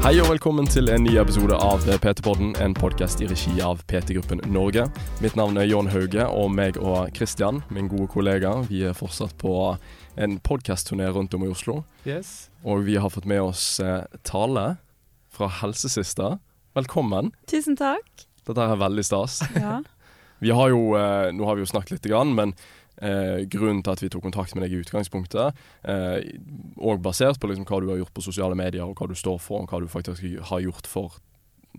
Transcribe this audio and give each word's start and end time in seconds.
Hei 0.00 0.14
og 0.16 0.30
velkommen 0.30 0.64
til 0.64 0.88
en 0.88 1.02
ny 1.04 1.18
episode 1.20 1.52
av 1.60 1.82
PT-podden, 1.84 2.54
en 2.64 2.72
podkast 2.72 3.20
i 3.20 3.26
regi 3.28 3.58
av 3.60 3.82
PT-gruppen 3.84 4.40
Norge. 4.48 4.86
Mitt 5.20 5.36
navn 5.36 5.60
er 5.60 5.66
John 5.68 5.90
Hauge, 5.92 6.24
og 6.24 6.48
meg 6.56 6.78
og 6.80 7.12
Christian, 7.12 7.58
min 7.68 7.90
gode 7.92 8.08
kollega, 8.08 8.54
vi 8.70 8.80
er 8.88 8.96
fortsatt 8.96 9.36
på 9.42 9.52
en 10.16 10.38
podkastturné 10.40 11.10
rundt 11.12 11.36
om 11.36 11.44
i 11.44 11.50
Oslo. 11.52 11.82
Yes. 12.08 12.48
Og 12.64 12.86
vi 12.88 12.96
har 12.96 13.12
fått 13.12 13.28
med 13.28 13.42
oss 13.44 13.66
eh, 13.84 14.08
Tale 14.24 14.78
fra 15.36 15.50
Helsesista. 15.60 16.38
Velkommen. 16.80 17.34
Tusen 17.52 17.76
takk. 17.76 18.24
Dette 18.48 18.72
er 18.72 18.80
veldig 18.80 19.04
stas. 19.04 19.42
Ja. 19.52 19.82
Vi 20.40 20.48
har 20.56 20.70
jo, 20.72 20.94
eh, 20.96 21.28
nå 21.36 21.44
har 21.44 21.58
vi 21.58 21.66
jo 21.66 21.68
snakket 21.68 21.98
litt, 21.98 22.06
grann, 22.08 22.30
men 22.32 22.54
eh, 23.00 23.44
grunnen 23.50 23.82
til 23.82 23.92
at 23.92 24.02
vi 24.02 24.08
tok 24.12 24.22
kontakt 24.22 24.54
med 24.54 24.64
deg 24.64 24.72
i 24.76 24.82
utgangspunktet, 24.84 25.54
eh, 25.84 26.20
og 26.78 27.02
basert 27.02 27.40
på 27.40 27.48
liksom, 27.50 27.64
hva 27.68 27.80
du 27.80 27.88
har 27.92 27.98
gjort 28.02 28.14
på 28.14 28.22
sosiale 28.22 28.54
medier, 28.58 28.84
og 28.84 28.94
hva 29.00 29.08
du 29.08 29.14
står 29.14 29.38
for, 29.40 29.62
og 29.62 29.68
hva 29.72 29.80
du 29.80 29.88
faktisk 29.88 30.22
har 30.50 30.60
gjort 30.60 30.86
for 30.86 31.18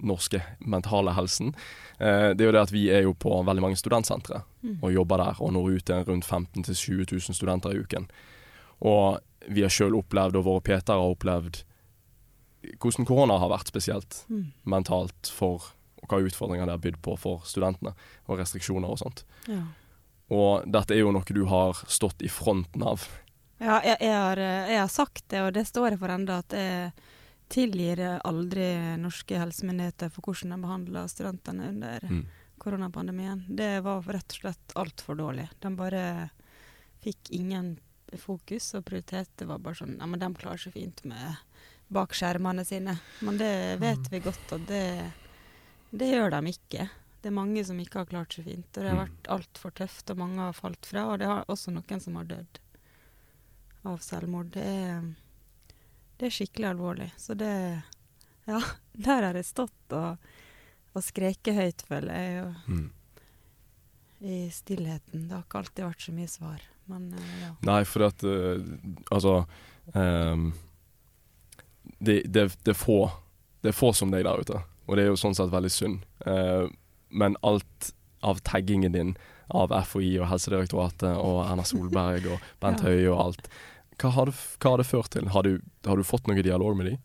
norske 0.02 0.40
mentale 0.64 1.12
helsen, 1.14 1.54
eh, 2.00 2.32
det 2.34 2.42
er 2.42 2.48
jo 2.48 2.52
det 2.56 2.62
at 2.64 2.72
vi 2.72 2.86
er 2.90 3.02
jo 3.04 3.14
på 3.14 3.44
veldig 3.46 3.62
mange 3.62 3.78
studentsentre 3.78 4.44
Mm. 4.64 4.78
og 4.84 4.94
jobber 4.94 5.18
der, 5.18 5.36
og 5.42 5.54
når 5.54 5.70
ut 5.78 5.86
til 5.86 6.04
rundt 6.06 6.26
15 6.26 6.64
000-20 6.64 7.12
000 7.12 7.36
studenter 7.36 7.72
i 7.74 7.80
uken. 7.82 8.08
Og 8.82 9.20
vi 9.50 9.62
har 9.62 9.70
sjøl 9.70 9.96
opplevd, 9.98 10.36
og 10.38 10.46
våre 10.46 10.62
Peter 10.62 10.94
har 10.94 11.02
opplevd, 11.16 11.64
hvordan 12.80 13.06
korona 13.10 13.40
har 13.42 13.50
vært 13.50 13.68
spesielt 13.72 14.24
Mm. 14.30 14.52
mentalt 14.66 15.28
for 15.34 15.74
og 16.04 16.10
hva 16.10 16.18
utfordringer 16.26 16.66
det 16.66 16.72
har 16.74 16.78
bydd 16.82 17.02
på 17.04 17.18
for 17.18 17.42
studentene, 17.46 17.94
og 18.28 18.40
restriksjoner 18.40 18.90
og 18.90 18.98
sånt. 18.98 19.24
Ja. 19.48 19.62
Og 20.32 20.64
dette 20.72 20.96
er 20.96 21.02
jo 21.04 21.12
noe 21.12 21.28
du 21.36 21.44
har 21.50 21.76
stått 21.92 22.22
i 22.24 22.30
fronten 22.32 22.84
av. 22.88 23.04
Ja, 23.62 23.82
jeg, 23.86 23.98
jeg, 24.02 24.16
har, 24.16 24.40
jeg 24.40 24.80
har 24.80 24.90
sagt 24.90 25.26
det, 25.30 25.42
og 25.44 25.52
det 25.54 25.66
står 25.68 25.92
jeg 25.94 26.00
for 26.02 26.14
enda, 26.14 26.40
at 26.42 26.56
jeg 26.56 26.94
tilgir 27.52 28.00
aldri 28.24 28.70
norske 28.98 29.36
helsemyndigheter 29.38 30.10
for 30.14 30.24
hvordan 30.30 30.56
de 30.56 30.62
behandla 30.64 31.04
studentene 31.12 31.68
under 31.74 32.06
Mm. 32.08 32.24
koronapandemien. 32.62 33.44
Det 33.50 33.82
var 33.84 34.02
rett 34.08 34.32
og 34.36 34.40
slett 34.40 34.74
altfor 34.80 35.18
dårlig. 35.20 35.50
De 35.60 35.72
bare 35.76 36.30
fikk 37.04 37.32
ingen 37.36 37.74
fokus 38.22 38.74
og 38.78 38.86
prioritet. 38.86 39.30
Det 39.36 39.48
var 39.50 39.60
bare 39.60 39.76
sånn 39.82 39.98
Ja, 40.00 40.06
men 40.06 40.20
de 40.22 40.30
klarer 40.38 40.62
seg 40.62 40.74
fint 40.74 41.04
med 41.04 41.36
bak 41.92 42.14
skjermene 42.16 42.64
sine. 42.66 42.98
Men 43.22 43.38
det 43.42 43.80
vet 43.82 44.08
vi 44.12 44.20
godt 44.24 44.54
og 44.56 44.66
det, 44.70 45.12
det 45.92 46.12
gjør 46.14 46.32
de 46.38 46.54
ikke. 46.54 46.90
Det 47.22 47.30
er 47.30 47.36
mange 47.38 47.62
som 47.68 47.78
ikke 47.80 48.00
har 48.02 48.06
klart 48.10 48.34
seg 48.34 48.46
fint. 48.50 48.66
Og 48.78 48.82
det 48.84 48.90
har 48.90 48.98
Mm. 48.98 49.04
vært 49.06 49.28
altfor 49.36 49.72
tøft, 49.78 50.10
og 50.10 50.18
mange 50.18 50.40
har 50.42 50.54
falt 50.58 50.86
fra. 50.90 51.04
Og 51.12 51.20
det 51.20 51.28
har 51.30 51.46
også 51.48 51.72
noen 51.74 52.00
som 52.02 52.16
har 52.18 52.24
dødd 52.26 52.60
av 53.86 54.00
selvmord. 54.02 54.50
Det 54.56 54.64
er, 54.64 55.02
det 56.18 56.26
er 56.26 56.34
skikkelig 56.38 56.70
alvorlig. 56.76 57.12
Så 57.18 57.38
det 57.38 57.84
Ja, 58.48 58.58
der 58.98 59.22
har 59.28 59.34
jeg 59.38 59.46
stått 59.46 59.94
og, 59.94 60.18
og 60.96 61.04
skreket 61.06 61.54
høyt, 61.56 61.82
føler 61.88 62.14
jeg. 62.14 62.44
Og, 62.48 62.56
Mm. 62.68 62.90
I 64.22 64.50
stillheten. 64.54 65.28
Det 65.28 65.32
har 65.34 65.44
ikke 65.44 65.58
alltid 65.64 65.86
vært 65.86 66.02
så 66.06 66.12
mye 66.14 66.28
svar. 66.30 66.62
Men 66.88 67.14
eh, 67.14 67.40
ja. 67.42 67.54
Nei, 67.66 67.84
for 67.90 68.04
at 68.06 68.22
uh, 68.24 68.60
Altså 69.12 69.46
um, 69.96 70.52
det, 71.98 72.24
det, 72.30 72.44
det, 72.64 72.74
er 72.74 72.78
få, 72.78 73.10
det 73.62 73.70
er 73.72 73.78
få 73.78 73.90
som 73.98 74.12
deg 74.14 74.24
der 74.26 74.42
ute, 74.44 74.60
og 74.86 74.96
det 74.98 75.04
er 75.06 75.10
jo 75.10 75.18
sånn 75.18 75.34
sett 75.38 75.50
veldig 75.54 75.72
synd. 75.74 76.04
Eh, 76.26 76.68
men 77.12 77.38
alt 77.42 77.92
av 78.22 78.42
taggingen 78.46 78.96
din 78.96 79.14
av 79.52 79.74
FHI 79.84 80.16
og 80.22 80.30
Helsedirektoratet 80.32 81.18
og 81.20 81.44
Erna 81.44 81.66
Solberg 81.68 82.28
og 82.36 82.50
Bent 82.64 82.84
Høie 82.86 83.10
og 83.12 83.20
alt, 83.26 83.50
hva 84.02 84.12
har 84.16 84.32
det, 84.32 84.36
hva 84.58 84.74
har 84.74 84.82
det 84.82 84.90
ført 84.90 85.12
til? 85.14 85.28
Har 85.34 85.46
du, 85.46 85.58
har 85.86 86.00
du 86.00 86.08
fått 86.08 86.30
noe 86.30 86.42
dialog 86.46 86.78
med 86.78 86.92
de? 86.92 86.98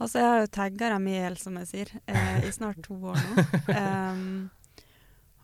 Altså, 0.00 0.20
jeg 0.20 0.28
har 0.28 0.38
jo 0.40 0.52
tagga 0.54 0.90
dem 0.94 1.08
i 1.10 1.16
hjel, 1.16 1.36
som 1.36 1.56
jeg 1.60 1.68
sier, 1.68 1.90
eh, 2.08 2.46
i 2.48 2.52
snart 2.54 2.80
to 2.86 2.96
år 3.12 3.20
nå. 3.20 3.44
Um, 3.80 4.48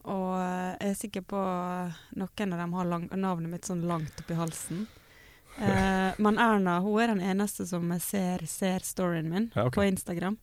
og 0.06 0.36
jeg 0.38 0.92
er 0.92 0.94
sikker 0.94 1.24
på 1.26 1.40
noen 2.20 2.52
av 2.54 2.60
dem 2.62 2.74
har 2.78 2.86
lang, 2.86 3.08
navnet 3.18 3.50
mitt 3.50 3.66
sånn 3.66 3.82
langt 3.88 4.22
oppi 4.22 4.38
halsen. 4.38 4.86
Eh, 5.56 6.12
men 6.20 6.36
Erna 6.36 6.74
hun 6.84 6.98
er 7.00 7.08
den 7.08 7.22
eneste 7.24 7.64
som 7.64 7.88
ser, 8.04 8.42
ser 8.44 8.82
storyen 8.84 9.30
min 9.32 9.46
Ja, 9.54 9.62
okay. 9.64 9.72
på 9.72 9.86
Instagram. 9.88 10.34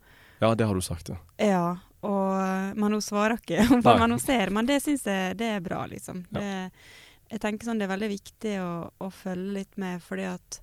Ja, 0.43 0.51
det 0.59 0.67
har 0.67 0.75
du 0.75 0.83
sagt, 0.83 1.09
ja. 1.13 1.17
Ja, 1.39 1.65
og, 2.03 2.75
men 2.75 2.97
hun 2.97 3.01
svarer 3.01 3.39
ikke. 3.39 3.63
Men 3.85 4.11
hun 4.11 4.19
ser. 4.19 4.51
Men 4.51 4.67
det 4.67 4.81
syns 4.83 5.05
jeg 5.07 5.37
det 5.39 5.53
er 5.55 5.63
bra, 5.63 5.85
liksom. 5.87 6.25
Ja. 6.35 6.41
Det, 6.41 6.83
jeg 7.33 7.41
tenker 7.41 7.69
sånn 7.69 7.79
det 7.79 7.87
er 7.87 7.93
veldig 7.93 8.11
viktig 8.11 8.57
å, 8.61 8.71
å 8.99 9.07
følge 9.09 9.55
litt 9.61 9.77
med, 9.81 10.03
fordi 10.03 10.27
at 10.29 10.59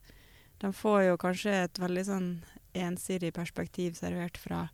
de 0.60 0.70
får 0.76 1.00
jo 1.06 1.16
kanskje 1.20 1.54
et 1.64 1.80
veldig 1.80 2.04
sånn 2.06 2.28
ensidig 2.76 3.32
perspektiv 3.34 3.96
servert 3.98 4.36
fra 4.38 4.66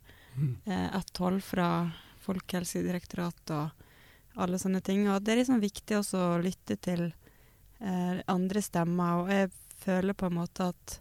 eh, 0.67 0.97
ett 0.99 1.23
hold, 1.23 1.39
fra 1.43 1.69
Folkehelsedirektoratet 2.27 3.55
og 3.55 4.41
alle 4.43 4.59
sånne 4.59 4.83
ting. 4.85 5.07
Og 5.09 5.23
det 5.23 5.33
er 5.33 5.41
liksom 5.41 5.63
viktig 5.63 5.97
også 6.01 6.23
å 6.33 6.41
lytte 6.43 6.77
til 6.83 7.07
eh, 7.07 8.19
andre 8.27 8.61
stemmer. 8.61 9.23
Og 9.23 9.31
jeg 9.33 9.51
føler 9.81 10.17
på 10.17 10.29
en 10.29 10.37
måte 10.37 10.69
at, 10.73 10.99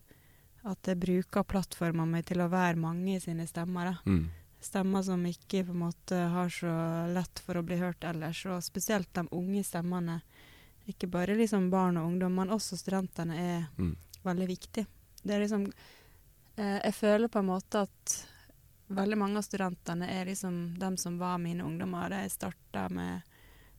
at 0.66 0.82
jeg 0.90 0.98
bruker 1.00 1.44
plattforma 1.46 2.04
mi 2.06 2.22
til 2.26 2.42
å 2.42 2.48
være 2.50 2.76
mange 2.76 3.16
i 3.16 3.20
sine 3.22 3.46
stemmer. 3.46 3.84
da 3.92 4.10
Mm. 4.10 4.28
stemmer 4.60 5.02
som 5.04 5.22
ikke 5.24 5.64
på 5.66 5.70
en 5.70 5.78
måte 5.84 6.16
har 6.32 6.48
så 6.50 6.72
lett 7.14 7.38
for 7.38 7.54
å 7.54 7.62
bli 7.62 7.76
hørt 7.78 8.02
ellers, 8.04 8.44
og 8.46 8.62
spesielt 8.62 9.12
de 9.14 9.22
unge 9.30 9.62
stemmene. 9.64 10.20
Ikke 10.88 11.08
bare 11.10 11.36
liksom 11.36 11.70
barn 11.70 11.96
og 11.96 12.06
ungdom, 12.12 12.34
men 12.34 12.48
også 12.48 12.76
studentene 12.76 13.36
er 13.36 13.68
Mm. 13.78 13.96
veldig 14.24 14.46
viktig. 14.48 14.86
Det 15.24 15.34
er 15.34 15.40
liksom 15.40 15.72
eh, 16.58 16.80
Jeg 16.82 16.94
føler 16.94 17.28
på 17.28 17.38
en 17.38 17.46
måte 17.46 17.82
at 17.82 18.26
veldig 18.90 19.18
mange 19.18 19.36
av 19.36 19.42
studentene 19.44 20.08
er 20.08 20.24
liksom 20.24 20.78
dem 20.78 20.96
som 20.96 21.18
var 21.18 21.38
mine 21.38 21.60
ungdommer 21.64 22.08
jeg 22.10 22.30
starta 22.30 22.88
med 22.90 23.22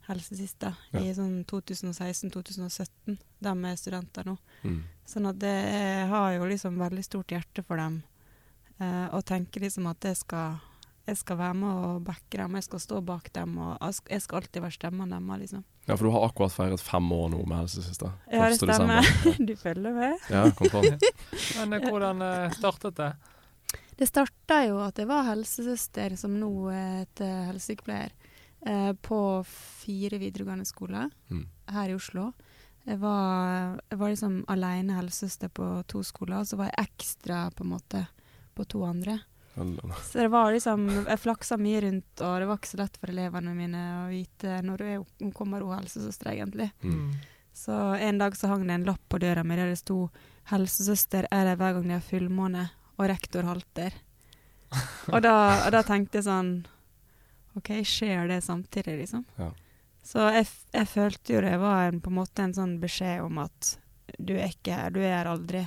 Helsesista 0.07 0.73
Ja. 0.93 1.01
i 1.01 1.13
sånn 1.15 1.43
2016-2017. 1.45 3.17
De 3.43 3.53
er 3.69 3.75
studenter 3.75 4.25
nå. 4.25 4.37
Mm. 4.63 4.83
Sånn 5.07 5.27
at 5.29 5.39
det, 5.39 5.51
jeg 5.51 6.07
har 6.11 6.31
jo 6.37 6.47
liksom 6.47 6.79
veldig 6.79 7.03
stort 7.03 7.31
hjerte 7.31 7.63
for 7.63 7.77
dem. 7.77 8.01
Eh, 8.79 9.07
og 9.15 9.25
tenker 9.25 9.63
liksom 9.65 9.87
at 9.89 10.03
jeg 10.05 10.19
skal, 10.19 10.59
jeg 11.07 11.17
skal 11.17 11.39
være 11.39 11.57
med 11.59 11.85
og 11.87 12.03
backe 12.07 12.37
dem, 12.39 12.55
jeg 12.59 12.67
skal 12.67 12.83
stå 12.83 13.01
bak 13.05 13.31
dem. 13.33 13.57
Og 13.57 13.77
jeg 14.09 14.21
skal, 14.23 14.41
alltid 14.41 14.63
være 14.63 14.77
stemmen 14.77 15.15
deres, 15.15 15.39
liksom. 15.45 15.63
Ja, 15.87 15.95
for 15.95 16.07
du 16.07 16.11
har 16.11 16.27
akkurat 16.27 16.51
feiret 16.51 16.83
fem 16.83 17.11
år 17.15 17.29
nå 17.31 17.45
med 17.47 17.63
Helsesista. 17.63 18.11
Ja, 18.31 18.49
det 18.51 18.59
stemmer. 18.59 19.07
du 19.49 19.55
følger 19.55 19.95
med? 19.95 20.29
Ja, 20.31 20.45
kom 20.51 20.71
på. 20.71 20.83
Men 21.61 21.73
eh, 21.79 21.89
hvordan 21.89 22.21
eh, 22.21 22.51
startet 22.59 22.99
det? 22.99 23.11
Det 23.97 24.05
starta 24.05 24.59
jo 24.67 24.77
at 24.83 24.99
jeg 25.01 25.07
var 25.09 25.25
helsesøster, 25.25 26.13
som 26.21 26.35
nå 26.37 26.51
heter 26.69 27.47
helsesykepleier, 27.49 28.11
eh, 28.65 28.93
på 28.93 29.43
fire 29.45 30.17
videregående 30.19 30.65
skoler 30.65 31.09
Mm. 31.29 31.45
her 31.69 31.89
i 31.89 31.93
Oslo. 31.95 32.33
Jeg 32.87 32.99
var, 32.99 33.79
jeg 33.91 33.99
var 33.99 34.09
liksom 34.09 34.45
alene 34.47 34.95
helsesøster 34.95 35.49
på 35.49 35.83
to 35.87 36.03
skoler, 36.03 36.39
og 36.39 36.45
så 36.47 36.55
var 36.57 36.71
jeg 36.71 36.87
ekstra 36.87 37.49
på 37.53 37.63
en 37.65 37.71
måte 37.73 38.07
på 38.55 38.65
to 38.67 38.83
andre. 38.85 39.19
Så 39.57 40.19
det 40.21 40.29
var 40.29 40.51
liksom 40.53 40.87
Jeg 41.07 41.17
flaksa 41.19 41.57
mye 41.57 41.81
rundt, 41.81 42.21
og 42.21 42.39
det 42.39 42.47
var 42.47 42.57
ikke 42.57 42.69
så 42.75 42.77
lett 42.77 42.97
for 42.97 43.07
elevene 43.09 43.55
mine 43.55 44.05
å 44.05 44.09
vite 44.09 44.61
når 44.63 44.81
er 44.81 44.97
hun- 44.97 45.07
hun 45.19 45.31
kommer 45.31 45.61
hun 45.61 45.79
helsesøster, 45.79 46.29
egentlig. 46.31 46.71
Mm. 46.83 47.11
Så 47.53 47.99
en 47.99 48.17
dag 48.19 48.33
så 48.35 48.47
hang 48.47 48.67
det 48.67 48.73
en 48.73 48.85
lapp 48.85 49.01
på 49.09 49.19
døra 49.19 49.43
mi 49.43 49.55
der 49.55 49.65
det 49.69 49.79
sto 49.79 50.11
'Helsesøster 50.45 51.25
er 51.31 51.43
det 51.45 51.57
hver 51.57 51.73
gang 51.73 51.83
de 51.87 51.93
har 51.93 52.01
fullmåne', 52.01 52.69
og 52.99 53.09
rektor 53.09 53.41
halter. 53.43 53.91
Og 55.13 55.21
da, 55.21 55.65
og 55.65 55.71
da 55.71 55.81
tenkte 55.81 56.15
jeg 56.19 56.23
sånn 56.25 56.65
OK, 57.57 57.71
skjer 57.87 58.29
det 58.29 58.41
samtidig, 58.45 58.99
liksom? 59.03 59.25
Ja. 59.37 59.51
Så 60.07 60.23
jeg, 60.31 60.47
jeg 60.71 60.87
følte 60.87 61.33
jo 61.35 61.41
det 61.43 61.57
var 61.59 61.89
en, 61.89 61.99
på 62.03 62.11
en 62.13 62.19
måte 62.21 62.45
en 62.45 62.55
sånn 62.55 62.77
beskjed 62.79 63.25
om 63.25 63.41
at 63.43 63.73
du 64.17 64.37
er 64.37 64.53
ikke 64.53 64.77
her, 64.77 64.93
du 64.93 65.01
er 65.01 65.17
her 65.17 65.31
aldri. 65.33 65.65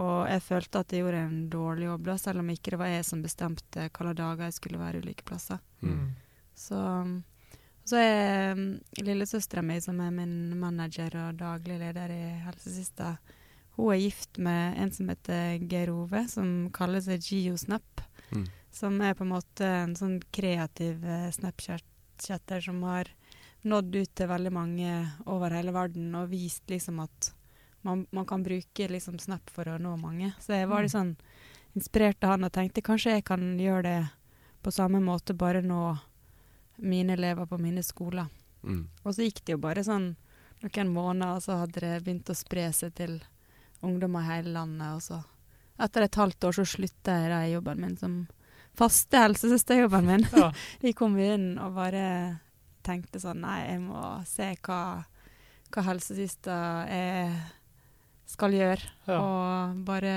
Og 0.00 0.24
jeg 0.30 0.40
følte 0.46 0.80
at 0.80 0.94
jeg 0.94 1.02
gjorde 1.02 1.24
en 1.26 1.42
dårlig 1.52 1.90
jobb, 1.90 2.06
da, 2.06 2.14
selv 2.20 2.40
om 2.40 2.48
ikke 2.54 2.72
det 2.72 2.80
var 2.80 2.94
jeg 2.94 3.04
som 3.04 3.20
bestemte 3.24 3.90
hvilke 3.90 4.14
dager 4.16 4.48
jeg 4.48 4.56
skulle 4.56 4.80
være 4.80 5.02
ulike 5.04 5.26
plasser. 5.28 5.60
Mm. 5.84 6.14
Så, 6.56 6.80
så 7.84 8.00
er 8.00 8.56
um, 8.56 8.64
lillesøstera 9.02 9.64
mi, 9.66 9.76
som 9.84 10.00
er 10.00 10.14
min 10.16 10.56
manager 10.60 11.18
og 11.26 11.42
daglig 11.42 11.76
leder 11.82 12.14
i 12.14 12.22
Helsesista, 12.46 13.16
hun 13.76 13.92
er 13.94 14.02
gift 14.02 14.40
med 14.40 14.80
en 14.80 14.90
som 14.92 15.08
heter 15.08 15.60
Geir 15.68 15.92
Ove, 15.92 16.26
som 16.28 16.48
kaller 16.76 17.00
seg 17.04 17.24
GeoSnap. 17.24 18.02
Mm. 18.32 18.44
Som 18.72 19.00
er 19.04 19.14
på 19.14 19.26
en 19.26 19.34
måte 19.34 19.68
en 19.68 19.94
sånn 19.98 20.18
kreativ 20.32 21.04
eh, 21.04 21.28
Snapchat-chatter 21.34 22.64
som 22.64 22.80
har 22.88 23.10
nådd 23.68 23.94
ut 23.94 24.14
til 24.18 24.30
veldig 24.30 24.52
mange 24.52 24.94
over 25.30 25.54
hele 25.54 25.74
verden 25.74 26.14
og 26.18 26.32
vist 26.32 26.64
liksom 26.70 26.98
at 27.04 27.30
man, 27.82 28.06
man 28.10 28.26
kan 28.26 28.42
bruke 28.42 28.88
liksom 28.88 29.18
Snap 29.18 29.50
for 29.50 29.68
å 29.68 29.78
nå 29.78 29.96
mange. 30.00 30.32
Så 30.40 30.54
jeg 30.54 30.70
var 30.70 30.84
litt 30.84 30.94
sånn 30.94 31.16
inspirert 31.76 32.22
av 32.24 32.36
han 32.36 32.46
og 32.46 32.54
tenkte 32.54 32.84
kanskje 32.84 33.16
jeg 33.16 33.26
kan 33.26 33.42
gjøre 33.60 33.82
det 33.86 34.00
på 34.62 34.70
samme 34.70 35.00
måte, 35.02 35.34
bare 35.34 35.62
nå 35.62 35.96
mine 36.82 37.16
elever 37.16 37.48
på 37.50 37.58
mine 37.58 37.82
skoler. 37.82 38.28
Mm. 38.62 38.86
Og 39.02 39.14
så 39.14 39.26
gikk 39.26 39.42
det 39.44 39.56
jo 39.56 39.62
bare 39.62 39.82
sånn 39.82 40.12
noen 40.62 40.92
måneder, 40.94 41.36
og 41.36 41.42
så 41.42 41.58
hadde 41.64 41.82
det 41.82 41.96
begynt 42.04 42.30
å 42.30 42.38
spre 42.38 42.68
seg 42.74 42.94
til 42.94 43.16
ungdommer 43.82 44.22
i 44.22 44.30
hele 44.36 44.54
landet. 44.54 44.94
Og 44.96 45.02
så 45.02 45.22
Etter 45.82 46.04
et 46.04 46.14
halvt 46.14 46.44
år 46.46 46.54
så 46.54 46.64
slutta 46.68 47.14
jeg 47.16 47.48
i 47.48 47.54
jobben 47.54 47.80
min 47.80 47.94
som 47.98 48.12
faste 48.78 49.20
helsesøsterjobben 49.20 50.06
min 50.08 50.26
Ja. 50.32 50.50
i 50.88 50.92
kommunen 50.96 51.58
og 51.62 51.74
bare 51.76 52.04
tenkte 52.82 53.20
sånn 53.22 53.42
Nei, 53.44 53.60
jeg 53.68 53.82
må 53.84 54.02
se 54.26 54.52
hva, 54.64 54.80
hva 55.72 55.84
helsesøster 55.86 56.88
jeg 56.90 57.34
skal 58.32 58.56
gjøre. 58.56 58.90
Ja. 59.06 59.20
Og 59.20 59.84
bare 59.86 60.14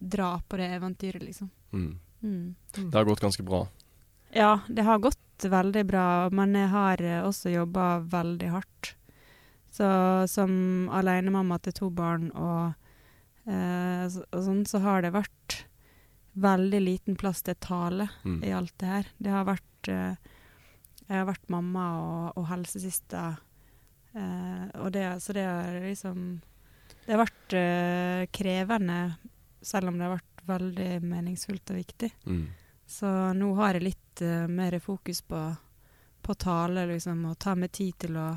dra 0.00 0.34
på 0.48 0.60
det 0.60 0.70
eventyret, 0.76 1.24
liksom. 1.24 1.50
Mm. 1.72 1.98
Mm. 2.20 2.54
Det 2.76 2.94
har 2.94 3.08
gått 3.08 3.22
ganske 3.24 3.44
bra. 3.46 3.64
Ja, 4.36 4.60
det 4.68 4.84
har 4.86 5.00
gått 5.02 5.46
veldig 5.48 5.84
bra, 5.88 6.06
men 6.36 6.54
jeg 6.54 6.68
har 6.72 7.02
også 7.24 7.52
jobba 7.52 7.98
veldig 8.12 8.50
hardt. 8.52 8.94
Så 9.70 9.88
som 10.28 10.52
alenemamma 10.92 11.60
til 11.62 11.76
to 11.76 11.90
barn 11.94 12.28
og, 12.34 12.74
eh, 13.46 14.04
og 14.06 14.42
sånn, 14.44 14.64
så 14.66 14.82
har 14.82 15.04
det 15.06 15.14
vært 15.14 15.60
veldig 16.34 16.80
liten 16.80 17.16
plass 17.16 17.42
til 17.42 17.54
tale 17.54 18.08
Mm. 18.24 18.42
i 18.44 18.52
alt 18.52 18.74
det 18.78 18.86
her. 18.86 19.06
Det 19.18 19.30
har 19.30 19.44
vært 19.44 19.88
eh, 19.88 20.16
Jeg 21.10 21.16
har 21.18 21.26
vært 21.26 21.48
mamma 21.50 21.84
og, 22.00 22.36
og 22.38 22.46
helsesøster, 22.46 23.38
eh, 24.14 24.68
og 24.78 24.92
det, 24.92 25.06
så 25.22 25.32
det 25.34 25.44
har 25.44 25.80
liksom 25.82 26.40
Det 27.06 27.14
har 27.16 27.24
vært 27.24 27.54
eh, 27.58 28.26
krevende, 28.30 29.16
selv 29.62 29.88
om 29.88 29.98
det 29.98 30.06
har 30.06 30.16
vært 30.18 30.44
veldig 30.46 31.02
meningsfullt 31.02 31.70
og 31.70 31.76
viktig. 31.80 32.10
Mm. 32.26 32.46
Så 32.86 33.10
nå 33.34 33.48
har 33.58 33.74
jeg 33.74 33.82
litt 33.88 34.22
eh, 34.22 34.46
mer 34.46 34.78
fokus 34.82 35.20
på, 35.22 35.40
på 36.22 36.34
tale, 36.38 36.86
liksom, 36.86 37.24
og 37.30 37.38
ta 37.38 37.54
meg 37.54 37.72
tid 37.72 37.98
til 37.98 38.16
å 38.20 38.28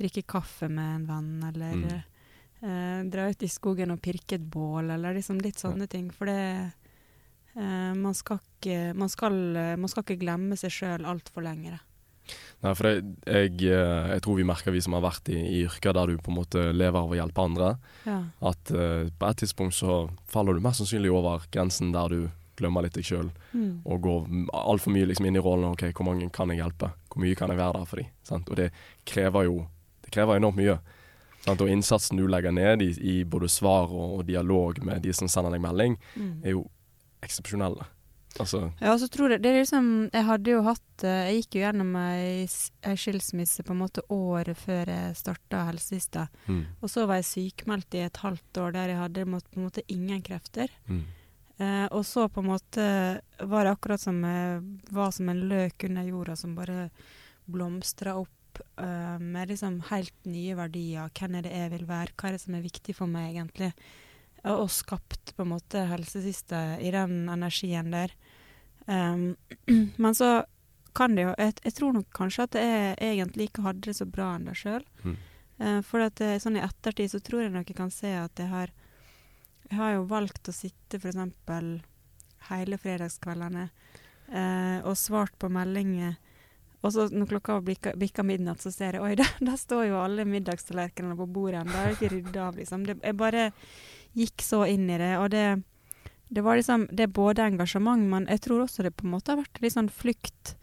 drikke 0.00 0.22
kaffe 0.26 0.68
med 0.68 0.94
en 0.94 1.06
venn, 1.06 1.32
eller 1.48 1.74
Mm. 1.76 2.02
eh, 2.62 3.02
dra 3.10 3.28
ut 3.30 3.42
i 3.42 3.48
skogen 3.48 3.90
og 3.94 4.02
pirke 4.02 4.34
et 4.36 4.44
bål, 4.50 4.90
eller 4.90 5.14
liksom 5.14 5.40
litt 5.40 5.56
sånne 5.60 5.88
ting. 5.88 6.10
For 6.10 6.26
det 6.26 6.72
eh, 7.56 7.92
man, 7.94 8.14
skal 8.14 8.38
ikke, 8.40 8.94
man, 8.94 9.08
skal, 9.08 9.38
eh, 9.56 9.76
man 9.76 9.88
skal 9.88 10.04
ikke 10.04 10.20
glemme 10.22 10.56
seg 10.60 10.70
sjøl 10.74 11.06
altfor 11.08 11.42
lenge. 11.46 11.70
da. 11.76 11.80
Nei, 12.62 12.74
for 12.76 12.86
det, 12.86 13.14
jeg, 13.26 13.54
eh, 13.72 14.10
jeg 14.14 14.22
tror 14.22 14.36
vi 14.36 14.44
merker, 14.46 14.70
vi 14.74 14.80
som 14.84 14.92
har 14.94 15.02
vært 15.02 15.28
i, 15.32 15.38
i 15.40 15.62
yrker 15.66 15.94
der 15.96 16.12
du 16.12 16.18
på 16.22 16.30
en 16.30 16.36
måte 16.38 16.66
lever 16.76 16.98
av 17.00 17.10
å 17.10 17.16
hjelpe 17.18 17.42
andre, 17.42 17.70
Ja. 18.06 18.18
at 18.52 18.70
uh, 18.70 19.08
på 19.18 19.30
et 19.30 19.36
tidspunkt 19.42 19.74
så 19.74 20.10
faller 20.28 20.54
du 20.54 20.60
mest 20.60 20.78
sannsynlig 20.82 21.10
over 21.10 21.42
grensen 21.50 21.90
der 21.92 22.08
du 22.12 22.20
glemmer 22.60 22.82
litt 22.84 22.94
deg 22.94 23.04
sjøl, 23.08 23.30
Mm. 23.56 23.80
og 23.84 24.02
går 24.04 24.26
altfor 24.54 24.92
mye 24.92 25.06
liksom 25.08 25.26
inn 25.26 25.36
i 25.36 25.42
rollen. 25.42 25.72
OK, 25.72 25.88
hvor 25.96 26.04
mange 26.06 26.28
kan 26.30 26.48
jeg 26.52 26.60
hjelpe? 26.60 26.92
Hvor 27.10 27.22
mye 27.24 27.34
kan 27.34 27.48
jeg 27.50 27.58
være 27.58 27.72
der 27.80 27.84
for 27.88 27.96
dem? 27.96 28.44
Og 28.50 28.56
det 28.56 28.70
krever 29.08 29.44
jo 29.48 29.66
det 30.04 30.12
krever 30.12 30.36
enormt 30.36 30.56
mye. 30.60 30.78
Sant? 31.40 31.60
Og 31.64 31.68
innsatsen 31.72 32.16
du 32.20 32.26
legger 32.28 32.52
ned 32.52 32.82
i, 32.84 32.90
i 33.00 33.24
både 33.24 33.48
svar 33.48 33.88
og, 33.90 34.18
og 34.20 34.26
dialog 34.28 34.78
med 34.84 35.02
de 35.02 35.12
som 35.16 35.26
sender 35.26 35.50
deg 35.56 35.60
melding, 35.64 35.96
Mm. 36.16 36.42
er 36.44 36.50
jo 36.54 36.66
eksepsjonelle. 37.22 37.86
Altså 38.38 38.60
Ja, 38.78 38.92
og 38.92 39.00
så 39.02 39.08
tror 39.10 39.32
jeg 39.34 39.42
det 39.42 39.50
er 39.50 39.56
liksom 39.58 39.86
Jeg 40.12 40.22
hadde 40.22 40.52
jo 40.52 40.60
hatt 40.62 41.02
eh, 41.02 41.32
Jeg 41.32 41.40
gikk 41.40 41.56
jo 41.56 41.62
gjennom 41.64 41.96
ei, 41.98 42.44
ei 42.86 42.92
skilsmisse 42.94 43.64
på 43.66 43.74
en 43.74 43.80
måte 43.80 44.04
året 44.14 44.54
før 44.56 44.86
jeg 44.86 45.16
starta 45.18 45.64
helsevista. 45.66 46.28
mm, 46.46 46.60
Og 46.78 46.92
så 46.92 47.08
var 47.10 47.18
jeg 47.18 47.26
sykmeldt 47.26 47.96
i 47.98 48.04
et 48.06 48.20
halvt 48.22 48.60
år 48.62 48.76
der 48.76 48.92
jeg 48.94 49.00
hadde 49.02 49.24
måtte, 49.26 49.50
på 49.50 49.58
en 49.58 49.66
måte 49.66 49.82
ingen 49.88 50.22
krefter. 50.22 50.70
mm, 50.86 51.02
Eh, 51.60 51.86
og 51.92 52.06
så 52.08 52.24
på 52.32 52.40
en 52.40 52.48
måte 52.48 52.84
var 53.44 53.66
det 53.66 53.72
akkurat 53.74 54.00
som 54.00 54.22
jeg 54.24 54.60
var 54.96 55.10
som 55.12 55.28
en 55.28 55.42
løk 55.50 55.84
under 55.90 56.06
jorda 56.08 56.36
som 56.38 56.54
bare 56.56 56.86
blomstra 57.50 58.14
opp 58.16 58.62
eh, 58.80 59.18
med 59.20 59.50
liksom 59.52 59.82
helt 59.90 60.14
nye 60.24 60.56
verdier. 60.56 61.10
Hvem 61.12 61.36
er 61.36 61.44
det 61.44 61.52
jeg 61.52 61.72
vil 61.74 61.84
være? 61.90 62.14
Hva 62.16 62.30
er 62.30 62.38
det 62.38 62.42
som 62.46 62.56
er 62.56 62.64
viktig 62.64 62.94
for 62.96 63.10
meg, 63.12 63.34
egentlig? 63.34 63.74
Og, 64.48 64.70
skapt 64.72 65.34
på 65.36 65.44
en 65.44 65.52
måte 65.52 65.82
helsesiste 65.90 66.58
i 66.80 66.92
den 66.94 67.28
energien 67.28 67.92
der. 67.92 68.14
Um, 68.86 69.36
men 70.02 70.16
så 70.16 70.40
kan 70.96 71.14
det 71.14 71.26
jo 71.26 71.34
jeg, 71.38 71.54
jeg 71.62 71.74
tror 71.76 71.92
nok 71.94 72.06
kanskje 72.16 72.46
at 72.48 72.56
jeg 72.58 72.94
egentlig 73.12 73.50
ikke 73.50 73.62
hadde 73.66 73.84
det 73.86 73.96
så 73.98 74.06
bra 74.08 74.34
ennå 74.38 74.56
sjøl. 74.56 74.86
mm, 75.04 75.18
Uh, 75.60 75.82
for 75.84 76.00
at 76.00 76.14
det, 76.16 76.38
sånn 76.40 76.54
i 76.56 76.62
ettertid 76.64 77.10
så 77.12 77.18
tror 77.20 77.42
jeg 77.42 77.52
nok 77.52 77.68
jeg 77.68 77.76
kan 77.76 77.90
se 77.92 78.08
at 78.16 78.32
jeg 78.40 78.48
har 78.48 78.70
Jeg 79.68 79.76
har 79.76 79.90
jo 79.92 80.06
valgt 80.08 80.48
å 80.48 80.52
sitte 80.56 80.96
f.eks. 80.96 81.18
hele 82.48 82.78
fredagskveldene 82.80 83.66
uh, 84.32 84.78
og 84.88 84.96
svart 84.96 85.36
på 85.38 85.50
meldinger. 85.52 86.16
Og 86.80 86.94
så 86.94 87.06
når 87.12 87.28
klokka 87.34 87.58
bikker 87.60 88.24
midnatt, 88.24 88.62
så 88.62 88.72
ser 88.72 88.96
jeg 88.96 89.04
oi, 89.04 89.12
der, 89.20 89.30
der 89.38 89.60
står 89.60 89.90
jo 89.90 90.00
alle 90.00 90.24
middagstallerkenene 90.24 91.18
på 91.18 91.28
bordet 91.28 91.60
ennå. 91.60 91.76
Det 91.76 91.84
er 91.84 91.96
ikke 91.96 92.12
rydda 92.14 92.46
av, 92.46 92.60
liksom. 92.60 92.86
Det, 92.88 92.96
er 93.04 93.16
bare 93.20 93.50
gikk 94.16 94.42
så 94.42 94.64
inn 94.68 94.88
i 94.90 94.98
det. 94.98 95.12
Og 95.18 95.30
det, 95.30 95.62
det 96.28 96.42
var 96.42 96.56
liksom 96.56 96.88
Det 96.90 97.04
er 97.06 97.12
både 97.14 97.42
engasjement, 97.46 98.02
men 98.10 98.26
jeg 98.30 98.40
tror 98.40 98.64
også 98.64 98.82
det 98.82 98.94
på 98.96 99.04
en 99.06 99.14
måte 99.16 99.32
har 99.34 99.40
vært 99.42 99.60
litt 99.62 99.72
sånn 99.76 99.90
flukt 99.90 100.54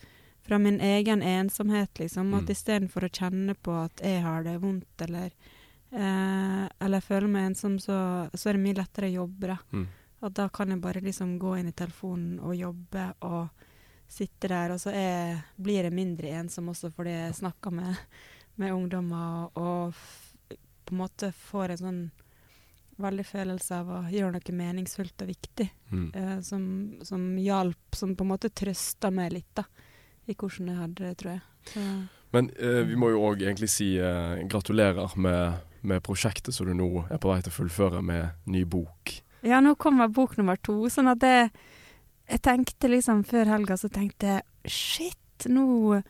fra 0.48 0.58
min 0.60 0.80
egen 0.80 1.22
ensomhet, 1.22 1.92
liksom. 2.00 2.34
At 2.34 2.44
Mm. 2.48 2.52
istedenfor 2.56 3.04
å 3.04 3.12
kjenne 3.12 3.56
på 3.56 3.74
at 3.84 4.00
jeg 4.04 4.22
har 4.24 4.44
det 4.44 4.58
vondt, 4.62 5.02
eller 5.02 5.32
eh, 5.92 6.68
Eller 6.80 7.00
føler 7.02 7.28
meg 7.28 7.46
ensom, 7.52 7.80
så, 7.80 8.30
så 8.34 8.50
er 8.50 8.54
det 8.54 8.64
mye 8.64 8.78
lettere 8.78 9.08
å 9.12 9.16
jobbe, 9.26 9.48
da. 9.48 9.58
mm. 9.72 9.88
At 10.22 10.34
da 10.34 10.48
kan 10.50 10.70
jeg 10.70 10.82
bare 10.82 11.02
liksom 11.04 11.38
gå 11.40 11.58
inn 11.60 11.68
i 11.68 11.72
telefonen 11.78 12.40
og 12.40 12.56
jobbe 12.56 13.14
og 13.22 13.50
sitte 14.10 14.48
der, 14.48 14.72
og 14.74 14.80
så 14.80 14.90
er, 14.96 15.44
blir 15.62 15.84
jeg 15.84 15.94
mindre 15.94 16.32
ensom 16.40 16.70
også 16.72 16.90
fordi 16.96 17.12
jeg 17.12 17.36
snakker 17.42 17.72
med, 17.76 17.98
med 18.56 18.72
ungdommer 18.74 19.50
og, 19.54 19.58
og 19.58 20.56
på 20.88 20.96
en 20.96 20.98
måte 21.04 21.30
får 21.36 21.72
en 21.76 21.78
sånn 21.84 22.00
veldig 23.02 23.26
følelse 23.26 23.76
av 23.82 23.90
å 23.94 24.00
gjøre 24.12 24.34
noe 24.38 24.56
meningsfullt 24.58 25.22
og 25.26 25.28
viktig, 25.32 25.70
Mm. 25.92 26.08
eh, 26.16 26.40
som, 26.42 26.64
som 27.04 27.22
hjalp, 27.40 27.96
som 27.96 28.16
på 28.16 28.26
en 28.26 28.32
måte 28.34 28.50
trøsta 28.50 29.12
meg 29.14 29.32
litt, 29.34 29.52
da, 29.56 29.64
i 30.28 30.34
hvordan 30.36 30.68
jeg 30.68 30.78
hadde 30.82 31.04
det, 31.06 31.14
tror 31.22 31.32
jeg. 31.32 31.42
Så, 31.72 31.84
Men 32.34 32.50
eh, 32.60 32.82
vi 32.90 32.96
må 33.00 33.10
jo 33.14 33.22
òg 33.30 33.42
egentlig 33.46 33.70
si 33.72 33.94
eh, 34.00 34.42
gratulerer 34.52 35.14
med, 35.16 35.62
med 35.88 36.04
prosjektet 36.04 36.54
som 36.54 36.68
du 36.68 36.74
nå 36.76 37.06
er 37.10 37.18
på 37.24 37.32
vei 37.32 37.40
til 37.42 37.54
å 37.54 37.58
fullføre 37.62 38.02
med 38.04 38.30
ny 38.52 38.66
bok. 38.66 39.14
Ja, 39.48 39.62
nå 39.64 39.76
kommer 39.80 40.10
bok 40.12 40.36
nummer 40.38 40.58
to. 40.60 40.90
Sånn 40.92 41.08
at 41.08 41.24
jeg, 41.24 41.52
jeg 42.28 42.42
tenkte 42.44 42.90
liksom 42.92 43.24
før 43.24 43.46
helga, 43.54 43.78
så 43.80 43.88
tenkte 43.94 44.28
jeg 44.34 44.72
shit, 44.74 45.48
nå, 45.48 46.02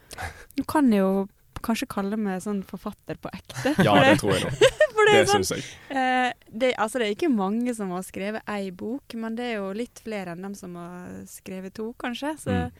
nå 0.57 0.66
kan 0.72 0.89
jeg 0.94 1.04
jo 1.04 1.28
kanskje 1.63 1.88
kalle 1.89 2.18
meg 2.19 2.42
sånn 2.44 2.63
forfatter 2.68 3.18
på 3.21 3.30
ekte. 3.33 3.74
Ja, 3.86 3.95
det 4.04 4.19
tror 4.21 4.33
jeg 4.36 4.44
nå. 4.45 4.51
det 5.07 5.13
Det 5.13 5.27
sånn, 5.30 5.45
syns 5.45 5.51
jeg. 5.56 5.63
eh, 5.96 6.34
det, 6.51 6.74
altså 6.77 7.00
det 7.00 7.08
er 7.08 7.15
ikke 7.15 7.29
mange 7.32 7.74
som 7.77 7.91
har 7.96 8.03
skrevet 8.03 8.43
ei 8.50 8.72
bok, 8.72 9.13
men 9.15 9.36
det 9.38 9.46
er 9.51 9.55
jo 9.62 9.72
litt 9.77 10.01
flere 10.03 10.34
enn 10.36 10.41
dem 10.43 10.55
som 10.58 10.75
har 10.75 11.24
skrevet 11.32 11.74
to, 11.77 11.93
kanskje. 12.01 12.34
Så, 12.41 12.51
Mm. 12.51 12.72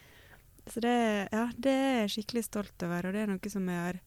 så 0.74 0.82
det, 0.84 0.96
ja, 1.32 1.46
det 1.58 1.72
er 1.72 2.00
jeg 2.02 2.10
skikkelig 2.18 2.44
stolt 2.50 2.84
over, 2.84 3.08
og 3.08 3.13
det 3.16 3.22
er 3.24 3.28
noe 3.32 3.50
som 3.54 3.68
jeg 3.72 3.84
har, 3.86 4.00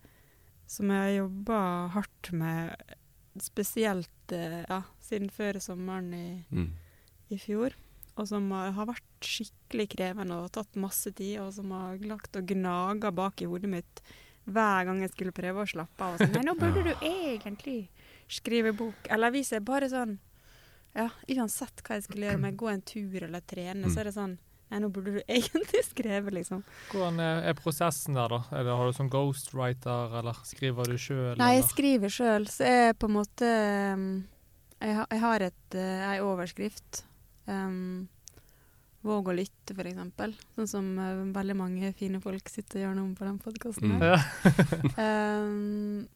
som 0.66 0.90
jeg 0.92 1.00
har 1.06 1.14
jobba 1.25 1.61
hardt 1.95 2.33
med, 2.37 2.76
spesielt 3.40 4.33
eh, 4.37 4.64
ja, 4.68 4.83
siden 5.00 5.30
før 5.33 5.61
sommeren 5.62 6.12
i 6.14 6.45
Mm. 6.52 6.73
i 7.30 7.38
fjor, 7.38 7.73
og 8.18 8.26
som 8.28 8.50
har 8.50 8.73
har 8.75 8.87
vært 8.90 9.06
skikkelig 9.23 9.88
krevende 9.97 10.35
og 10.42 10.50
tatt 10.52 10.75
masse 10.76 11.12
tid, 11.14 11.38
og 11.40 11.52
som 11.54 11.71
har 11.71 11.97
lagt 12.02 12.37
og 12.37 12.47
gnaga 12.50 13.12
bak 13.14 13.40
i 13.40 13.47
hodet 13.47 13.71
mitt 13.71 14.02
hver 14.47 14.85
gang 14.88 15.00
jeg 15.04 15.11
skulle 15.12 15.32
prøve 15.32 15.62
å 15.62 15.68
slappe 15.68 16.00
av. 16.06 16.18
Sånn, 16.18 16.32
Nei, 16.32 16.42
nå 16.49 16.54
burde 16.59 16.82
du 16.82 16.92
egentlig 17.06 17.88
skrive 18.28 18.73
bok. 18.76 18.94
Eller 19.11 19.30
hvis 19.35 19.50
jeg 19.52 19.64
bare 19.64 19.88
sånn 19.90 20.18
Ja, 20.94 21.09
uansett 21.30 21.82
hva 21.87 21.94
jeg 22.00 22.02
skulle 22.09 22.26
gjøre, 22.26 22.35
om 22.40 22.44
jeg 22.49 22.56
går 22.59 22.70
en 22.73 22.80
tur 22.82 23.23
eller 23.23 23.40
trene, 23.47 23.85
Mm. 23.87 23.90
så 23.94 24.00
er 24.00 24.04
det 24.04 24.14
sånn 24.14 24.38
Nei, 24.70 24.78
nå 24.78 24.88
burde 24.90 25.12
du 25.16 25.20
egentlig 25.28 25.80
skrive, 25.85 26.30
liksom. 26.30 26.62
Hvordan 26.92 27.18
er, 27.20 27.40
er 27.50 27.54
prosessen 27.54 28.14
der, 28.14 28.28
da? 28.28 28.38
Eller 28.54 28.76
har 28.78 28.87
du 28.87 28.92
sånn 28.94 29.11
ghostwriter, 29.11 30.12
eller 30.20 30.32
skriver 30.47 30.87
du 30.87 30.94
sjøl? 30.99 31.37
Nei, 31.38 31.56
jeg 31.56 31.64
skriver 31.73 32.09
sjøl, 32.14 32.47
så 32.47 32.66
jeg 32.70 32.99
på 32.99 33.09
en 33.11 33.16
måte 33.16 33.49
um, 33.94 34.04
Jeg, 34.80 34.94
har- 34.94 35.06
jeg 35.11 35.20
har 35.20 35.40
et, 35.42 35.75
uh, 35.75 36.12
ei 36.12 36.18
overskrift. 36.23 37.02
Um, 37.50 38.09
Våg 39.07 39.30
å 39.33 39.35
lytte, 39.35 39.73
eksempel. 39.73 40.35
Sånn 40.57 40.69
som 40.69 40.88
uh, 40.99 41.25
veldig 41.33 41.57
mange 41.57 41.92
fine 41.97 42.21
folk 42.21 42.49
sitter 42.52 42.80
og 42.80 42.85
gjør 42.85 42.97
nå 42.99 43.04
på 43.16 43.28
den 43.28 43.38
podkasten. 43.42 43.97
Mm. 43.97 44.09
Um, 45.00 46.09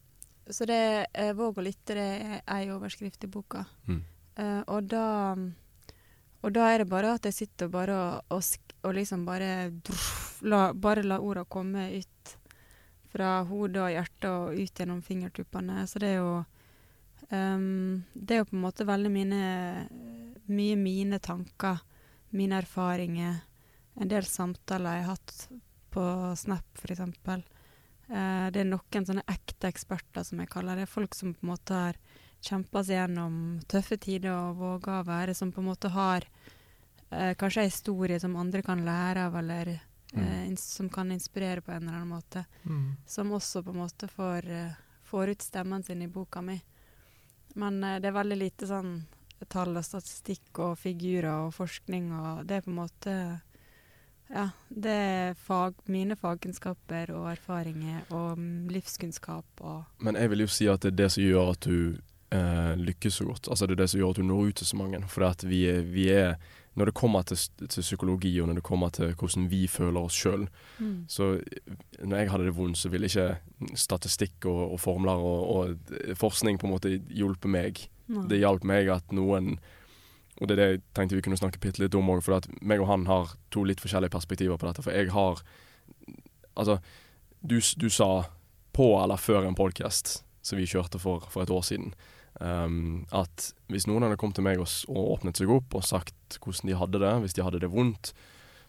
så 0.51 0.67
det 0.69 1.07
uh, 1.17 1.31
Våg 1.33 1.57
å 1.57 1.65
lytte, 1.65 1.95
det 1.97 2.05
er 2.05 2.41
ei 2.57 2.69
overskrift 2.69 3.25
i 3.25 3.31
boka. 3.31 3.63
Mm. 3.89 4.01
Uh, 4.37 4.61
og 4.67 4.89
da 4.91 5.05
og 6.45 6.53
da 6.53 6.67
er 6.69 6.83
det 6.83 6.91
bare 6.91 7.15
at 7.15 7.25
jeg 7.25 7.33
sitter 7.33 7.69
og 7.69 7.73
bare 7.73 7.93
og, 7.97 8.35
og, 8.35 8.43
og 8.85 8.91
liksom 8.93 9.23
bare 9.25 9.71
la, 10.45 10.67
Bare 10.73 11.01
la 11.05 11.17
orda 11.17 11.45
komme 11.49 11.87
ut 11.95 12.35
fra 13.15 13.39
hodet 13.47 13.81
og 13.81 13.93
hjertet 13.93 14.27
og 14.29 14.59
ut 14.59 14.81
gjennom 14.81 15.01
fingertuppene. 15.01 15.85
Så 15.89 16.01
det 16.03 16.11
er 16.13 16.19
jo 16.19 16.35
um, 17.31 18.03
Det 18.13 18.35
er 18.35 18.43
jo 18.43 18.49
på 18.51 18.57
en 18.59 18.65
måte 18.67 18.85
veldig 18.85 19.11
mine 19.11 19.41
Mye 20.45 20.77
mine 20.77 21.17
tanker, 21.23 21.81
mine 22.35 22.59
erfaringer. 22.61 23.41
En 23.99 24.11
del 24.11 24.25
samtaler 24.27 24.97
jeg 24.99 25.05
har 25.07 25.15
hatt 25.15 25.47
på 25.95 26.05
Snap, 26.35 26.65
f.eks. 26.81 26.99
Uh, 28.05 28.51
det 28.53 28.61
er 28.61 28.67
noen 28.69 29.05
sånne 29.07 29.23
ekte 29.31 29.69
eksperter, 29.71 30.23
som 30.27 30.41
jeg 30.43 30.51
kaller 30.51 30.77
det. 30.77 30.89
Folk 30.91 31.15
som 31.17 31.31
på 31.33 31.45
en 31.47 31.53
måte 31.53 31.73
har 31.79 31.97
kjempa 32.45 32.83
seg 32.85 32.99
gjennom 32.99 33.37
tøffe 33.71 33.97
tider 33.97 34.35
og 34.35 34.59
våga 34.59 34.99
å 35.01 35.07
være 35.07 35.33
som 35.33 35.49
på 35.55 35.63
en 35.63 35.69
måte 35.71 35.89
har 35.89 36.27
eh, 37.09 37.31
kanskje 37.39 37.63
en 37.63 37.71
historie 37.71 38.19
som 38.21 38.35
andre 38.37 38.61
kan 38.61 38.83
lære 38.85 39.23
av, 39.29 39.37
eller 39.41 39.67
eh, 39.77 39.83
Mm. 40.15 40.45
ins- 40.51 40.69
som 40.77 40.87
kan 40.89 41.09
inspirere 41.11 41.61
på 41.61 41.71
en 41.73 41.81
eller 41.89 41.97
annen 41.97 42.07
måte. 42.13 42.45
Mm. 42.63 42.93
Som 43.07 43.31
også 43.35 43.63
på 43.65 43.73
en 43.73 43.81
måte 43.81 44.07
får, 44.07 44.45
eh, 44.47 44.71
får 45.03 45.29
ut 45.33 45.41
stemmen 45.41 45.83
sin 45.83 46.01
i 46.01 46.07
boka 46.07 46.41
mi. 46.41 46.61
Men 47.55 47.83
eh, 47.83 47.97
det 47.99 48.07
er 48.07 48.15
veldig 48.21 48.37
lite 48.37 48.67
sånn 48.69 48.93
tall 49.49 49.75
og 49.75 49.85
statistikk 49.85 50.61
og 50.63 50.77
figurer 50.79 51.47
og 51.47 51.53
forskning, 51.55 52.09
og 52.15 52.45
det 52.47 52.57
er 52.57 52.65
på 52.65 52.73
en 52.73 52.81
måte 52.83 53.17
Ja, 54.25 54.47
det 54.69 54.91
er 54.91 55.35
fag, 55.37 55.75
mine 55.85 56.15
fagkunnskaper 56.17 57.11
og 57.13 57.27
erfaringer 57.29 58.07
og 58.09 58.39
livskunnskap 58.73 59.61
og 59.61 59.83
Men 60.01 60.17
jeg 60.17 60.31
vil 60.31 60.39
jo 60.39 60.47
si 60.49 60.65
at 60.65 60.81
det 60.81 60.93
er 60.93 61.03
det 61.03 61.11
som 61.13 61.23
gjør 61.23 61.51
at 61.51 61.67
du 61.67 61.97
eh, 62.33 62.73
lykkes 62.77 63.13
så 63.13 63.25
godt. 63.25 63.47
Altså 63.49 63.67
Det 63.67 63.75
er 63.75 63.83
det 63.83 63.89
som 63.89 63.99
gjør 63.99 64.09
at 64.09 64.17
du 64.17 64.23
når 64.23 64.47
ut 64.49 64.55
til 64.55 64.67
så 64.67 64.77
mange. 64.77 65.01
For 65.07 65.27
at 65.29 65.45
vi, 65.47 65.81
vi 65.81 66.09
er 66.09 66.35
Når 66.75 66.85
det 66.85 66.93
kommer 66.93 67.21
til, 67.21 67.37
til 67.69 67.81
psykologi, 67.81 68.41
og 68.41 68.47
når 68.47 68.53
det 68.53 68.63
kommer 68.63 68.89
til 68.89 69.13
hvordan 69.13 69.49
vi 69.51 69.67
føler 69.67 69.99
oss 69.99 70.13
sjøl, 70.13 70.49
mm. 70.79 71.05
så 71.07 71.39
når 72.03 72.17
jeg 72.17 72.31
hadde 72.31 72.45
det 72.45 72.57
vondt, 72.57 72.77
så 72.77 72.89
ville 72.89 73.05
ikke 73.07 73.37
statistikk 73.75 74.45
og, 74.45 74.73
og 74.73 74.79
formler 74.79 75.11
og, 75.11 75.55
og 75.55 76.17
forskning 76.17 76.59
på 76.59 76.67
en 76.67 76.73
måte 76.73 76.91
hjulpe 77.07 77.47
meg. 77.47 77.87
Nei. 78.11 78.27
Det 78.29 78.41
hjalp 78.41 78.65
meg 78.67 78.91
at 78.93 79.15
noen 79.15 79.55
Og 80.35 80.49
det 80.49 80.53
er 80.53 80.59
det 80.59 80.65
jeg 80.67 80.81
tenkte 80.97 81.15
vi 81.17 81.23
kunne 81.25 81.39
snakke 81.39 81.61
bitte 81.63 81.81
litt 81.81 81.95
om 81.95 82.09
òg, 82.11 82.19
for 82.25 82.35
at 82.37 82.47
meg 82.61 82.81
og 82.83 82.89
han 82.89 83.05
har 83.07 83.37
to 83.55 83.63
litt 83.63 83.79
forskjellige 83.79 84.11
perspektiver 84.11 84.59
på 84.59 84.67
dette. 84.67 84.83
For 84.83 84.91
jeg 84.95 85.13
har 85.15 85.41
Altså, 86.55 86.77
du, 87.43 87.59
du 87.59 87.89
sa 87.91 88.25
på 88.75 88.85
eller 89.01 89.19
før 89.19 89.47
en 89.47 89.57
podkast 89.57 90.21
som 90.45 90.59
vi 90.59 90.67
kjørte 90.69 91.01
for, 91.01 91.25
for 91.31 91.43
et 91.43 91.51
år 91.51 91.65
siden, 91.67 91.89
um, 92.39 93.03
at 93.11 93.49
hvis 93.67 93.87
noen 93.89 94.05
hadde 94.05 94.15
kommet 94.21 94.37
til 94.39 94.45
meg 94.45 94.61
og, 94.63 94.69
og 94.87 95.17
åpnet 95.17 95.39
seg 95.39 95.51
opp 95.51 95.75
og 95.75 95.83
sagt 95.83 96.37
hvordan 96.39 96.71
de 96.71 96.77
hadde 96.79 97.01
det, 97.03 97.13
hvis 97.23 97.35
de 97.35 97.43
hadde 97.43 97.59
det 97.63 97.71
vondt, 97.73 98.13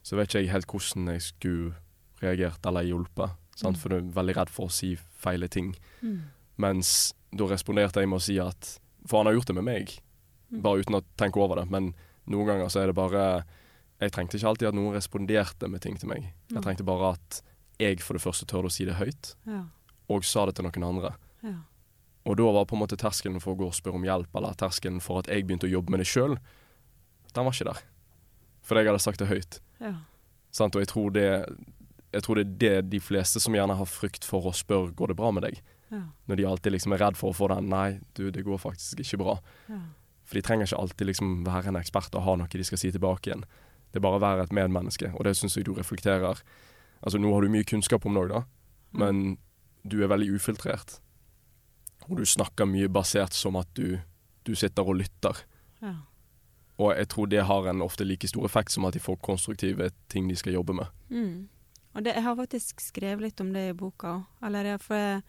så 0.07 0.19
vet 0.19 0.31
ikke 0.31 0.43
jeg 0.45 0.52
helt 0.55 0.71
hvordan 0.71 1.12
jeg 1.12 1.25
skulle 1.28 1.75
reagert 2.23 2.66
eller 2.66 2.87
hjulpet. 2.87 3.37
Sant? 3.57 3.76
Mm. 3.76 3.81
For 3.81 3.93
du 3.93 3.99
er 3.99 4.11
veldig 4.16 4.37
redd 4.38 4.52
for 4.52 4.71
å 4.71 4.75
si 4.75 4.95
feile 4.97 5.49
ting. 5.52 5.75
Mm. 6.02 6.21
Mens 6.62 6.90
da 7.37 7.49
responderte 7.50 8.02
jeg 8.02 8.11
med 8.11 8.21
å 8.21 8.26
si 8.26 8.38
at 8.40 8.76
For 9.06 9.18
han 9.20 9.26
har 9.30 9.34
gjort 9.38 9.46
det 9.52 9.54
med 9.60 9.64
meg, 9.64 9.96
Mm. 10.46 10.60
bare 10.62 10.78
uten 10.78 10.94
å 10.94 11.02
tenke 11.18 11.40
over 11.42 11.56
det. 11.58 11.64
Men 11.70 11.88
noen 12.30 12.46
ganger 12.46 12.68
så 12.70 12.80
er 12.82 12.86
det 12.86 12.94
bare 12.94 13.44
Jeg 13.98 14.12
trengte 14.12 14.36
ikke 14.38 14.46
alltid 14.50 14.68
at 14.68 14.75
noen 14.75 14.92
responderte 14.94 15.68
med 15.72 15.80
ting 15.80 15.96
til 15.98 16.08
meg. 16.08 16.32
Jeg 16.52 16.62
trengte 16.62 16.84
bare 16.84 17.14
at 17.14 17.40
jeg 17.80 17.98
for 18.00 18.12
det 18.14 18.20
første 18.22 18.44
tørde 18.46 18.66
å 18.68 18.70
si 18.70 18.84
det 18.84 18.94
høyt, 19.00 19.34
Ja. 19.46 19.64
og 20.10 20.22
sa 20.25 20.44
det 20.46 20.54
til 20.54 20.64
noen 20.66 20.84
andre. 20.84 21.14
Ja. 21.42 21.54
Og 22.26 22.36
da 22.36 22.42
var 22.52 22.66
på 22.66 22.75
en 22.76 22.82
måte 22.86 22.96
terskelen 22.98 23.40
for 23.40 23.54
å 23.54 23.58
gå 23.58 23.66
og 23.66 23.72
spørre 23.75 23.94
om 23.94 24.02
hjelp, 24.04 24.28
eller 24.36 24.52
terskelen 24.54 25.00
for 25.00 25.18
at 25.20 25.26
jeg 25.28 25.46
begynte 25.46 25.64
å 25.66 25.70
jobbe 25.72 25.90
med 25.90 26.00
det 26.00 26.06
sjøl, 26.06 26.36
den 27.32 27.44
var 27.44 27.52
ikke 27.52 27.72
der. 27.72 27.82
Fordi 28.62 28.80
jeg 28.84 28.86
hadde 28.86 29.00
sagt 29.00 29.18
det 29.18 29.28
høyt. 29.28 29.60
Ja. 29.80 29.94
Sant? 30.52 30.76
Og 30.76 30.80
jeg 30.82 30.88
tror, 30.88 31.10
det, 31.12 31.58
jeg 32.12 32.22
tror 32.22 32.34
det 32.34 32.46
er 32.46 32.58
det 32.82 32.90
de 32.90 33.00
fleste 33.00 33.40
som 33.40 33.54
gjerne 33.54 33.76
har 33.76 33.86
frykt 33.86 34.25
for 34.25 34.42
å 34.42 34.52
spørre 34.52 34.94
går 34.94 35.08
det 35.08 35.16
bra 35.16 35.30
med 35.32 35.42
deg, 35.44 35.60
Ja. 35.90 36.00
når 36.26 36.37
de 36.37 36.45
alltid 36.47 36.73
liksom 36.73 36.93
er 36.93 36.99
redd 36.99 37.16
for 37.16 37.31
å 37.31 37.35
få 37.37 37.49
den 37.49 37.69
'nei, 37.71 38.00
du, 38.14 38.31
det 38.31 38.43
går 38.45 38.59
faktisk 38.59 38.99
ikke 39.00 39.19
bra'. 39.23 39.38
Ja. 39.69 39.78
For 40.25 40.35
de 40.35 40.43
trenger 40.43 40.66
ikke 40.66 40.81
alltid 40.81 41.07
liksom 41.07 41.45
være 41.47 41.69
en 41.69 41.76
ekspert 41.76 42.14
og 42.14 42.23
ha 42.23 42.35
noe 42.37 42.49
de 42.50 42.64
skal 42.64 42.78
si 42.78 42.90
tilbake 42.90 43.31
igjen. 43.31 43.45
Det 43.93 43.97
er 44.00 44.00
bare 44.02 44.19
å 44.19 44.21
være 44.21 44.43
et 44.43 44.52
medmenneske, 44.52 45.12
og 45.14 45.25
det 45.25 45.37
syns 45.37 45.55
jeg 45.57 45.64
du 45.64 45.73
reflekterer. 45.75 46.40
Altså 47.05 47.19
Nå 47.19 47.33
har 47.33 47.40
du 47.43 47.49
mye 47.49 47.64
kunnskap 47.64 48.05
om 48.07 48.16
òg, 48.16 48.28
da, 48.28 48.43
men 48.93 49.38
du 49.87 50.02
er 50.02 50.09
veldig 50.09 50.35
ufiltrert. 50.35 50.99
Og 52.11 52.16
du 52.19 52.25
snakker 52.26 52.66
mye 52.66 52.88
basert 52.88 53.33
som 53.33 53.55
at 53.57 53.69
du, 53.75 54.00
du 54.45 54.55
sitter 54.55 54.83
og 54.83 54.97
lytter. 54.97 55.37
Ja. 55.83 55.95
Og 56.78 56.93
jeg 56.97 57.09
tror 57.09 57.26
det 57.26 57.45
har 57.47 57.66
en 57.71 57.81
ofte 57.83 58.05
like 58.05 58.26
stor 58.28 58.45
effekt 58.45 58.71
som 58.73 58.85
at 58.85 58.93
de 58.95 59.00
får 59.00 59.16
konstruktive 59.23 59.90
ting 60.09 60.28
de 60.28 60.37
skal 60.37 60.52
jobbe 60.59 60.75
med. 60.75 60.87
Mm. 61.11 61.49
Og 61.95 62.05
det, 62.05 62.12
jeg 62.14 62.23
har 62.26 62.37
faktisk 62.37 62.81
skrevet 62.81 63.21
litt 63.23 63.40
om 63.40 63.52
det 63.55 63.71
i 63.71 63.73
boka 63.73 64.07
òg. 64.19 64.25
Eller 64.43 64.64
jeg- 64.64 64.81
for 64.83 64.95
jeg, 64.95 65.23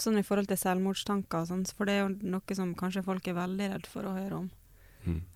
sånn 0.00 0.18
i 0.18 0.24
forhold 0.26 0.48
til 0.50 0.58
selvmordstanker 0.60 1.44
og 1.44 1.50
sånn, 1.50 1.64
for 1.76 1.88
det 1.88 1.96
er 1.96 2.04
jo 2.04 2.30
noe 2.34 2.56
som 2.58 2.74
kanskje 2.78 3.04
folk 3.06 3.26
er 3.28 3.36
veldig 3.38 3.70
redd 3.74 3.88
for 3.90 4.08
å 4.08 4.14
høre 4.16 4.38
om. 4.42 4.50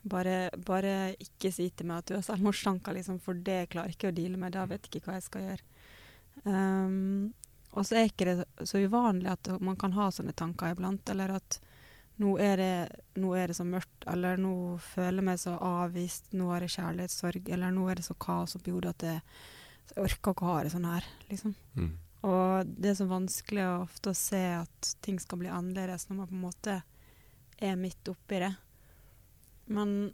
Bare, 0.08 0.36
bare 0.64 0.92
ikke 1.20 1.50
si 1.52 1.68
til 1.76 1.90
meg 1.90 2.02
at 2.02 2.10
du 2.10 2.16
har 2.16 2.24
selvmordstanker, 2.24 2.96
liksom, 2.96 3.18
for 3.20 3.36
det 3.36 3.66
klarer 3.72 3.92
jeg 3.92 3.98
ikke 3.98 4.12
å 4.12 4.16
deale 4.16 4.40
med. 4.40 4.54
Da 4.56 4.64
vet 4.70 4.88
jeg 4.88 5.00
ikke 5.02 5.10
hva 5.10 5.18
jeg 5.18 5.26
skal 5.26 5.44
gjøre. 5.44 5.66
Um, 6.48 7.34
og 7.76 7.84
så 7.84 7.98
er 7.98 8.08
ikke 8.08 8.28
det 8.30 8.68
så 8.68 8.80
uvanlig 8.80 9.30
at 9.30 9.50
man 9.60 9.76
kan 9.78 9.92
ha 9.98 10.08
sånne 10.14 10.32
tanker 10.38 10.72
iblant, 10.72 11.04
eller 11.12 11.36
at 11.36 11.60
nå 12.18 12.34
er 12.42 12.58
det, 12.58 12.72
nå 13.20 13.34
er 13.38 13.50
det 13.50 13.58
så 13.58 13.66
mørkt, 13.68 14.08
eller 14.10 14.40
nå 14.40 14.52
føler 14.82 15.20
jeg 15.20 15.28
meg 15.28 15.40
så 15.42 15.54
avvist, 15.62 16.32
nå 16.34 16.48
har 16.50 16.64
jeg 16.64 16.74
kjærlighetssorg, 16.78 17.50
eller 17.54 17.74
nå 17.74 17.86
er 17.90 18.00
det 18.00 18.08
så 18.08 18.16
kaos 18.18 18.56
oppi 18.58 18.74
hodet 18.74 18.96
at 18.96 19.06
jeg, 19.06 19.22
jeg 19.92 20.04
orker 20.08 20.34
ikke 20.34 20.48
å 20.48 20.50
ha 20.50 20.62
det 20.64 20.72
sånn 20.74 20.88
her, 20.88 21.06
liksom. 21.28 21.54
Mm. 21.76 21.92
Og 22.26 22.66
det 22.66 22.90
er 22.90 22.94
så 22.98 23.06
vanskelig 23.06 23.62
å 23.62 23.82
ofte 23.84 24.10
å 24.10 24.16
se 24.18 24.40
at 24.58 24.94
ting 25.02 25.18
skal 25.22 25.38
bli 25.38 25.48
annerledes 25.52 26.08
når 26.08 26.16
man 26.16 26.28
på 26.30 26.34
en 26.34 26.46
måte 26.48 26.82
er 27.62 27.76
midt 27.78 28.08
oppi 28.10 28.40
det. 28.42 28.52
Men 29.66 30.12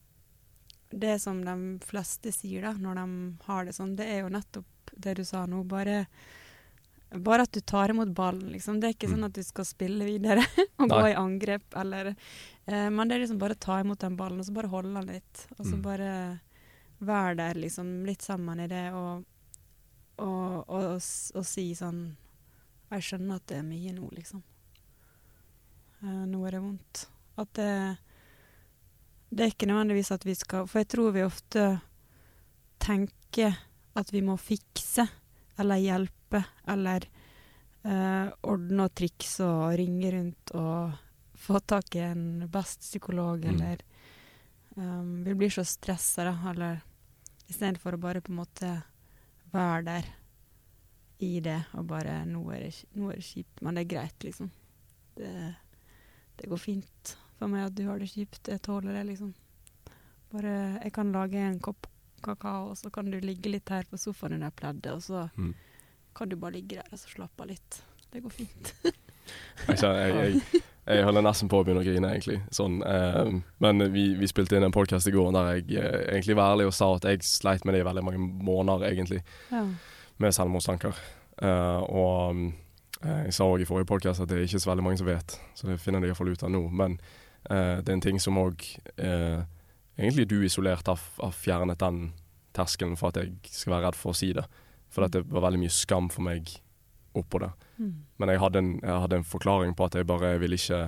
det 0.91 1.17
som 1.23 1.41
de 1.45 1.55
fleste 1.87 2.31
sier 2.35 2.63
da, 2.63 2.73
når 2.79 2.95
de 3.01 3.07
har 3.47 3.65
det 3.65 3.75
sånn, 3.77 3.97
det 3.97 4.07
er 4.11 4.21
jo 4.25 4.29
nettopp 4.35 4.93
det 4.95 5.15
du 5.19 5.25
sa 5.27 5.45
nå. 5.49 5.63
Bare, 5.67 6.05
bare 7.15 7.47
at 7.49 7.53
du 7.57 7.61
tar 7.61 7.91
imot 7.95 8.13
ballen, 8.15 8.51
liksom. 8.53 8.81
Det 8.81 8.89
er 8.91 8.95
ikke 8.95 9.09
Mm. 9.09 9.15
sånn 9.17 9.25
at 9.31 9.33
du 9.33 9.43
skal 9.43 9.65
spille 9.65 10.05
videre 10.05 10.45
og 10.79 10.89
gå 10.91 11.03
i 11.11 11.15
angrep, 11.19 11.65
eller 11.77 12.13
eh, 12.67 12.91
Men 12.91 13.09
det 13.09 13.17
er 13.17 13.21
liksom 13.25 13.39
bare 13.41 13.55
ta 13.59 13.81
imot 13.81 13.99
den 14.05 14.17
ballen, 14.17 14.39
og 14.41 14.47
så 14.47 14.53
bare 14.55 14.69
holde 14.73 14.93
den 14.95 15.15
litt. 15.15 15.47
Og 15.59 15.65
så 15.67 15.77
Mm. 15.77 15.83
bare 15.83 16.41
være 17.01 17.37
der, 17.37 17.55
liksom, 17.55 18.05
litt 18.07 18.23
sammen 18.23 18.61
i 18.61 18.67
det, 18.69 18.93
og, 18.93 19.25
og, 20.23 20.69
og, 20.69 20.85
og, 20.99 21.45
si 21.47 21.67
sånn 21.75 22.05
Jeg 22.93 23.07
skjønner 23.09 23.41
at 23.41 23.47
det 23.51 23.57
er 23.59 23.67
mye 23.67 23.95
nå, 23.97 24.09
liksom. 24.15 24.43
Uh, 26.05 26.25
nå 26.31 26.45
er 26.47 26.57
det 26.57 26.63
vondt. 26.63 27.05
At 27.41 27.51
det 27.59 27.71
Det 29.35 29.43
er 29.45 29.55
ikke 29.55 29.67
nødvendigvis 29.67 30.13
at 30.15 30.27
vi 30.27 30.37
skal 30.39 30.69
For 30.71 30.83
jeg 30.83 30.91
tror 30.95 31.15
vi 31.17 31.27
ofte 31.27 31.65
tenker 32.85 33.57
at 33.95 34.11
vi 34.13 34.21
må 34.23 34.37
fikse 34.37 35.07
eller 35.59 35.79
hjelpe 35.81 36.43
eller 36.69 37.07
uh, 37.87 38.29
ordne 38.43 38.87
og 38.87 38.95
trikse 38.99 39.47
og 39.47 39.77
ringe 39.79 40.11
rundt 40.13 40.55
og 40.59 40.95
få 41.45 41.61
tak 41.61 41.95
i 41.97 41.99
en 41.99 42.49
best 42.51 42.81
psykolog, 42.81 43.45
Mm. 43.45 43.55
eller 43.55 43.79
um, 44.77 45.25
Vi 45.25 45.35
blir 45.35 45.51
så 45.51 45.65
stressa, 45.65 46.25
da, 46.25 46.51
eller 46.51 46.83
istedenfor 47.49 47.95
å 47.95 48.01
bare 48.01 48.21
på 48.21 48.33
en 48.33 48.41
måte 48.41 48.83
være 49.55 49.83
der 49.89 50.09
i 51.25 51.33
det 51.41 51.61
og 51.79 51.87
bare 51.89 52.25
nå 52.27 52.43
er, 52.53 52.67
det, 52.67 52.85
'Nå 52.95 53.11
er 53.11 53.17
det 53.21 53.25
kjipt, 53.25 53.63
men 53.63 53.75
det 53.75 53.85
er 53.85 53.93
greit', 53.95 54.25
liksom. 54.27 54.51
Det, 55.17 55.55
det 56.37 56.49
går 56.51 56.59
fint 56.59 57.17
for 57.39 57.47
meg 57.49 57.67
at 57.67 57.75
du 57.75 57.85
har 57.89 57.99
det 57.99 58.11
kjipt. 58.11 58.49
Jeg 58.51 58.63
tåler 58.63 58.93
det, 58.99 59.05
liksom. 59.13 59.35
Bare 60.33 60.81
Jeg 60.83 60.93
kan 60.93 61.13
lage 61.13 61.39
en 61.39 61.61
kopp 61.61 61.87
kakao, 62.23 62.71
og 62.71 62.77
så 62.77 62.91
kan 62.91 63.11
du 63.11 63.21
ligge 63.21 63.51
litt 63.53 63.69
her 63.69 63.85
på 63.85 63.97
sofaen 64.01 64.33
under 64.35 64.51
pleddet, 64.51 64.93
og 64.93 65.03
så 65.03 65.29
Mm. 65.37 65.55
kan 66.15 66.29
du 66.29 66.37
bare 66.37 66.53
ligge 66.53 66.77
der 66.77 66.89
og 66.93 66.99
så 66.99 67.09
slappe 67.09 67.43
av 67.43 67.49
litt. 67.49 67.83
Det 68.13 68.23
går 68.23 68.31
fint. 68.31 68.75
Jeg, 69.69 69.79
jeg, 69.81 70.43
jeg, 70.53 70.63
jeg 70.87 71.05
holder 71.07 71.23
nesten 71.25 71.49
på 71.49 71.61
å 71.61 71.65
begynne 71.65 71.81
å 71.81 71.87
grine, 71.87 72.11
egentlig. 72.13 72.39
Sånn, 72.53 72.81
eh, 72.85 73.31
men 73.65 73.85
vi, 73.95 74.03
vi 74.21 74.27
spilte 74.29 74.57
inn 74.59 74.67
en 74.67 74.75
podkast 74.75 75.09
i 75.09 75.15
går 75.15 75.31
der 75.33 75.51
jeg 75.55 75.79
eh, 75.81 76.01
egentlig 76.17 76.37
var 76.37 76.53
ærlig 76.55 76.67
og 76.69 76.75
sa 76.77 76.91
at 76.99 77.07
jeg 77.09 77.25
sleit 77.25 77.65
med 77.65 77.75
det 77.77 77.81
i 77.85 77.87
veldig 77.89 78.05
mange 78.05 78.21
måneder, 78.21 78.85
egentlig, 78.91 79.23
Ja. 79.51 79.65
med 80.19 80.35
selvmordstanker. 80.37 80.95
Eh, 81.43 81.81
og 81.89 82.43
eh, 83.03 83.25
jeg 83.27 83.35
sa 83.39 83.49
òg 83.49 83.65
i 83.65 83.69
forrige 83.69 83.89
podkast 83.91 84.21
at 84.23 84.29
det 84.29 84.39
er 84.39 84.45
ikke 84.47 84.61
så 84.63 84.71
veldig 84.75 84.85
mange 84.87 85.01
som 85.01 85.09
vet, 85.09 85.39
så 85.57 85.67
det 85.71 85.81
finner 85.81 86.01
de 86.05 86.11
iallfall 86.13 86.31
ut 86.35 86.45
av 86.47 86.53
nå. 86.53 86.61
Men 86.71 86.99
eh, 87.51 87.81
det 87.81 87.89
er 87.89 87.97
en 87.97 88.05
ting 88.11 88.21
som 88.23 88.39
òg 88.45 88.63
eh, 88.99 89.43
Egentlig 89.95 90.25
du 90.27 90.41
isolert 90.43 90.89
har, 90.91 90.99
har 91.23 91.31
fjernet 91.39 91.79
den 91.79 92.09
terskelen 92.53 92.97
for 92.99 93.13
at 93.13 93.21
jeg 93.21 93.37
skal 93.47 93.77
være 93.77 93.85
redd 93.87 93.95
for 93.99 94.11
å 94.11 94.17
si 94.19 94.33
det. 94.35 94.43
For 94.91 95.07
det 95.07 95.21
var 95.31 95.45
veldig 95.45 95.61
mye 95.63 95.71
skam 95.71 96.09
for 96.11 96.27
meg 96.27 96.51
oppå 97.15 97.41
det. 97.43 97.51
Mm. 97.79 97.95
Men 98.19 98.33
jeg 98.33 98.41
hadde, 98.43 98.61
en, 98.61 98.71
jeg 98.83 99.01
hadde 99.05 99.19
en 99.21 99.27
forklaring 99.27 99.75
på 99.79 99.87
at 99.87 99.97
jeg 99.99 100.07
bare 100.07 100.37
ville 100.43 100.59
ikke 100.59 100.83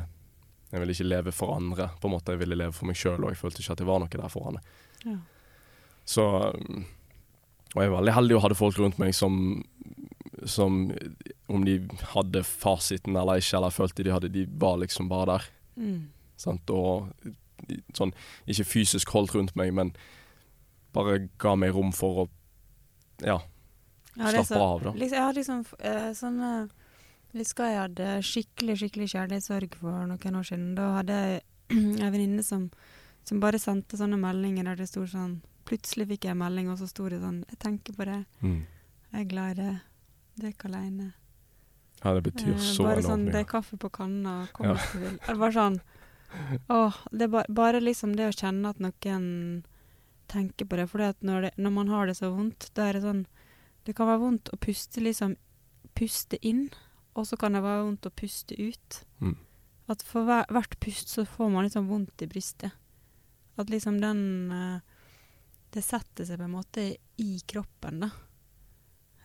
Jeg 0.73 0.81
ville 0.83 0.93
ikke 0.93 1.07
leve 1.07 1.33
for 1.33 1.55
andre. 1.55 1.91
På 2.01 2.09
en 2.09 2.17
måte 2.17 2.35
Jeg 2.35 2.41
ville 2.41 2.59
leve 2.59 2.73
for 2.75 2.87
meg 2.87 2.99
sjøl, 2.99 3.23
og 3.23 3.31
jeg 3.31 3.39
følte 3.39 3.63
ikke 3.63 3.73
at 3.77 3.79
det 3.79 3.87
var 3.87 4.01
noe 4.03 4.11
der 4.11 4.29
for 4.33 4.49
andre. 4.51 4.63
Ja. 5.05 5.17
Så 6.05 6.25
Og 7.75 7.83
jeg 7.83 7.87
er 7.91 7.97
veldig 7.97 8.15
heldig 8.15 8.37
og 8.37 8.43
hadde 8.43 8.59
folk 8.59 8.79
rundt 8.79 8.99
meg 8.99 9.15
som 9.15 9.65
Som 10.45 10.93
om 11.49 11.65
de 11.65 11.79
hadde 12.13 12.43
fasiten 12.43 13.17
eller 13.17 13.39
ikke, 13.39 13.57
eller 13.57 13.71
følte 13.71 14.03
de 14.03 14.13
hadde 14.15 14.33
De 14.35 14.47
var 14.51 14.79
liksom 14.83 15.09
bare 15.09 15.27
der. 15.27 15.51
Mm. 15.77 16.09
Sant? 16.37 16.71
Og 16.71 17.11
sånn 17.95 18.15
Ikke 18.47 18.67
fysisk 18.67 19.11
holdt 19.15 19.35
rundt 19.35 19.57
meg, 19.57 19.73
men 19.75 19.95
bare 20.97 21.29
ga 21.39 21.55
meg 21.57 21.75
rom 21.77 21.93
for 21.93 22.25
å 22.25 22.31
Ja, 23.25 23.41
Ja, 24.17 24.31
slappe 24.33 24.47
så- 24.47 24.61
av, 24.63 24.83
da. 24.83 24.93
Liksom, 24.93 25.17
jeg 25.19 25.35
liksom 25.37 25.65
eh, 25.81 26.11
sånne 26.17 26.51
Jeg 27.33 27.43
husker 27.45 27.65
jeg 27.69 27.81
hadde 27.83 28.23
skikkelig 28.25 28.77
skikkelig 28.81 29.09
kjærlighetssorg 29.13 29.75
for 29.77 30.07
noen 30.07 30.37
år 30.39 30.47
siden. 30.47 30.75
Da 30.75 30.87
hadde 30.97 31.13
jeg 31.13 31.43
en 32.01 32.13
venninne 32.13 32.43
som, 32.43 32.71
som 33.25 33.41
bare 33.41 33.59
sendte 33.61 33.99
sånne 33.99 34.17
meldinger 34.17 34.65
der 34.65 34.77
det 34.77 34.89
sto 34.89 35.05
sånn 35.07 35.43
Plutselig 35.67 36.07
fikk 36.07 36.25
jeg 36.25 36.31
en 36.31 36.39
melding, 36.39 36.69
og 36.71 36.79
så 36.79 36.87
sto 36.87 37.09
det 37.11 37.19
sånn 37.19 37.41
'Jeg 37.43 37.59
tenker 37.59 37.93
på 37.99 38.05
det. 38.07 38.25
Mm. 38.41 38.61
Jeg 39.13 39.21
er 39.21 39.25
glad 39.29 39.51
i 39.51 39.55
det. 39.63 39.81
Det 40.37 40.45
er 40.47 40.53
ikke 40.53 40.69
aleine'. 40.71 41.13
Ja, 42.05 42.13
det 42.15 42.23
betyr 42.23 42.55
Eh, 42.55 42.59
så 42.63 42.85
bare 42.85 43.01
enormt 43.01 43.09
sånn 43.11 43.25
'Det 43.33 43.41
er 43.41 43.45
kaffe 43.51 43.77
på 43.77 43.91
kanna, 43.91 44.47
kom 44.53 44.67
Ja. 44.67 44.75
hvis 44.75 44.93
du 44.93 44.99
vil'. 45.01 45.19
Det 45.27 45.37
var 45.37 45.51
sånn 45.51 45.81
Åh, 46.71 46.95
det 47.11 47.23
er 47.23 47.29
bare, 47.29 47.47
bare 47.49 47.81
liksom 47.81 48.15
det 48.17 48.29
å 48.29 48.37
kjenne 48.37 48.69
at 48.69 48.79
noen 48.79 49.65
tenker 50.29 50.65
på 50.67 50.77
det. 50.77 50.89
For 50.89 50.99
når, 50.99 51.51
når 51.57 51.73
man 51.73 51.89
har 51.89 52.07
det 52.07 52.17
så 52.17 52.31
vondt, 52.35 52.71
da 52.75 52.89
er 52.89 52.93
det 52.95 53.03
sånn 53.03 53.27
Det 53.87 53.95
kan 53.95 54.09
være 54.11 54.23
vondt 54.23 54.53
å 54.53 54.61
puste 54.61 55.03
liksom 55.05 55.37
Puste 55.97 56.37
inn, 56.45 56.67
og 57.17 57.25
så 57.25 57.39
kan 57.41 57.55
det 57.57 57.63
være 57.65 57.87
vondt 57.87 58.05
å 58.05 58.11
puste 58.13 58.53
ut. 58.61 58.99
Mm. 59.25 59.39
At 59.89 60.03
for 60.05 60.27
hver, 60.29 60.45
hvert 60.53 60.75
pust 60.83 61.09
så 61.09 61.23
får 61.25 61.49
man 61.55 61.65
liksom 61.65 61.87
vondt 61.89 62.21
i 62.21 62.29
brystet. 62.29 62.75
At 63.57 63.73
liksom 63.73 63.97
den 64.03 64.53
eh, 64.53 64.83
Det 65.73 65.81
setter 65.81 66.29
seg 66.29 66.37
på 66.37 66.45
en 66.45 66.53
måte 66.53 66.85
i 67.23 67.31
kroppen, 67.49 68.05
da. 68.05 68.11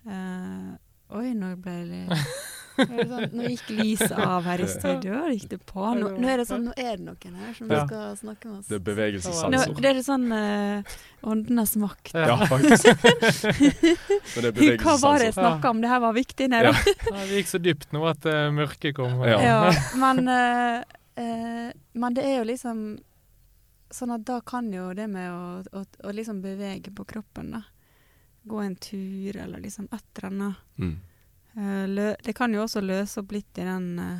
Uh, 0.07 0.71
oi, 1.19 1.33
nå 1.37 1.51
ble 1.61 1.75
jeg 1.75 1.89
litt 1.91 2.09
det 2.09 2.21
sånn, 2.77 3.25
Nå 3.35 3.49
gikk 3.51 3.69
lyset 3.77 4.13
av 4.15 4.45
her 4.47 4.63
i 4.63 4.67
studio, 4.69 5.17
og 5.25 5.33
gikk 5.35 5.49
det 5.53 5.59
på. 5.67 5.83
Nå, 5.97 6.13
nå 6.21 6.29
er 6.31 6.41
det 6.41 6.47
sånn, 6.49 6.67
nå 6.69 6.75
er 6.75 6.95
det 6.97 7.05
noen 7.05 7.35
her 7.41 7.53
som 7.57 7.71
Ja. 7.71 7.83
skal 7.87 8.15
snakke 8.19 8.49
med 8.49 8.59
oss. 8.59 8.67
Det 8.67 8.79
er 8.79 9.51
Nå, 9.51 9.61
det 9.81 9.91
er 9.91 10.01
sånn 10.05 10.27
uh, 10.31 10.95
åndenes 11.21 11.75
makt. 11.81 12.13
Ja, 12.15 12.37
faktisk. 12.53 12.87
Men 12.95 14.47
det 14.47 14.67
er 14.69 14.81
Hva 14.81 14.97
var 15.01 15.21
det 15.21 15.29
jeg 15.31 15.37
snakka 15.37 15.73
om? 15.73 15.83
Det 15.83 15.91
her 15.91 16.01
var 16.03 16.17
viktig. 16.17 16.49
Nei, 16.53 16.63
da. 16.67 16.73
Ja, 16.75 17.19
det 17.19 17.41
gikk 17.41 17.51
så 17.51 17.61
dypt 17.61 17.93
nå 17.95 18.03
at 18.09 18.25
uh, 18.29 18.49
mørket 18.55 18.97
kom. 18.97 19.21
Ja. 19.27 19.37
Ja, 19.45 19.61
men, 20.03 20.27
uh, 20.27 20.81
eh, 21.19 21.69
men 21.93 22.17
det 22.17 22.27
er 22.27 22.41
jo 22.41 22.49
liksom 22.51 22.83
Sånn 23.91 24.13
at 24.15 24.21
da 24.23 24.37
kan 24.39 24.69
jo 24.71 24.85
det 24.95 25.03
med 25.11 25.25
å, 25.27 25.39
å, 25.75 25.81
å 26.07 26.11
liksom 26.15 26.37
bevege 26.39 26.93
på 26.95 27.03
kroppen, 27.03 27.49
da. 27.57 27.59
Gå 28.47 28.61
en 28.63 28.77
tur, 28.79 29.35
eller 29.35 29.59
liksom 29.59 29.89
et 29.91 30.05
eller 30.15 30.27
annet. 30.29 30.61
Mm. 30.79 30.93
Eh, 31.57 32.15
det 32.23 32.33
kan 32.37 32.53
jo 32.55 32.63
også 32.63 32.81
løse 32.83 33.19
opp 33.19 33.31
litt 33.35 33.57
i 33.59 33.65
den 33.67 33.87
eh, 33.99 34.19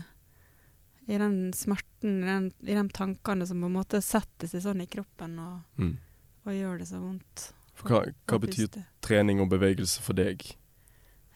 I 1.07 1.17
den 1.17 1.51
smerten, 1.55 2.17
i, 2.23 2.27
den, 2.27 2.49
i 2.67 2.75
de 2.75 2.83
tankene 2.93 3.47
som 3.47 3.61
på 3.63 3.69
en 3.69 3.75
måte 3.77 4.01
setter 4.03 4.47
seg 4.51 4.61
sånn 4.65 4.81
i 4.83 4.87
kroppen 4.91 5.37
og, 5.39 5.61
Mm. 5.81 5.97
og 6.45 6.53
gjør 6.53 6.77
det 6.79 6.87
så 6.91 6.99
vondt. 7.01 7.47
For 7.73 7.89
hva, 7.89 8.01
hva 8.29 8.39
betyr 8.43 8.67
trening 9.01 9.39
og 9.41 9.49
bevegelse 9.49 10.01
for 10.05 10.13
deg? 10.13 10.43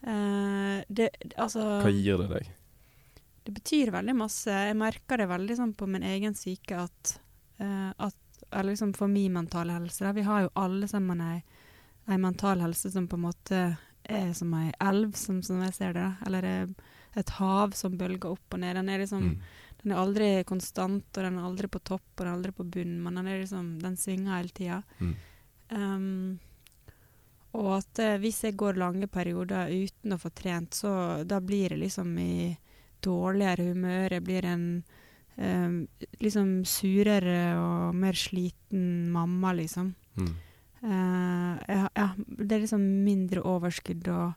Eh, 0.05 0.83
det, 0.87 1.09
altså 1.37 1.63
Hva 1.81 1.89
gir 1.91 2.19
det 2.21 2.27
deg? 2.29 2.51
Det 3.45 3.53
betyr 3.53 3.91
veldig 3.93 4.15
masse. 4.17 4.49
Jeg 4.49 4.77
merker 4.77 5.17
det 5.21 5.27
veldig 5.29 5.55
sånn 5.57 5.73
på 5.77 5.87
min 5.89 6.03
egen 6.05 6.33
syke 6.37 6.77
at, 6.85 7.19
eh, 7.59 7.91
at 7.97 8.15
Eller 8.51 8.71
liksom 8.75 8.93
for 8.95 9.07
min 9.09 9.33
mentale 9.33 9.73
helse. 9.73 10.03
Da. 10.05 10.11
Vi 10.13 10.21
har 10.21 10.41
jo 10.45 10.49
alle 10.55 10.87
sammen 10.87 11.19
ei, 11.21 11.41
ei 12.07 12.17
mental 12.21 12.59
helse 12.61 12.91
som 12.91 13.07
på 13.07 13.15
en 13.17 13.23
måte 13.25 13.59
er 14.09 14.33
som 14.37 14.53
ei 14.57 14.71
elv, 14.83 15.13
som, 15.19 15.41
som 15.45 15.61
jeg 15.65 15.75
ser 15.77 15.93
det. 15.95 16.03
da. 16.03 16.27
Eller 16.27 16.49
er 16.49 16.73
et 17.15 17.29
hav 17.37 17.75
som 17.77 17.97
bølger 17.97 18.33
opp 18.33 18.57
og 18.57 18.61
ned. 18.61 18.75
Den 18.75 18.89
er 18.89 19.03
liksom 19.03 19.29
Mm. 19.35 19.37
Den 19.85 19.91
er 19.93 20.01
aldri 20.01 20.27
konstant, 20.49 21.05
og 21.13 21.21
den 21.21 21.35
er 21.37 21.45
aldri 21.45 21.67
på 21.69 21.79
topp, 21.85 22.07
og 22.15 22.23
den 22.23 22.31
er 22.31 22.33
aldri 22.33 22.51
på 22.57 22.63
bunn, 22.73 22.95
men 23.03 23.19
den, 23.19 23.27
er 23.29 23.43
liksom, 23.43 23.67
den 23.83 23.97
svinger 24.01 24.39
hele 24.39 24.49
tida. 24.49 24.79
Mm. 24.97 25.11
Um, 25.69 26.39
og 27.53 27.69
at 27.77 28.01
eh, 28.01 28.17
hvis 28.17 28.41
jeg 28.47 28.57
går 28.57 28.79
lange 28.81 29.05
perioder 29.05 29.69
uten 29.69 30.15
å 30.15 30.17
få 30.17 30.31
trent, 30.33 30.73
så 30.73 31.21
da 31.21 31.37
blir 31.37 31.75
jeg 31.75 31.83
liksom 31.83 32.17
i 32.17 32.55
dårligere 33.05 33.69
humør. 33.69 34.17
Jeg 34.17 34.25
blir 34.25 34.47
en 34.49 34.65
um, 35.37 35.77
liksom 36.17 36.57
surere 36.65 37.37
og 37.61 37.95
mer 38.01 38.17
sliten 38.17 39.11
mamma, 39.13 39.53
liksom. 39.53 39.93
Mm. 40.17 40.33
Eh, 40.85 41.53
ja, 41.73 41.85
ja, 41.97 42.09
det 42.17 42.51
er 42.57 42.61
liksom 42.65 42.83
mindre 43.05 43.41
overskudd 43.41 44.05
og 44.13 44.33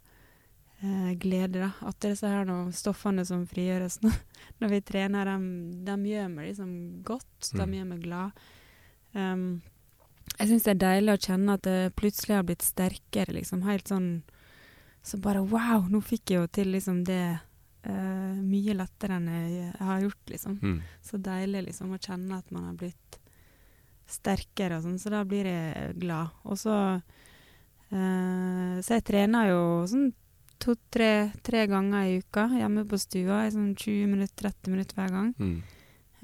uh, 0.82 1.10
glede, 1.20 1.60
da. 1.60 1.72
At 1.84 1.98
disse 2.00 2.28
her 2.30 2.46
nå, 2.48 2.60
stoffene 2.72 3.24
som 3.28 3.42
frigjøres 3.50 3.98
når, 4.04 4.14
når 4.62 4.72
vi 4.72 4.80
trener, 4.88 5.28
de, 5.28 5.82
de 5.84 5.96
gjør 6.14 6.30
meg 6.32 6.52
liksom 6.52 6.70
godt. 7.04 7.50
De 7.52 7.66
Mm. 7.66 7.74
gjør 7.76 7.90
meg 7.90 8.06
glad. 8.06 8.46
Um, 9.12 9.44
jeg 10.38 10.48
syns 10.50 10.64
det 10.68 10.72
er 10.76 10.80
deilig 10.84 11.14
å 11.16 11.20
kjenne 11.26 11.54
at 11.58 11.62
det 11.66 11.76
plutselig 11.98 12.36
har 12.36 12.46
blitt 12.48 12.64
sterkere, 12.64 13.34
liksom. 13.36 13.62
Helt 13.68 13.88
sånn 13.88 14.10
Så 15.08 15.16
bare 15.22 15.40
wow, 15.40 15.86
nå 15.88 16.00
fikk 16.04 16.32
jeg 16.32 16.40
jo 16.42 16.48
til 16.52 16.72
liksom 16.74 17.04
det 17.06 17.38
uh, 17.88 18.34
mye 18.36 18.74
lettere 18.76 19.16
enn 19.16 19.28
jeg 19.30 19.70
har 19.78 20.00
gjort, 20.02 20.24
liksom. 20.28 20.58
Mm. 20.60 20.80
Så 21.02 21.20
deilig 21.22 21.62
liksom 21.68 21.92
å 21.94 22.00
kjenne 22.02 22.36
at 22.42 22.50
man 22.52 22.66
har 22.68 22.74
blitt 22.76 23.17
sterkere 24.08 24.78
og 24.78 24.86
sånn, 24.86 24.98
så 25.00 25.12
da 25.12 25.24
blir 25.28 25.48
jeg 25.48 25.96
glad. 26.00 26.32
Og 26.48 26.58
så 26.60 26.76
eh, 27.92 28.78
Så 28.84 28.98
jeg 28.98 29.06
trener 29.08 29.52
jo 29.52 29.62
sånn 29.90 30.10
to-tre 30.58 31.30
tre 31.46 31.66
ganger 31.70 32.08
i 32.08 32.16
uka 32.18 32.48
hjemme 32.50 32.82
på 32.88 32.98
stua 32.98 33.44
i 33.46 33.52
sånn 33.54 33.74
20-30 33.78 34.72
minutter 34.72 34.98
hver 34.98 35.12
gang. 35.14 35.34
Mm. 35.38 35.58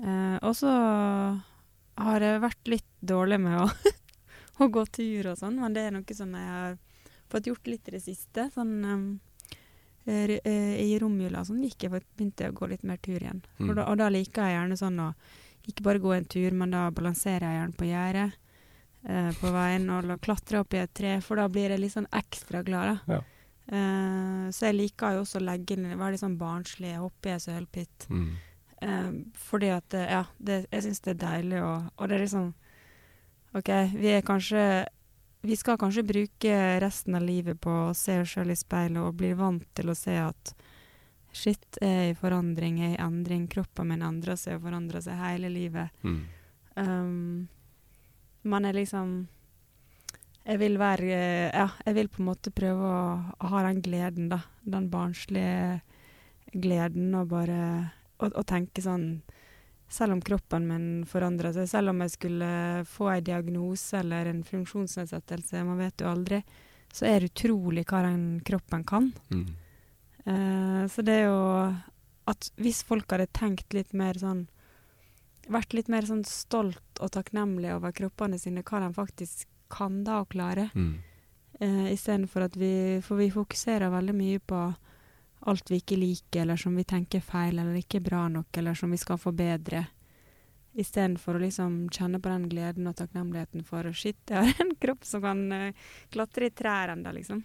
Eh, 0.03 0.39
og 0.43 0.57
så 0.59 0.73
har 1.95 2.25
jeg 2.27 2.43
vært 2.43 2.73
litt 2.73 2.89
dårlig 3.05 3.39
med 3.45 3.61
å, 3.63 3.69
å 4.65 4.71
gå 4.73 4.83
tur 4.91 5.31
og 5.31 5.39
sånn, 5.39 5.61
men 5.63 5.77
det 5.77 5.87
er 5.87 5.95
noe 5.95 6.17
som 6.19 6.35
jeg 6.35 6.51
har 6.51 6.75
fått 7.31 7.47
gjort 7.51 7.71
litt 7.71 7.89
i 7.89 7.97
det 7.97 8.03
siste. 8.03 8.49
Sånn 8.55 8.75
um, 8.85 9.07
I 10.05 10.91
romjula 11.01 11.45
sånn 11.47 11.63
gikk 11.65 11.87
jeg, 11.87 12.03
begynte 12.17 12.45
jeg 12.45 12.53
å 12.53 12.59
gå 12.59 12.69
litt 12.73 12.85
mer 12.87 12.99
tur 13.03 13.17
igjen. 13.17 13.41
Mm. 13.59 13.69
Og, 13.69 13.75
da, 13.79 13.87
og 13.87 13.99
da 14.03 14.11
liker 14.13 14.49
jeg 14.49 14.59
gjerne 14.59 14.79
sånn 14.79 15.01
å 15.01 15.09
ikke 15.69 15.85
bare 15.87 16.03
gå 16.03 16.15
en 16.15 16.27
tur, 16.29 16.57
men 16.57 16.75
da 16.75 16.89
balanserer 16.95 17.47
jeg 17.47 17.61
gjerne 17.61 17.79
på 17.79 17.89
gjerdet 17.89 18.41
eh, 19.09 19.31
på 19.41 19.53
veien 19.55 19.87
og 19.91 20.03
klatrer 20.05 20.25
klatre 20.27 20.65
opp 20.65 20.75
i 20.75 20.83
et 20.83 20.95
tre, 20.97 21.15
for 21.25 21.41
da 21.41 21.47
blir 21.53 21.75
jeg 21.75 21.83
litt 21.83 21.95
sånn 21.95 22.11
ekstra 22.13 22.65
glad. 22.67 22.95
da. 22.95 23.19
Ja. 23.19 23.21
Eh, 23.65 24.51
så 24.53 24.69
jeg 24.69 24.77
liker 24.77 25.17
jo 25.17 25.23
også 25.25 25.41
å 25.41 25.47
legge 25.47 25.77
inn 25.77 25.87
være 25.95 26.15
litt 26.15 26.25
sånn 26.25 26.41
barnslig, 26.41 26.97
hoppe 27.01 27.31
i 27.31 27.37
en 27.37 27.45
sølpytt. 27.45 28.09
Mm. 28.11 28.27
Eh, 28.85 29.13
fordi 29.47 29.73
at 29.73 29.97
eh, 29.97 30.11
Ja, 30.13 30.25
det, 30.39 30.67
jeg 30.71 30.87
syns 30.89 31.01
det 31.05 31.15
er 31.15 31.23
deilig, 31.23 31.63
og, 31.65 31.89
og 31.97 32.11
det 32.11 32.19
er 32.19 32.27
liksom 32.27 32.53
OK, 33.55 33.71
vi 33.95 34.11
er 34.11 34.25
kanskje 34.27 34.65
Vi 35.47 35.57
skal 35.57 35.79
kanskje 35.79 36.03
bruke 36.09 36.55
resten 36.83 37.15
av 37.15 37.23
livet 37.23 37.61
på 37.61 37.71
å 37.71 37.97
se 37.97 38.17
oss 38.23 38.33
sjøl 38.33 38.51
i 38.51 38.57
speilet 38.57 39.03
og 39.03 39.19
bli 39.21 39.35
vant 39.37 39.67
til 39.77 39.93
å 39.93 39.97
se 39.97 40.17
at 40.17 40.55
shit, 41.35 41.79
jeg 41.81 41.99
er 41.99 42.13
i 42.13 42.17
forandring, 42.19 42.79
jeg 42.81 42.95
er 42.95 42.99
i 42.99 43.05
endring, 43.05 43.49
kroppen 43.51 43.91
min 43.91 44.05
endrer 44.07 44.39
seg 44.41 44.59
og 44.59 44.69
forandrer 44.69 45.05
seg 45.05 45.19
hele 45.19 45.51
livet. 45.53 46.05
Mm. 46.07 46.21
Um, 46.75 47.49
man 48.45 48.65
er 48.65 48.77
liksom 48.77 49.27
Jeg 50.45 50.59
vil 50.59 50.75
være 50.79 51.07
eh, 51.15 51.55
Ja, 51.55 51.69
jeg 51.87 51.95
vil 51.95 52.09
på 52.11 52.21
en 52.21 52.27
måte 52.27 52.51
prøve 52.51 52.89
å, 52.89 53.05
å 53.39 53.51
ha 53.53 53.63
den 53.69 53.79
gleden, 53.85 54.27
da. 54.33 54.41
Den 54.61 54.89
barnslige 54.91 55.81
gleden 56.53 57.15
og 57.15 57.31
bare 57.31 57.61
å, 58.19 58.29
å 58.29 58.43
tenke 58.43 58.83
sånn 58.83 59.23
Selv 59.89 60.17
om 60.17 60.23
kroppen 60.25 60.67
min 60.69 60.87
forandrer 61.09 61.55
seg, 61.55 61.71
selv 61.71 61.95
om 61.95 62.03
jeg 62.03 62.17
skulle 62.17 62.51
få 62.91 63.13
en 63.15 63.25
diagnose 63.25 64.01
eller 64.01 64.27
en 64.27 64.43
funksjonsnedsettelse, 64.45 65.63
man 65.65 65.79
vet 65.79 66.03
jo 66.03 66.11
aldri, 66.11 66.41
så 66.91 67.07
er 67.07 67.21
det 67.21 67.31
utrolig 67.31 67.85
hva 67.87 68.01
den 68.07 68.25
kroppen 68.47 68.83
kan. 68.89 69.13
Mm. 69.31 69.53
Eh, 70.27 70.85
så 70.89 71.03
det 71.05 71.19
er 71.21 71.27
jo 71.29 71.41
at 72.33 72.51
hvis 72.57 72.83
folk 72.89 73.11
hadde 73.13 73.27
tenkt 73.37 73.75
litt 73.77 73.93
mer 73.93 74.15
sånn 74.21 74.47
Vært 75.45 75.75
litt 75.77 75.91
mer 75.93 76.07
sånn 76.09 76.23
stolt 76.25 77.01
og 77.05 77.11
takknemlig 77.13 77.69
over 77.75 77.93
kroppene 77.93 78.39
sine, 78.41 78.63
hva 78.65 78.79
de 78.81 78.87
faktisk 78.97 79.43
kan 79.69 79.99
da 80.07 80.23
å 80.23 80.27
klare, 80.27 80.71
Mm. 80.73 80.95
eh, 81.61 81.93
istedenfor 81.93 82.45
at 82.47 82.57
vi 82.57 83.01
For 83.05 83.17
vi 83.21 83.29
fokuserer 83.29 83.91
veldig 83.93 84.15
mye 84.17 84.39
på 84.41 84.75
alt 85.47 85.69
vi 85.69 85.83
ikke 85.83 85.99
liker, 86.01 86.41
eller 86.41 86.57
som 86.57 86.75
vi 86.75 86.85
tenker 86.85 87.19
er 87.19 87.29
feil, 87.29 87.59
eller 87.59 87.75
ikke 87.77 88.01
bra 88.03 88.29
nok, 88.29 88.47
eller 88.57 88.73
som 88.75 88.91
vi 88.91 88.97
skal 88.97 89.19
forbedre. 89.19 89.87
Istedenfor 90.75 91.37
å 91.37 91.41
liksom 91.43 91.91
kjenne 91.91 92.19
på 92.19 92.31
den 92.33 92.49
gleden 92.49 92.89
og 92.89 92.97
takknemligheten 92.97 93.63
for 93.67 93.93
Shit, 93.93 94.17
jeg 94.27 94.41
har 94.41 94.65
en 94.65 94.73
kropp 94.81 95.05
som 95.05 95.21
kan 95.21 95.53
uh, 95.53 95.73
klatre 96.11 96.47
i 96.47 96.51
trær 96.51 96.95
ennå, 96.97 97.13
liksom. 97.13 97.45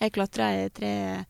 Jeg 0.00 0.12
klatra 0.16 0.48
i 0.64 0.70
tre 0.70 1.26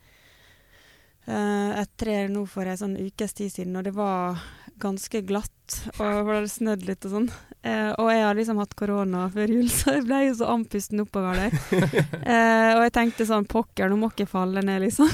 eh, 1.26 1.80
et 1.82 1.90
tre 1.98 2.28
nå 2.32 2.46
for 2.48 2.66
en 2.66 2.76
sånn 2.80 2.96
ukes 3.00 3.34
tid 3.34 3.52
siden, 3.52 3.76
og 3.76 3.84
det 3.84 3.92
var 3.96 4.40
ganske 4.78 5.22
glatt, 5.24 5.76
og 5.96 6.04
det 6.04 6.34
hadde 6.36 6.48
snødd 6.52 6.82
litt 6.86 7.04
og 7.08 7.12
sånn. 7.14 7.28
Eh, 7.66 7.92
og 7.98 8.10
jeg 8.12 8.22
har 8.22 8.36
liksom 8.36 8.58
hatt 8.60 8.74
korona 8.78 9.22
før 9.32 9.48
jul, 9.50 9.68
så 9.78 9.94
jeg 9.96 10.04
ble 10.06 10.18
jo 10.28 10.34
så 10.38 10.50
andpusten 10.52 11.00
oppover 11.06 11.38
der. 11.40 11.56
Eh, 12.26 12.72
og 12.76 12.82
jeg 12.84 12.92
tenkte 12.96 13.26
sånn 13.28 13.46
pokker, 13.48 13.88
nå 13.88 13.96
må 14.00 14.10
ikke 14.12 14.26
falle 14.28 14.60
ned, 14.66 14.82
liksom. 14.82 15.08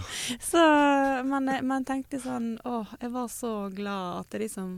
Så, 0.50 0.60
men, 1.24 1.48
jeg- 1.48 1.64
men 1.64 1.84
tenkte 1.88 2.20
sånn 2.20 2.58
Å, 2.68 2.82
jeg 3.00 3.10
var 3.14 3.28
så 3.32 3.52
glad 3.72 4.18
at 4.20 4.30
det 4.34 4.42
liksom 4.44 4.74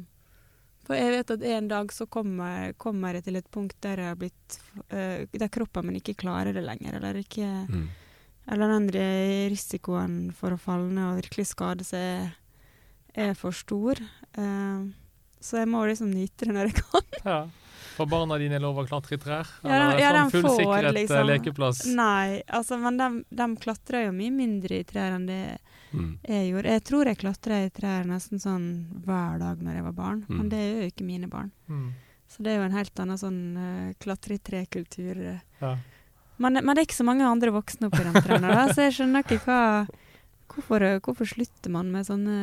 For 0.86 0.94
jeg 0.96 1.10
vet 1.16 1.32
at 1.34 1.42
en 1.50 1.68
dag 1.70 1.90
så 1.92 2.06
kommer, 2.06 2.72
kommer 2.80 3.18
jeg 3.18 3.26
til 3.26 3.36
et 3.40 3.50
punkt 3.52 3.74
der 3.82 3.98
jeg 4.04 4.12
har 4.12 4.20
blitt 4.20 4.58
eh, 4.94 5.26
Der 5.34 5.50
kroppen 5.52 5.86
min 5.90 5.98
ikke 5.98 6.14
klarer 6.22 6.54
det 6.56 6.62
lenger, 6.66 6.96
eller 7.00 7.18
ikke 7.20 7.50
Mm. 7.68 7.88
Eller 8.48 8.66
den 8.66 8.76
andre 8.88 9.02
risikoen 9.52 10.32
for 10.34 10.54
å 10.56 10.58
falle 10.58 10.88
ned 10.90 11.04
og 11.12 11.20
virkelig 11.22 11.46
skade 11.52 11.84
seg 11.84 12.00
er, 12.00 12.30
er 13.14 13.34
for 13.34 13.52
stor. 13.52 14.00
Uh, 14.38 14.88
så 15.40 15.58
jeg 15.60 15.68
må 15.70 15.84
liksom 15.88 16.10
nyte 16.12 16.46
det 16.48 16.54
når 16.56 16.70
jeg 16.72 16.82
kan. 16.84 17.02
Ja. 17.24 17.40
For 17.96 18.06
barna 18.08 18.38
dine 18.40 18.56
lov 18.62 18.78
å 18.80 18.86
klatre 18.88 19.16
i 19.18 19.20
trær? 19.20 19.48
Ja, 19.64 19.68
Eller 19.74 19.96
de- 19.96 20.00
ja, 20.00 20.10
sånn 20.14 20.30
full 20.32 20.46
får, 20.64 20.86
liksom. 20.94 21.16
eh, 21.18 21.24
lekeplass? 21.34 21.80
Nei, 21.92 22.42
altså, 22.48 22.78
men 22.80 22.96
de, 22.96 23.08
de 23.28 23.46
klatrer 23.60 24.06
jo 24.06 24.12
mye 24.16 24.32
mindre 24.32 24.78
i 24.80 24.84
trær 24.88 25.16
enn 25.18 25.26
det 25.28 25.42
Mm. 25.90 26.18
jeg 26.22 26.52
gjorde. 26.52 26.70
Jeg 26.70 26.82
tror 26.86 27.08
jeg 27.10 27.18
klatra 27.18 27.56
i 27.66 27.70
trær 27.74 28.04
nesten 28.06 28.38
sånn 28.38 28.66
hver 29.04 29.40
dag 29.42 29.58
når 29.58 29.74
jeg 29.74 29.82
var 29.88 29.92
barn, 29.96 30.20
Mm. 30.28 30.36
men 30.38 30.48
det 30.48 30.60
gjør 30.62 30.82
jo 30.84 30.90
ikke 30.92 31.04
mine 31.08 31.26
barn. 31.28 31.50
Mm. 31.68 31.88
Så 32.30 32.44
det 32.46 32.52
er 32.52 32.58
jo 32.60 32.66
en 32.68 32.76
helt 32.78 33.00
annen 33.02 33.18
sånn 33.18 33.40
uh, 33.58 33.92
klatre 33.98 34.34
i 34.34 34.38
tre-kultur. 34.38 35.18
eh. 35.18 35.40
Ja. 35.60 35.72
Men, 36.40 36.56
men 36.64 36.72
det 36.74 36.82
er 36.82 36.86
ikke 36.88 36.96
så 37.02 37.04
mange 37.06 37.26
andre 37.28 37.52
voksne 37.52 37.90
oppi 37.90 38.00
den 38.06 38.46
da, 38.46 38.62
så 38.72 38.86
jeg 38.88 38.96
skjønner 38.98 39.26
ikke 39.26 39.42
hva 39.46 39.60
Hvorfor, 40.50 40.82
hvorfor 41.06 41.28
slutter 41.30 41.70
man 41.70 41.92
med 41.94 42.08
sånne 42.08 42.36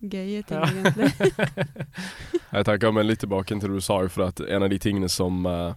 gøye 0.00 0.38
ting, 0.48 0.56
Ja. 0.56 0.70
egentlig? 0.72 1.10
Jeg 2.56 2.64
tenker 2.64 2.94
meg 2.96 3.04
litt 3.04 3.20
tilbake 3.20 3.52
til 3.52 3.60
det 3.68 3.76
du 3.76 3.84
sa, 3.84 3.98
for 4.08 4.28
at 4.30 4.40
en 4.40 4.64
av 4.64 4.70
de 4.72 4.78
tingene 4.80 5.10
som 5.12 5.44
eh, 5.44 5.74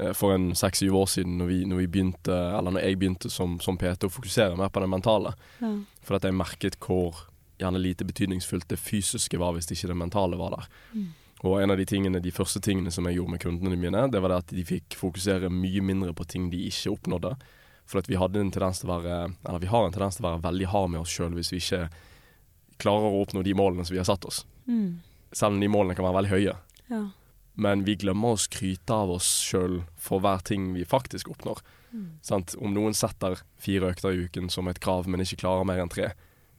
eh, 0.00 0.14
for 0.16 0.32
en 0.32 0.54
seks-syv 0.56 0.96
år 0.96 1.10
siden, 1.12 1.36
når, 1.40 1.50
vi, 1.52 1.58
når 1.68 1.82
vi 1.82 1.86
begynte, 1.98 2.38
når 2.64 2.80
jeg 2.80 2.98
begynte 3.02 3.28
som, 3.32 3.58
som 3.60 3.76
PT, 3.76 4.08
å 4.08 4.12
fokusere 4.16 4.56
mer 4.56 4.72
på 4.72 4.80
det 4.84 4.88
mentale, 4.94 5.34
Ja. 5.60 5.74
for 6.06 6.16
at 6.16 6.24
jeg 6.24 6.32
merket 6.38 6.80
hvor 6.80 7.26
gjerne 7.60 7.80
lite 7.80 8.04
betydningsfullt 8.08 8.68
det 8.72 8.80
fysiske 8.80 9.36
var 9.40 9.52
hvis 9.56 9.68
ikke 9.72 9.92
det 9.92 9.96
mentale 10.00 10.36
var 10.40 10.56
der. 10.56 10.66
Mm. 10.96 11.06
Og 11.46 11.60
en 11.62 11.70
av 11.70 11.78
de 11.78 11.86
tingene, 11.86 12.20
de 12.22 12.32
første 12.34 12.60
tingene 12.64 12.90
som 12.90 13.06
jeg 13.06 13.18
gjorde 13.18 13.34
med 13.34 13.42
kundene 13.42 13.78
mine, 13.78 14.06
det 14.10 14.22
var 14.22 14.32
det 14.32 14.40
at 14.42 14.54
de 14.56 14.64
fikk 14.66 14.96
fokusere 14.98 15.50
mye 15.52 15.84
mindre 15.84 16.14
på 16.16 16.26
ting 16.28 16.48
de 16.50 16.64
ikke 16.66 16.96
oppnådde. 16.96 17.36
For 17.86 18.02
at 18.02 18.10
vi 18.10 18.18
hadde 18.18 18.42
en 18.42 18.50
tendens 18.50 18.82
til 18.82 18.90
å 18.90 18.96
være, 18.96 19.18
eller 19.46 19.62
vi 19.62 19.70
har 19.70 19.86
en 19.86 19.94
tendens 19.94 20.18
til 20.18 20.26
å 20.26 20.32
være 20.32 20.42
veldig 20.48 20.70
hard 20.72 20.90
med 20.94 21.04
oss 21.04 21.12
sjøl 21.14 21.36
hvis 21.36 21.52
vi 21.54 21.60
ikke 21.62 21.84
klarer 22.82 23.14
å 23.14 23.22
oppnå 23.22 23.44
de 23.46 23.54
målene 23.56 23.86
som 23.86 23.94
vi 23.94 24.00
har 24.02 24.08
satt 24.08 24.26
oss. 24.28 24.42
Mm. 24.66 24.98
Selv 25.30 25.54
om 25.54 25.62
de 25.62 25.70
målene 25.70 25.96
kan 25.96 26.06
være 26.08 26.18
veldig 26.18 26.34
høye. 26.34 26.56
Ja. 26.90 27.04
Men 27.56 27.86
vi 27.86 27.94
glemmer 27.96 28.34
å 28.34 28.40
skryte 28.40 28.92
av 28.92 29.14
oss 29.14 29.28
sjøl 29.46 29.80
for 29.96 30.20
hver 30.24 30.42
ting 30.44 30.72
vi 30.74 30.84
faktisk 30.84 31.30
oppnår. 31.32 31.62
Mm. 31.94 32.08
Sant? 32.26 32.56
Om 32.58 32.74
noen 32.74 32.96
setter 32.96 33.40
fire 33.62 33.94
økter 33.94 34.12
i 34.12 34.26
uken 34.26 34.50
som 34.52 34.68
et 34.68 34.82
krav, 34.82 35.08
men 35.08 35.22
ikke 35.24 35.40
klarer 35.46 35.68
mer 35.68 35.80
enn 35.80 35.92
tre, 35.92 36.10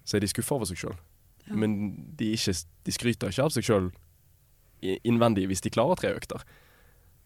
så 0.08 0.18
er 0.18 0.24
de 0.24 0.32
skuffa 0.32 0.58
over 0.58 0.70
seg 0.70 0.80
sjøl. 0.82 0.98
Ja. 1.46 1.60
Men 1.60 1.78
de, 2.18 2.32
ikke, 2.34 2.56
de 2.88 2.96
skryter 2.96 3.36
ikke 3.36 3.46
av 3.46 3.54
seg 3.54 3.68
sjøl 3.68 3.92
innvendig 4.82 5.48
hvis 5.50 5.64
de 5.66 5.74
klarer 5.74 6.00
tre 6.00 6.14
økter, 6.16 6.44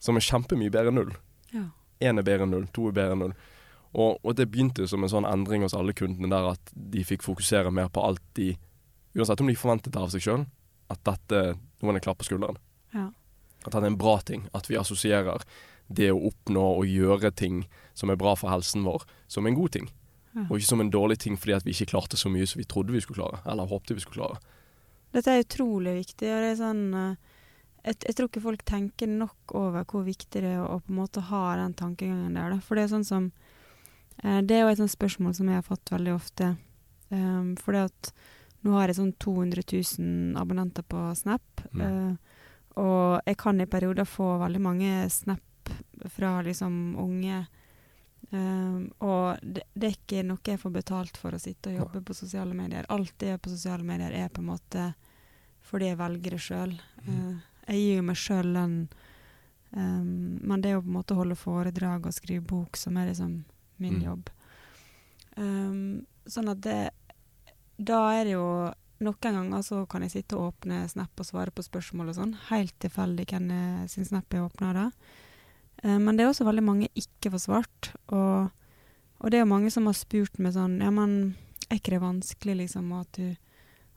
som 0.02 0.18
er 0.18 0.26
kjempemye 0.26 0.74
bedre 0.74 0.94
enn 0.94 1.00
null. 1.02 1.14
Ja. 1.54 1.68
Én 2.02 2.20
er 2.20 2.26
bedre 2.26 2.48
enn 2.48 2.56
null, 2.56 2.68
to 2.74 2.88
er 2.90 2.98
bedre 2.98 3.18
enn 3.18 3.26
null. 3.28 3.36
Og, 3.92 4.22
og 4.24 4.36
det 4.40 4.48
begynte 4.52 4.88
som 4.88 5.04
en 5.04 5.12
sånn 5.12 5.28
endring 5.28 5.66
hos 5.66 5.76
alle 5.76 5.94
kundene 5.98 6.32
der 6.32 6.54
at 6.54 6.72
de 6.74 7.04
fikk 7.04 7.26
fokusere 7.26 7.74
mer 7.76 7.92
på 7.92 8.04
alt 8.06 8.24
de 8.40 8.54
Uansett 9.12 9.42
om 9.44 9.50
de 9.50 9.58
forventet 9.60 9.92
det 9.92 10.00
av 10.00 10.12
seg 10.14 10.24
sjøl, 10.24 10.44
at 10.88 11.02
dette 11.04 11.40
Nå 11.52 11.88
var 11.90 11.98
det 11.98 12.00
en 12.00 12.06
klapp 12.06 12.22
på 12.22 12.30
skulderen. 12.30 12.60
Ja. 12.96 13.10
At 13.66 13.74
det 13.74 13.82
er 13.82 13.88
en 13.90 13.98
bra 14.00 14.14
ting. 14.24 14.46
At 14.56 14.70
vi 14.70 14.78
assosierer 14.80 15.44
det 15.92 16.12
å 16.14 16.22
oppnå 16.30 16.64
og 16.78 16.88
gjøre 16.88 17.34
ting 17.36 17.66
som 17.98 18.14
er 18.14 18.20
bra 18.22 18.36
for 18.40 18.54
helsen 18.54 18.86
vår, 18.86 19.04
som 19.28 19.50
en 19.50 19.58
god 19.58 19.74
ting. 19.76 19.90
Ja. 20.32 20.46
Og 20.48 20.60
ikke 20.60 20.70
som 20.70 20.84
en 20.84 20.94
dårlig 20.94 21.20
ting 21.26 21.36
fordi 21.42 21.58
at 21.58 21.68
vi 21.68 21.76
ikke 21.76 21.92
klarte 21.92 22.20
så 22.20 22.32
mye 22.32 22.48
som 22.48 22.62
vi 22.62 22.68
trodde 22.70 22.96
vi 22.96 23.02
skulle 23.04 23.20
klare. 23.20 23.42
Eller 23.50 23.68
håpte 23.68 23.98
vi 23.98 24.04
skulle 24.04 24.22
klare. 24.22 24.40
Dette 25.12 25.34
er 25.34 25.44
utrolig 25.44 25.98
viktig, 25.98 26.30
og 26.32 26.46
det 26.46 26.52
er 26.54 26.60
sånn 26.62 26.86
eh, 26.96 27.31
jeg, 27.82 27.98
jeg 28.06 28.18
tror 28.18 28.30
ikke 28.30 28.44
folk 28.44 28.66
tenker 28.68 29.10
nok 29.10 29.56
over 29.58 29.86
hvor 29.90 30.04
viktig 30.06 30.44
det 30.44 30.54
er 30.56 30.62
å, 30.62 30.80
på 30.84 30.94
en 30.94 31.00
måte 31.00 31.24
ha 31.32 31.44
den 31.60 31.74
tankegangen 31.78 32.38
der. 32.38 32.54
Da. 32.54 32.60
For 32.66 32.78
det 32.78 32.86
er 32.86 32.94
sånn 32.94 33.08
som 33.08 33.32
eh, 34.22 34.42
Det 34.46 34.58
er 34.58 34.66
jo 34.66 34.74
et 34.74 34.82
sånt 34.82 34.94
spørsmål 34.94 35.36
som 35.38 35.50
jeg 35.50 35.60
har 35.60 35.68
fått 35.68 35.94
veldig 35.94 36.14
ofte. 36.14 36.54
Um, 37.12 37.56
det 37.56 37.88
at 37.90 38.12
nå 38.62 38.76
har 38.78 38.92
jeg 38.92 39.00
sånn 39.02 39.16
200 39.20 39.66
000 39.66 40.38
abonnenter 40.40 40.86
på 40.86 41.10
Snap. 41.18 41.66
Mm. 41.74 41.82
Uh, 41.82 42.46
og 42.82 43.28
jeg 43.28 43.40
kan 43.42 43.60
i 43.60 43.70
perioder 43.70 44.08
få 44.08 44.36
veldig 44.44 44.62
mange 44.64 44.94
Snap 45.12 45.74
fra 46.14 46.38
liksom 46.46 46.96
unge. 47.02 47.44
Um, 48.32 48.92
og 49.04 49.42
det, 49.42 49.66
det 49.74 49.90
er 49.90 49.98
ikke 49.98 50.24
noe 50.24 50.54
jeg 50.54 50.62
får 50.62 50.76
betalt 50.78 51.18
for 51.20 51.36
å 51.36 51.42
sitte 51.42 51.74
og 51.74 51.82
jobbe 51.82 52.06
på 52.06 52.16
sosiale 52.16 52.54
medier. 52.56 52.86
Alt 52.94 53.18
det 53.18 53.32
jeg 53.32 53.36
gjør 53.36 53.48
på 53.48 53.56
sosiale 53.58 53.88
medier, 53.88 54.14
er 54.14 54.30
på 54.30 54.46
en 54.46 54.54
måte 54.54 54.92
fordi 55.72 55.92
jeg 55.92 56.00
velger 56.00 56.36
det 56.36 56.42
sjøl. 56.42 56.74
Jeg 57.68 57.78
gir 57.78 57.96
jo 58.00 58.04
meg 58.08 58.20
sjøl 58.20 58.52
lønn, 58.56 58.76
um, 59.76 60.40
men 60.42 60.62
det 60.62 60.74
jo 60.76 60.82
på 60.82 60.88
en 60.92 60.98
måte 61.00 61.16
å 61.16 61.22
holde 61.22 61.38
foredrag 61.40 62.06
og 62.10 62.14
skrive 62.16 62.44
bok 62.48 62.78
som 62.78 62.98
er 62.98 63.12
liksom 63.12 63.44
min 63.82 64.00
Mm. 64.00 64.04
jobb. 64.06 64.30
Um, 65.38 66.06
sånn 66.28 66.50
at 66.52 66.62
det 66.62 66.92
Da 67.82 68.12
er 68.14 68.26
det 68.26 68.34
jo 68.34 68.74
Noen 69.02 69.18
ganger 69.24 69.64
så 69.66 69.88
kan 69.90 70.04
jeg 70.04 70.12
sitte 70.12 70.36
og 70.38 70.54
åpne 70.54 70.88
Snap 70.88 71.10
og 71.18 71.26
svare 71.26 71.50
på 71.50 71.64
spørsmål 71.66 72.10
og 72.12 72.16
sånn. 72.16 72.34
Helt 72.52 72.76
tilfeldig 72.78 73.26
hvem 73.32 73.88
sin 73.90 74.06
Snap 74.06 74.30
jeg 74.30 74.44
åpner 74.44 74.74
da. 74.78 74.92
Um, 75.84 76.04
men 76.06 76.16
det 76.18 76.26
er 76.26 76.30
også 76.30 76.46
veldig 76.46 76.62
mange 76.64 76.90
ikke 76.94 77.32
får 77.34 77.42
svart. 77.48 77.90
Og, 78.14 78.52
og 79.20 79.32
det 79.32 79.40
er 79.40 79.42
jo 79.42 79.50
mange 79.56 79.72
som 79.72 79.88
har 79.90 79.98
spurt 79.98 80.38
meg 80.38 80.54
sånn 80.54 80.80
Ja, 80.84 80.92
men 80.94 81.36
er 81.72 81.80
ikke 81.80 81.96
det 81.96 82.02
vanskelig, 82.04 82.58
liksom, 82.58 82.92
at, 83.00 83.12
du, 83.18 83.36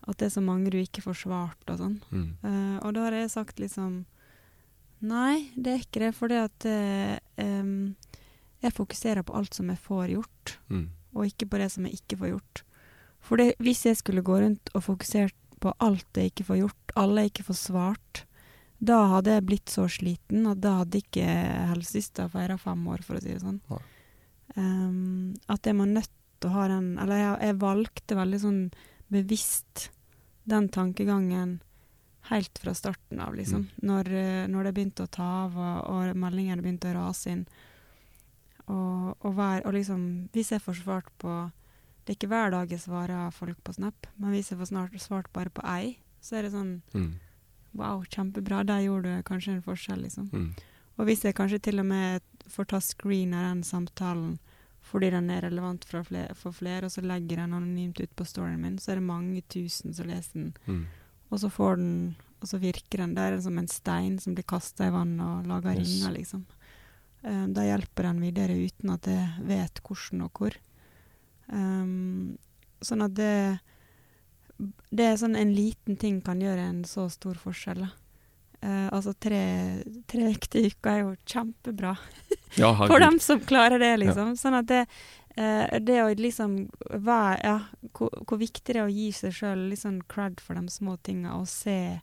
at 0.06 0.18
det 0.20 0.26
er 0.26 0.34
så 0.34 0.42
mange 0.44 0.70
du 0.70 0.76
ikke 0.80 1.02
får 1.04 1.16
svart 1.22 1.70
og 1.72 1.78
sånn? 1.80 1.94
Mm. 2.12 2.26
Uh, 2.44 2.76
og 2.84 2.94
da 2.96 3.06
har 3.06 3.16
jeg 3.18 3.30
sagt 3.32 3.58
liksom 3.62 4.04
Nei, 5.04 5.50
det 5.56 5.72
er 5.72 5.80
ikke 5.82 6.00
det, 6.00 6.12
fordi 6.16 6.36
at 6.40 6.64
em, 7.36 7.94
jeg 8.64 8.72
fokuserer 8.72 9.20
på 9.26 9.34
alt 9.36 9.52
som 9.52 9.68
jeg 9.68 9.76
får 9.84 10.12
gjort, 10.14 10.54
Mm. 10.70 10.86
og 11.14 11.26
ikke 11.26 11.48
på 11.50 11.58
det 11.60 11.66
som 11.74 11.84
jeg 11.84 11.98
ikke 11.98 12.16
får 12.22 12.30
gjort. 12.30 12.62
For 13.20 13.36
det, 13.36 13.50
hvis 13.60 13.82
jeg 13.84 13.98
skulle 14.00 14.22
gå 14.24 14.38
rundt 14.40 14.70
og 14.74 14.82
fokusert 14.86 15.34
på 15.60 15.74
alt 15.84 16.06
jeg 16.16 16.30
ikke 16.32 16.46
får 16.48 16.56
gjort, 16.62 16.94
alle 16.96 17.20
jeg 17.26 17.32
ikke 17.34 17.44
får 17.50 17.58
svart, 17.60 18.22
da 18.80 19.02
hadde 19.12 19.34
jeg 19.36 19.44
blitt 19.50 19.68
så 19.72 19.84
sliten 19.92 20.46
og 20.48 20.60
da 20.64 20.78
hadde 20.80 21.02
ikke 21.02 21.28
helsesøster 21.74 22.28
feira 22.32 22.56
fem 22.56 22.88
år, 22.88 23.04
for 23.04 23.16
å 23.16 23.20
si 23.22 23.28
det 23.34 23.42
sånn. 23.44 23.60
Em, 24.56 25.34
at 25.52 25.64
jeg 25.68 25.76
må 25.76 25.84
nødt 25.88 26.08
til 26.40 26.48
å 26.50 26.52
ha 26.52 26.66
den 26.68 26.98
Eller 27.00 27.16
jeg, 27.16 27.38
jeg 27.48 27.56
valgte 27.62 28.16
veldig 28.18 28.40
sånn 28.42 28.58
bevisst 29.14 29.88
den 30.44 30.68
tankegangen 30.68 31.60
helt 32.28 32.58
fra 32.58 32.74
starten 32.74 33.20
av, 33.20 33.34
liksom. 33.36 33.68
Når, 33.84 34.08
eh, 34.12 34.46
når 34.48 34.68
det 34.68 34.72
begynte 34.76 35.04
å 35.04 35.12
ta 35.12 35.26
av, 35.44 35.58
og, 35.60 35.78
og 35.92 36.20
meldingene 36.20 36.64
begynte 36.64 36.92
å 36.92 36.96
rase 36.96 37.32
inn. 37.32 37.44
Og, 38.64 39.12
og, 39.20 39.34
hver, 39.36 39.60
og 39.68 39.74
liksom 39.76 40.04
Hvis 40.32 40.54
jeg 40.54 40.62
får 40.64 40.78
svart 40.78 41.10
på 41.20 41.28
Det 42.00 42.14
er 42.14 42.16
ikke 42.16 42.30
hver 42.30 42.54
dag 42.54 42.70
jeg 42.72 42.80
svarer 42.80 43.34
folk 43.36 43.58
på 43.60 43.74
Snap, 43.76 44.06
men 44.16 44.32
hvis 44.32 44.48
jeg 44.48 44.56
får 44.56 44.70
snart, 44.70 44.94
svart 45.02 45.28
bare 45.36 45.52
på 45.52 45.60
ei, 45.68 45.98
så 46.24 46.38
er 46.38 46.46
det 46.46 46.54
sånn 46.56 46.78
Mm. 46.94 47.12
Wow, 47.74 48.04
kjempebra. 48.06 48.62
Der 48.64 48.84
gjorde 48.84 49.16
du 49.16 49.22
kanskje 49.26 49.56
en 49.56 49.62
forskjell, 49.62 50.04
liksom. 50.06 50.28
Mm. 50.32 50.52
Og 50.96 51.08
hvis 51.08 51.24
jeg 51.26 51.34
kanskje 51.34 51.58
til 51.58 51.82
og 51.82 51.88
med 51.90 52.22
får 52.46 52.68
ta 52.70 52.78
screen 52.80 53.34
av 53.34 53.48
den 53.48 53.62
samtalen 53.66 54.36
fordi 54.94 55.08
den 55.10 55.26
er 55.34 55.42
relevant 55.42 55.82
for 55.90 56.06
flere, 56.06 56.34
for 56.38 56.54
flere, 56.54 56.86
og 56.86 56.92
så 56.94 57.02
legger 57.02 57.34
jeg 57.34 57.40
den 57.48 57.54
anonymt 57.58 57.98
ut 57.98 58.12
på 58.14 58.24
storyen 58.30 58.60
min, 58.62 58.76
så 58.78 58.92
er 58.92 59.00
det 59.00 59.08
mange 59.08 59.40
tusen 59.50 59.90
som 59.96 60.06
leser 60.06 60.36
den. 60.38 60.52
Mm. 60.70 60.84
Og 61.34 61.40
så 61.42 61.50
får 61.50 61.76
den 61.80 61.96
Og 62.44 62.48
så 62.50 62.58
virker 62.60 62.98
den. 63.00 63.14
Det 63.16 63.22
er 63.24 63.40
som 63.40 63.56
en 63.58 63.66
stein 63.72 64.18
som 64.20 64.34
blir 64.36 64.44
kasta 64.44 64.84
i 64.86 64.90
vann 64.92 65.14
og 65.24 65.46
lager 65.48 65.78
Yes. 65.78 65.88
ringer, 65.88 66.12
liksom. 66.12 66.42
Um, 67.24 67.54
da 67.56 67.62
hjelper 67.64 68.02
den 68.04 68.20
videre 68.20 68.52
uten 68.66 68.90
at 68.92 69.06
jeg 69.08 69.46
vet 69.48 69.80
hvordan 69.82 70.22
og 70.26 70.30
hvor. 70.36 70.52
Um, 71.48 72.36
sånn 72.84 73.02
at 73.02 73.14
det 73.16 73.60
Det 74.92 75.04
er 75.08 75.16
sånn 75.16 75.34
en 75.36 75.54
liten 75.56 75.96
ting 75.96 76.20
kan 76.20 76.38
gjøre 76.38 76.68
en 76.68 76.84
så 76.84 77.08
stor 77.10 77.34
forskjell. 77.34 77.80
da. 77.80 77.88
Eh, 78.64 78.88
altså 78.96 79.12
tre, 79.20 79.40
tre 80.08 80.30
uker 80.32 80.88
er 80.88 81.02
jo 81.02 81.12
kjempebra. 81.28 81.96
Ja, 82.54 82.68
For 82.86 83.02
dem 83.02 83.16
som 83.18 83.40
klarer 83.42 83.80
det, 83.82 83.96
liksom. 83.98 84.36
Sånn 84.38 84.54
at 84.54 84.68
det, 84.70 84.84
eh, 85.34 85.80
det 85.82 85.96
å 86.04 86.12
liksom 86.14 86.52
være 87.02 87.40
Ja, 87.42 87.54
hvor, 87.98 88.12
hvor 88.28 88.38
viktig 88.38 88.76
det 88.76 88.78
er 88.78 88.86
å 88.86 88.94
gi 88.94 89.08
seg 89.10 89.34
sjøl 89.34 89.64
litt 89.72 89.82
sånn 89.82 89.96
cred 90.06 90.38
for 90.38 90.54
de 90.54 90.70
små 90.70 90.94
tinga, 91.02 91.34
og 91.34 91.48
se, 91.50 91.98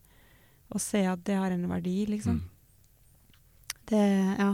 og 0.75 0.83
se 0.83 1.05
at 1.07 1.23
det 1.23 1.39
har 1.39 1.55
en 1.55 1.69
verdi, 1.71 2.03
liksom. 2.11 2.41
Mm. 2.43 3.79
Det 3.93 4.03
Ja. 4.43 4.51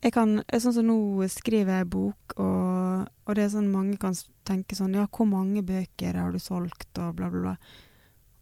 Jeg 0.00 0.14
kan 0.14 0.38
Sånn 0.48 0.72
som 0.78 0.86
nå 0.86 1.26
skriver 1.28 1.82
jeg 1.82 1.90
bok, 1.92 2.38
og, 2.38 3.10
og 3.26 3.36
det 3.36 3.48
er 3.48 3.54
sånn 3.58 3.74
mange 3.74 3.98
kan 4.00 4.14
tenke 4.48 4.78
sånn 4.78 4.94
Ja, 4.96 5.10
hvor 5.10 5.28
mange 5.28 5.66
bøker 5.66 6.14
har 6.14 6.30
du 6.30 6.38
solgt, 6.38 6.92
og 6.94 7.18
bla, 7.18 7.28
bla, 7.28 7.40
bla. 7.42 7.56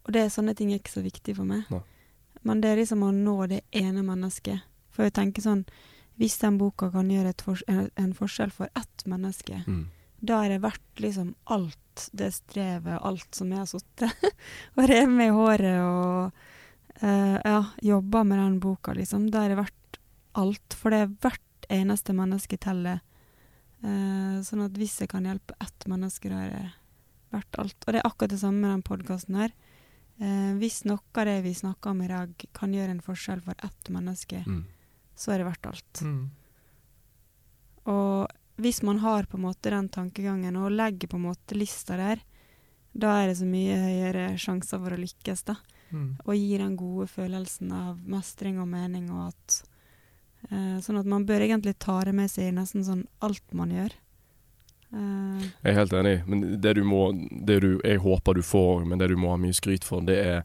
Og 0.05 0.13
det 0.13 0.27
er 0.27 0.31
sånne 0.37 0.53
ting 0.55 0.69
er 0.69 0.79
ikke 0.79 0.99
så 0.99 1.01
viktig 1.03 1.35
for 1.41 1.49
meg. 1.49 1.65
Nei. 1.73 1.81
Men 2.43 2.61
det 2.61 2.69
er 2.71 2.79
liksom 2.81 3.03
å 3.03 3.11
nå 3.11 3.35
det 3.51 3.61
ene 3.75 4.03
mennesket. 4.05 4.61
For 4.95 5.03
jeg 5.07 5.13
tenker 5.17 5.41
sånn 5.43 5.65
Hvis 6.19 6.37
den 6.41 6.57
boka 6.59 6.89
kan 6.91 7.07
gjøre 7.11 7.29
et 7.31 7.41
fors 7.41 7.61
en, 7.71 7.89
en 7.95 8.13
forskjell 8.13 8.51
for 8.51 8.67
ett 8.75 9.05
menneske, 9.07 9.63
Mm. 9.67 9.85
da 10.19 10.41
er 10.43 10.49
det 10.49 10.61
verdt 10.61 10.99
liksom 10.99 11.33
alt 11.45 12.09
det 12.11 12.33
strevet, 12.33 12.99
alt 13.01 13.35
som 13.35 13.51
jeg 13.51 13.59
har 13.59 13.65
sittet 13.71 14.11
og 14.75 14.83
revet 14.89 15.13
meg 15.15 15.29
i 15.29 15.35
håret 15.37 15.79
og 15.79 16.31
uh, 17.03 17.37
ja, 17.45 17.61
jobba 17.81 18.23
med 18.23 18.37
den 18.39 18.59
boka, 18.59 18.93
liksom. 18.93 19.29
Da 19.31 19.45
er 19.45 19.49
det 19.53 19.61
verdt 19.61 19.99
alt. 20.35 20.75
For 20.75 20.91
det 20.91 20.99
er 21.05 21.15
hvert 21.23 21.69
eneste 21.71 22.11
menneske 22.13 22.57
teller. 22.59 22.99
Uh, 23.83 24.43
sånn 24.43 24.65
at 24.65 24.75
hvis 24.75 24.97
jeg 24.99 25.07
kan 25.11 25.23
hjelpe 25.23 25.55
ett 25.63 25.87
menneske, 25.87 26.27
da 26.31 26.43
er 26.43 26.49
det 26.51 26.65
verdt 27.31 27.59
alt. 27.63 27.77
Og 27.87 27.93
det 27.95 28.01
er 28.01 28.07
akkurat 28.09 28.33
det 28.35 28.41
samme 28.43 28.59
med 28.59 28.73
den 28.75 28.83
podkasten 28.83 29.39
her. 29.39 29.55
Eh, 30.19 30.51
hvis 30.59 30.81
noe 30.85 30.99
av 31.15 31.25
det 31.29 31.37
vi 31.45 31.53
snakker 31.55 31.91
om 31.93 32.01
i 32.03 32.09
dag, 32.11 32.33
kan 32.53 32.73
gjøre 32.75 32.91
en 32.91 33.01
forskjell 33.05 33.41
for 33.41 33.55
ett 33.63 33.89
menneske, 33.89 34.43
Mm. 34.45 34.65
så 35.15 35.31
er 35.33 35.37
det 35.39 35.47
verdt 35.47 35.65
alt. 35.67 36.01
Mm. 36.03 36.29
Og 37.85 38.27
hvis 38.59 38.81
man 38.83 38.99
har 38.99 39.23
på 39.23 39.37
en 39.37 39.45
måte 39.47 39.71
den 39.71 39.87
tankegangen 39.89 40.57
og 40.59 40.71
legger 40.75 41.07
på 41.07 41.15
en 41.19 41.27
måte 41.29 41.55
lista 41.55 41.95
der, 41.97 42.19
da 42.93 43.21
er 43.21 43.27
det 43.29 43.37
så 43.39 43.47
mye 43.47 43.77
høyere 43.79 44.25
sjanser 44.41 44.81
for 44.81 44.95
å 44.95 44.99
lykkes, 44.99 45.45
da. 45.45 45.55
Mm. 45.91 46.17
Og 46.25 46.35
gir 46.35 46.59
den 46.61 46.75
gode 46.77 47.07
følelsen 47.09 47.71
av 47.73 47.97
mestring 48.05 48.59
og 48.61 48.67
mening, 48.69 49.09
og 49.11 49.29
at 49.31 49.61
eh, 50.51 50.77
Sånn 50.83 50.99
at 50.99 51.05
man 51.09 51.25
bør 51.25 51.41
egentlig 51.45 51.77
ta 51.79 52.03
det 52.03 52.13
med 52.15 52.29
seg 52.31 52.49
i 52.49 52.55
nesten 52.55 52.83
sånn 52.85 53.07
alt 53.21 53.53
man 53.53 53.71
gjør. 53.73 53.91
Eh, 54.93 55.43
Jeg 55.63 55.73
er 55.73 55.77
helt 55.77 55.93
enig, 55.93 56.15
men 56.27 56.61
det 56.61 56.75
du 56.75 56.83
må 56.83 57.11
Det 57.45 57.59
du, 57.61 57.79
jeg 57.83 57.99
håper 58.01 58.33
du 58.33 58.41
får, 58.41 58.85
men 58.85 58.97
det 58.99 59.09
du 59.09 59.17
må 59.17 59.29
ha 59.33 59.37
mye 59.37 59.53
skryt 59.53 59.83
for, 59.85 60.01
det 60.01 60.17
er 60.25 60.43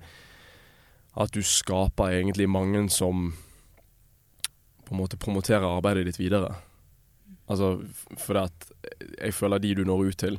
at 1.16 1.30
du 1.30 1.42
skaper 1.46 2.10
egentlig 2.10 2.48
mange 2.50 2.88
som 2.90 3.32
på 4.84 4.94
en 4.94 4.98
måte 5.00 5.16
promoterer 5.16 5.62
arbeidet 5.62 6.04
ditt 6.08 6.18
videre. 6.18 6.56
Altså, 7.46 7.84
for 8.18 8.40
at 8.40 8.66
jeg 9.20 9.32
føler 9.36 9.62
de 9.62 9.74
du 9.78 9.84
når 9.84 10.08
ut 10.10 10.18
til, 10.18 10.38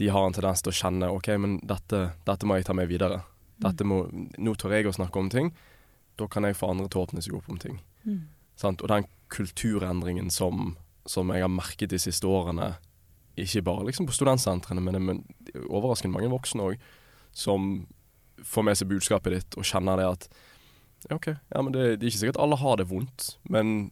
de 0.00 0.08
har 0.10 0.26
en 0.26 0.34
tendens 0.34 0.62
til 0.64 0.72
å 0.72 0.76
kjenne 0.76 1.10
OK, 1.14 1.28
men 1.38 1.60
dette, 1.62 2.10
dette 2.26 2.46
må 2.48 2.56
jeg 2.58 2.66
ta 2.66 2.74
med 2.74 2.88
videre. 2.90 3.20
Dette 3.62 3.84
må, 3.86 4.02
nå 4.38 4.54
tør 4.58 4.74
jeg 4.74 4.88
å 4.90 4.96
snakke 4.96 5.20
om 5.20 5.30
ting. 5.30 5.52
Da 6.18 6.26
kan 6.26 6.44
jeg 6.48 6.56
få 6.58 6.72
andre 6.72 6.88
til 6.88 7.00
å 7.00 7.06
åpne 7.06 7.22
seg 7.22 7.36
opp 7.38 7.48
om 7.52 7.58
ting. 7.60 7.78
mm. 8.04 8.20
Sant? 8.60 8.82
Og 8.82 8.88
den 8.90 9.06
kulturendringen 9.32 10.28
som, 10.30 10.74
som 11.08 11.30
jeg 11.32 11.40
har 11.46 11.48
merket 11.52 11.92
de 11.94 11.98
siste 12.02 12.26
årene, 12.28 12.74
ikke 13.38 13.62
bare 13.66 13.86
liksom 13.88 14.08
på 14.08 14.16
studentsentrene, 14.16 14.82
men, 14.82 14.98
men 15.06 15.22
overraskende 15.68 16.14
mange 16.16 16.30
voksne 16.32 16.66
òg, 16.72 16.86
som 17.36 17.86
får 18.44 18.66
med 18.66 18.78
seg 18.78 18.90
budskapet 18.90 19.36
ditt 19.36 19.58
og 19.60 19.66
kjenner 19.68 20.00
det 20.00 20.08
at 20.08 20.28
ja, 21.08 21.16
OK, 21.16 21.30
ja, 21.32 21.62
men 21.62 21.72
det, 21.72 21.84
det 22.00 22.04
er 22.04 22.10
ikke 22.10 22.20
sikkert 22.20 22.42
alle 22.44 22.58
har 22.60 22.76
det 22.76 22.90
vondt, 22.90 23.34
men 23.48 23.90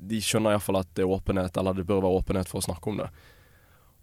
de 0.00 0.20
skjønner 0.24 0.54
iallfall 0.54 0.80
at 0.80 0.88
det 0.96 1.04
er 1.04 1.12
åpenhet, 1.12 1.56
eller 1.60 1.76
det 1.76 1.84
bør 1.88 2.00
være 2.06 2.20
åpenhet 2.22 2.48
for 2.48 2.62
å 2.62 2.64
snakke 2.64 2.92
om 2.92 3.02
det. 3.02 3.10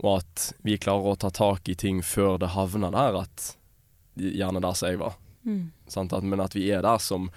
Og 0.06 0.20
at 0.20 0.52
vi 0.66 0.78
klarer 0.78 1.16
å 1.16 1.18
ta 1.18 1.32
tak 1.34 1.70
i 1.72 1.78
ting 1.78 2.04
før 2.06 2.38
det 2.42 2.52
havner 2.54 2.94
der, 2.94 3.18
at 3.24 3.48
gjerne 4.18 4.62
der 4.62 4.78
som 4.78 4.92
jeg 4.92 5.02
var. 5.02 5.18
Mm. 5.48 5.72
Sant? 5.90 6.14
At, 6.14 6.26
men 6.26 6.44
at 6.44 6.56
vi 6.58 6.68
er 6.74 6.84
der 6.86 7.00
som 7.00 7.30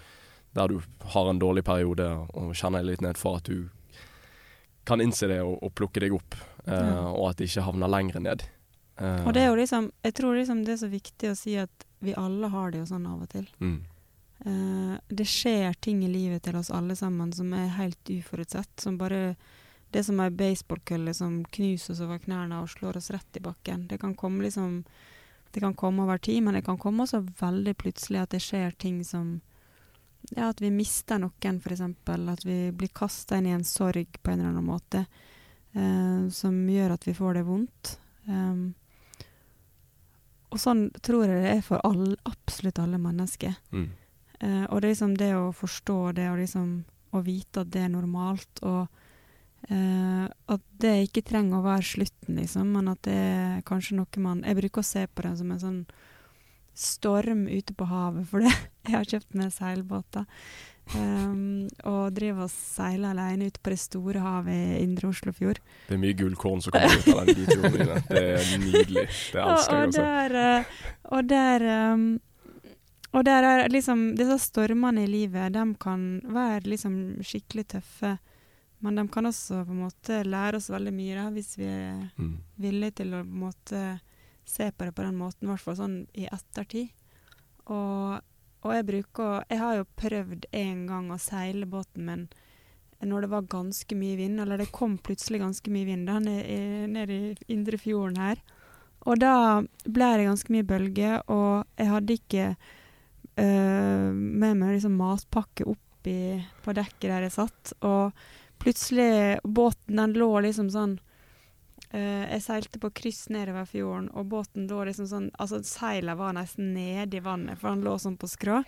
Der 0.51 0.67
du 0.67 0.81
har 1.13 1.29
en 1.31 1.39
dårlig 1.39 1.63
periode 1.63 2.03
og 2.35 2.57
kjenner 2.59 2.83
litt 2.83 3.01
ned 3.05 3.15
for 3.15 3.39
at 3.39 3.47
du 3.47 3.69
kan 4.85 5.01
innse 5.01 5.29
det 5.29 5.41
og, 5.43 5.59
og 5.63 5.75
plukke 5.75 6.01
deg 6.01 6.13
opp, 6.17 6.35
uh, 6.67 6.73
Ja. 6.73 7.09
og 7.11 7.31
at 7.31 7.37
det 7.39 7.49
ikke 7.51 7.63
havner 7.67 7.89
lenger 7.89 8.21
ned. 8.21 8.43
Uh, 9.01 9.27
Og 9.27 9.33
det 9.35 9.43
er 9.43 9.49
jo 9.49 9.57
liksom 9.57 9.91
Jeg 10.05 10.15
tror 10.15 10.35
liksom 10.37 10.65
det 10.65 10.73
er 10.75 10.77
så 10.83 10.89
viktig 10.93 11.31
å 11.31 11.37
si 11.37 11.57
at 11.57 11.87
vi 12.01 12.15
alle 12.15 12.49
har 12.49 12.71
det 12.71 12.79
jo 12.83 12.87
sånn 12.87 13.07
av 13.07 13.23
og 13.23 13.29
til. 13.29 13.47
mm, 13.61 13.81
Uh, 14.41 14.97
det 15.09 15.27
skjer 15.29 15.75
ting 15.85 15.99
i 16.03 16.09
livet 16.09 16.43
til 16.43 16.57
oss 16.57 16.71
alle 16.73 16.95
sammen 16.97 17.29
som 17.33 17.53
er 17.53 17.67
helt 17.77 18.09
uforutsett. 18.09 18.71
Som 18.81 18.97
bare 18.99 19.37
Det 19.93 19.99
er 19.99 20.03
som 20.07 20.21
ei 20.21 20.31
baseballkølle 20.31 21.13
som 21.15 21.45
knuser 21.45 21.93
oss 21.93 22.01
over 22.01 22.19
knærne 22.19 22.63
og 22.63 22.69
slår 22.71 22.97
oss 22.97 23.11
rett 23.11 23.37
i 23.37 23.41
bakken. 23.41 23.87
Det 23.89 23.99
kan 24.01 24.15
komme 24.15 24.43
liksom 24.43 24.85
Det 25.53 25.61
kan 25.61 25.75
komme 25.75 26.03
over 26.05 26.17
tid, 26.19 26.43
men 26.43 26.55
det 26.55 26.65
kan 26.65 26.79
komme 26.79 27.03
også 27.05 27.21
veldig 27.41 27.75
plutselig 27.77 28.21
at 28.23 28.31
det 28.31 28.41
skjer 28.41 28.71
ting 28.79 29.05
som 29.05 29.41
Ja, 30.37 30.51
at 30.51 30.61
vi 30.63 30.71
mister 30.71 31.19
noen, 31.19 31.61
f.eks. 31.61 31.81
At 31.81 32.45
vi 32.47 32.59
blir 32.73 32.93
kasta 32.95 33.39
inn 33.39 33.49
i 33.51 33.55
en 33.57 33.67
sorg 33.67 34.21
på 34.23 34.31
en 34.31 34.41
eller 34.41 34.53
annen 34.53 34.69
måte. 34.69 35.07
eh, 35.73 36.29
som 36.35 36.69
gjør 36.69 36.97
at 36.97 37.07
vi 37.07 37.15
får 37.15 37.35
det 37.39 37.47
vondt. 37.47 37.97
Um, 38.27 38.75
og 40.51 40.59
sånn 40.59 40.89
tror 41.03 41.31
jeg 41.31 41.45
det 41.45 41.53
er 41.57 41.63
for 41.63 41.83
all, 41.87 42.17
absolutt 42.27 42.79
alle 42.83 42.99
mennesker. 42.99 43.55
mm, 43.73 43.89
Eh, 44.41 44.65
og 44.73 44.81
det 44.81 44.95
liksom 44.95 45.17
det 45.21 45.35
å 45.37 45.51
forstå 45.53 46.13
det, 46.17 46.31
og 46.31 46.39
liksom 46.41 46.69
å 47.13 47.21
vite 47.21 47.61
at 47.61 47.73
det 47.75 47.83
er 47.85 47.91
normalt, 47.93 48.63
og 48.65 48.87
eh, 49.69 50.25
at 50.25 50.63
det 50.81 50.95
ikke 51.05 51.27
trenger 51.29 51.59
å 51.59 51.67
være 51.67 51.85
slutten, 51.85 52.39
liksom, 52.41 52.71
men 52.73 52.89
at 52.89 53.03
det 53.05 53.19
er 53.19 53.67
kanskje 53.69 53.99
noe 53.99 54.25
man 54.25 54.41
Jeg 54.47 54.57
bruker 54.57 54.81
å 54.81 54.87
se 54.87 55.05
på 55.07 55.27
det 55.27 55.35
som 55.37 55.53
en 55.53 55.61
sånn 55.61 55.83
storm 56.75 57.47
ute 57.49 57.75
på 57.77 57.87
havet, 57.91 58.27
for 58.31 58.45
det 58.45 58.53
jeg 58.89 58.97
har 58.97 59.09
kjøpt 59.15 59.35
meg 59.39 59.53
seilbåter. 59.55 60.27
Um, 60.91 61.69
og 61.87 62.09
driver 62.17 62.49
og 62.49 62.51
seiler 62.51 63.13
alene 63.13 63.47
ute 63.47 63.61
på 63.63 63.71
det 63.71 63.79
store 63.79 64.19
havet 64.25 64.57
i 64.57 64.81
indre 64.83 65.07
Oslofjord. 65.13 65.61
det 65.87 65.95
er 65.95 66.01
mye 66.03 66.17
gullkorn 66.19 66.65
som 66.65 66.75
kommer 66.75 66.97
ut 66.97 67.13
av 67.13 67.29
den 67.29 67.39
videoen 67.45 67.77
din. 67.77 67.93
Det 68.09 68.23
er 68.33 68.49
nydelig. 68.65 69.05
Det 69.31 69.45
elsker 69.45 69.77
jeg 69.77 69.87
og 69.87 69.95
der, 69.95 70.35
eh, 70.41 70.73
og 71.15 71.29
der 71.31 71.67
um, 71.95 72.09
Og 73.13 73.25
der 73.27 73.43
er 73.43 73.69
liksom 73.71 74.03
Disse 74.19 74.37
stormene 74.39 75.03
i 75.05 75.11
livet, 75.11 75.53
de 75.55 75.63
kan 75.83 76.21
være 76.31 76.67
liksom 76.71 76.99
skikkelig 77.27 77.65
tøffe. 77.77 78.17
Men 78.81 78.97
de 78.99 79.07
kan 79.13 79.27
også 79.27 79.63
på 79.67 79.75
en 79.75 79.83
måte 79.85 80.23
lære 80.27 80.57
oss 80.59 80.71
veldig 80.73 80.93
mye, 80.95 81.15
da, 81.19 81.25
hvis 81.35 81.55
vi 81.59 81.67
er 81.71 82.05
Mm, 82.19 82.37
villige 82.59 82.91
til 83.03 83.15
å 83.15 83.23
på 83.23 83.31
en 83.31 83.43
måte 83.47 83.81
se 84.49 84.71
på 84.73 84.87
det 84.87 84.95
på 84.97 85.07
den 85.07 85.19
måten, 85.19 85.47
i 85.47 85.51
hvert 85.51 85.65
fall 85.65 85.79
sånn 85.79 85.97
i 86.19 86.27
ettertid. 86.31 86.93
Og, 87.71 88.21
og 88.65 88.73
jeg 88.75 88.87
bruker 88.89 89.45
Jeg 89.47 89.61
har 89.61 89.77
jo 89.77 89.91
prøvd 90.01 90.47
en 90.57 90.87
gang 90.89 91.11
å 91.13 91.21
seile 91.23 91.69
båten 91.71 92.07
min 92.07 92.25
når 93.01 93.25
det 93.25 93.31
var 93.33 93.47
ganske 93.49 93.97
mye 93.97 94.17
vind, 94.19 94.41
eller 94.43 94.61
det 94.61 94.73
kom 94.77 94.99
plutselig 95.01 95.41
ganske 95.41 95.71
mye 95.73 95.87
vind 95.89 96.09
da, 96.11 96.19
ned 96.21 96.91
ned 96.93 97.13
i 97.15 97.21
indre 97.49 97.79
fjorden 97.81 98.19
her. 98.21 98.43
Og 99.09 99.17
da 99.23 99.63
ble 99.89 100.09
det 100.19 100.27
ganske 100.29 100.53
mye 100.53 100.67
bølger, 100.69 101.23
og 101.33 101.65
jeg 101.81 101.89
hadde 101.89 102.17
ikke 102.19 102.47
øh, 103.41 104.11
med 104.13 104.59
meg 104.61 104.75
liksom 104.75 104.99
matpakke 105.01 105.65
oppi 105.71 106.19
på 106.65 106.75
dekket 106.77 107.09
der 107.09 107.25
jeg 107.25 107.37
satt. 107.39 107.73
Og 107.81 108.13
plutselig 108.61 109.41
Båten 109.45 110.03
den 110.03 110.19
lå 110.21 110.29
liksom 110.45 110.69
sånn 110.73 110.99
øh, 111.95 112.25
Jeg 112.33 112.43
seilte 112.43 112.79
på 112.83 112.91
kryss 112.95 113.29
nedover 113.31 113.65
fjorden, 113.67 114.11
og 114.15 114.27
båten 114.33 114.69
lå 114.71 114.85
liksom 114.89 115.07
sånn 115.11 115.31
Altså 115.39 115.63
seila 115.67 116.15
var 116.17 116.33
nesten 116.39 116.75
nede 116.75 117.17
i 117.17 117.21
vannet, 117.25 117.59
for 117.61 117.71
den 117.75 117.85
lå 117.87 117.99
sånn 117.99 118.19
på 118.21 118.29
skrå. 118.31 118.65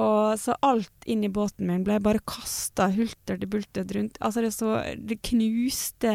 Og 0.00 0.38
så 0.40 0.54
alt 0.64 1.04
inni 1.06 1.28
båten 1.28 1.68
min 1.68 1.82
ble 1.84 1.98
bare 2.02 2.18
kasta 2.26 2.86
hulter 2.90 3.36
til 3.38 3.50
bulter 3.52 3.84
rundt. 3.94 4.16
Altså 4.24 4.40
det 4.42 4.50
så 4.56 4.78
Det 4.96 5.18
knuste 5.28 6.14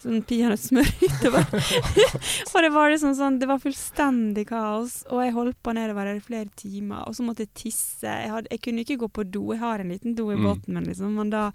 sånn 0.00 0.22
peanøttsmør 0.24 0.86
utover. 1.08 1.44
og 2.54 2.62
det 2.64 2.70
var 2.72 2.88
liksom 2.94 3.16
sånn 3.18 3.40
Det 3.42 3.48
var 3.50 3.58
fullstendig 3.60 4.46
kaos. 4.48 5.00
Og 5.10 5.24
jeg 5.24 5.34
holdt 5.36 5.58
på 5.60 5.74
nedover 5.76 6.14
i 6.14 6.22
flere 6.24 6.48
timer, 6.56 7.02
og 7.10 7.18
så 7.18 7.26
måtte 7.26 7.44
jeg 7.44 7.52
tisse. 7.66 8.06
Jeg, 8.06 8.30
hadde, 8.30 8.48
jeg 8.54 8.62
kunne 8.64 8.86
ikke 8.86 9.00
gå 9.02 9.10
på 9.18 9.26
do. 9.26 9.42
Jeg 9.52 9.60
har 9.66 9.82
en 9.84 9.92
liten 9.92 10.14
do 10.16 10.30
i 10.30 10.38
Mm. 10.38 10.46
båten 10.46 10.74
min, 10.78 10.84
liksom. 10.88 11.12
Men 11.18 11.34
da 11.34 11.50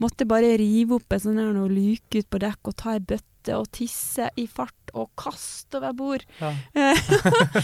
måtte 0.00 0.24
jeg 0.24 0.32
bare 0.32 0.56
rive 0.58 0.96
opp 0.98 1.12
en 1.12 1.20
sånn 1.20 1.62
luke 1.70 2.18
ut 2.24 2.30
på 2.32 2.42
dekk 2.42 2.72
og 2.72 2.76
ta 2.80 2.96
ei 2.96 3.04
bøtte 3.04 3.30
og 3.52 3.66
tisse 3.74 4.30
i 4.40 4.46
fart 4.48 4.92
og 4.94 5.10
kaste 5.18 5.80
over 5.80 5.96
bord. 5.98 6.24
Ja. 6.40 6.52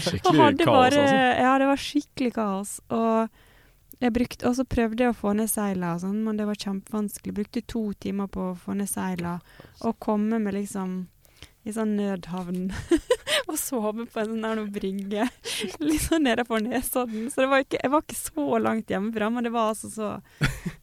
Skikkelig 0.05 0.65
kaos, 0.65 0.65
bare, 0.67 0.89
altså. 0.89 1.21
Ja, 1.41 1.53
det 1.57 1.69
var 1.71 1.81
skikkelig 1.81 2.33
kaos. 2.35 2.75
Og 2.93 4.01
jeg 4.01 4.13
brukte, 4.13 4.49
og 4.49 4.57
så 4.57 4.65
prøvde 4.65 5.05
jeg 5.05 5.13
å 5.13 5.17
få 5.17 5.33
ned 5.37 5.49
seila 5.51 5.95
sånn, 6.01 6.21
men 6.25 6.37
det 6.39 6.47
var 6.49 6.59
kjempevanskelig. 6.59 7.35
Brukte 7.37 7.65
to 7.69 7.83
timer 8.01 8.29
på 8.33 8.51
å 8.51 8.59
få 8.59 8.75
ned 8.77 8.89
seila 8.89 9.39
og 9.81 9.97
komme 10.01 10.41
med 10.41 10.57
liksom 10.57 11.01
i 11.61 11.73
sånn 11.75 11.93
nødhavn 11.93 12.71
og 13.49 13.57
sove 13.59 14.07
på 14.09 14.21
en 14.23 14.31
sånn 14.41 14.69
brygge 14.73 15.27
litt 15.83 16.05
sånn 16.07 16.25
nede 16.25 16.45
på 16.47 16.57
Nesodden. 16.63 17.29
Så 17.29 17.43
det 17.43 17.49
var 17.51 17.65
ikke, 17.65 17.81
jeg 17.83 17.93
var 17.93 18.05
ikke 18.05 18.17
så 18.17 18.61
langt 18.63 18.89
hjemmefra, 18.89 19.29
men 19.29 19.45
det 19.45 19.53
var 19.53 19.75
altså 19.75 19.91
så 19.93 20.09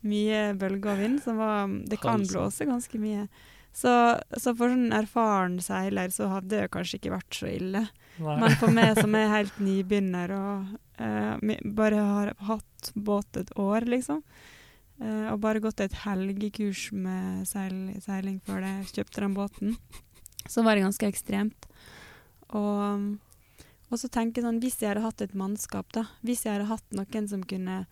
mye 0.06 0.52
bølger 0.58 0.92
og 0.92 1.02
vind 1.02 1.22
som 1.24 1.40
var 1.42 1.72
Det 1.90 1.98
kan 2.02 2.22
blåse 2.22 2.68
ganske 2.68 3.02
mye. 3.02 3.26
Så, 3.78 3.90
så 4.34 4.54
for 4.58 4.72
sånn 4.72 4.90
erfaren 4.96 5.58
seiler 5.62 6.10
så 6.10 6.26
hadde 6.32 6.64
det 6.64 6.70
kanskje 6.74 6.98
ikke 6.98 7.14
vært 7.14 7.36
så 7.36 7.50
ille. 7.50 7.84
Nei. 8.18 8.36
Men 8.42 8.56
for 8.58 8.74
meg 8.74 8.98
som 8.98 9.14
er 9.18 9.30
helt 9.30 9.60
nybegynner 9.62 10.34
og 10.34 10.72
eh, 10.98 11.60
bare 11.78 12.06
har 12.08 12.32
hatt 12.48 12.90
båt 12.94 13.38
et 13.38 13.52
år, 13.60 13.86
liksom, 13.86 14.24
eh, 14.98 15.28
og 15.30 15.38
bare 15.44 15.62
gått 15.62 15.84
et 15.84 15.94
helgekurs 16.02 16.88
med 16.90 17.46
seil, 17.46 17.78
seiling 18.02 18.42
før 18.48 18.66
jeg 18.66 18.90
kjøpte 18.96 19.22
den 19.22 19.38
båten, 19.38 19.78
så 20.48 20.66
var 20.66 20.74
det 20.74 20.86
ganske 20.88 21.12
ekstremt. 21.12 21.70
Og, 22.58 23.08
og 23.92 24.00
så 24.00 24.10
tenker 24.10 24.40
jeg 24.40 24.48
sånn, 24.48 24.62
hvis 24.64 24.80
jeg 24.82 24.90
hadde 24.90 25.06
hatt 25.06 25.22
et 25.22 25.38
mannskap, 25.38 25.86
da, 25.94 26.08
hvis 26.26 26.46
jeg 26.48 26.56
hadde 26.56 26.72
hatt 26.72 26.98
noen 26.98 27.30
som 27.30 27.46
kunne 27.46 27.84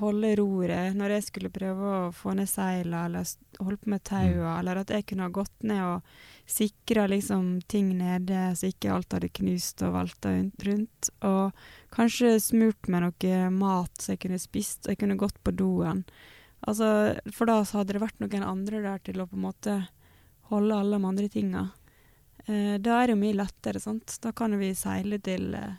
holde 0.00 0.32
roret 0.40 0.96
når 0.96 1.16
jeg 1.16 1.24
skulle 1.28 1.50
prøve 1.54 1.90
å 1.98 2.12
få 2.14 2.34
ned 2.36 2.48
seila, 2.50 3.04
eller 3.06 3.26
holde 3.60 3.80
på 3.82 3.92
med 3.92 4.04
taua, 4.04 4.58
eller 4.58 4.82
at 4.82 4.92
jeg 4.94 5.06
kunne 5.06 5.28
ha 5.28 5.34
gått 5.34 5.66
ned 5.66 5.82
og 5.84 6.16
sikra 6.46 7.06
liksom 7.10 7.60
ting 7.66 7.90
nede 7.98 8.52
så 8.56 8.70
ikke 8.70 8.92
alt 8.94 9.16
hadde 9.16 9.32
knust 9.40 9.82
og 9.86 9.96
valta 9.96 10.34
rundt- 10.34 10.66
rundt. 10.68 11.10
Og 11.26 11.52
kanskje 11.94 12.36
smurt 12.40 12.88
med 12.88 13.06
noe 13.06 13.50
mat 13.50 13.92
så 13.98 14.14
jeg 14.14 14.24
kunne 14.26 14.42
spist, 14.42 14.84
og 14.86 14.94
jeg 14.94 15.02
kunne 15.02 15.20
gått 15.20 15.38
på 15.42 15.54
doen. 15.56 16.04
Altså, 16.66 17.18
for 17.32 17.46
da 17.46 17.60
så 17.64 17.80
hadde 17.80 17.96
det 17.96 18.02
vært 18.02 18.22
noen 18.22 18.46
andre 18.46 18.82
der 18.82 19.02
til 19.04 19.20
å 19.20 19.28
på 19.28 19.36
en 19.36 19.46
måte 19.46 19.80
holde 20.50 20.78
alle 20.78 20.98
de 20.98 21.10
andre 21.10 21.28
tinga. 21.28 21.64
Eh, 22.46 22.76
da 22.78 23.00
er 23.00 23.08
det 23.08 23.16
jo 23.16 23.22
mye 23.22 23.36
lettere, 23.40 23.80
sant. 23.82 24.18
Da 24.22 24.32
kan 24.32 24.54
vi 24.58 24.70
seile 24.78 25.18
til, 25.22 25.54
eh, 25.54 25.78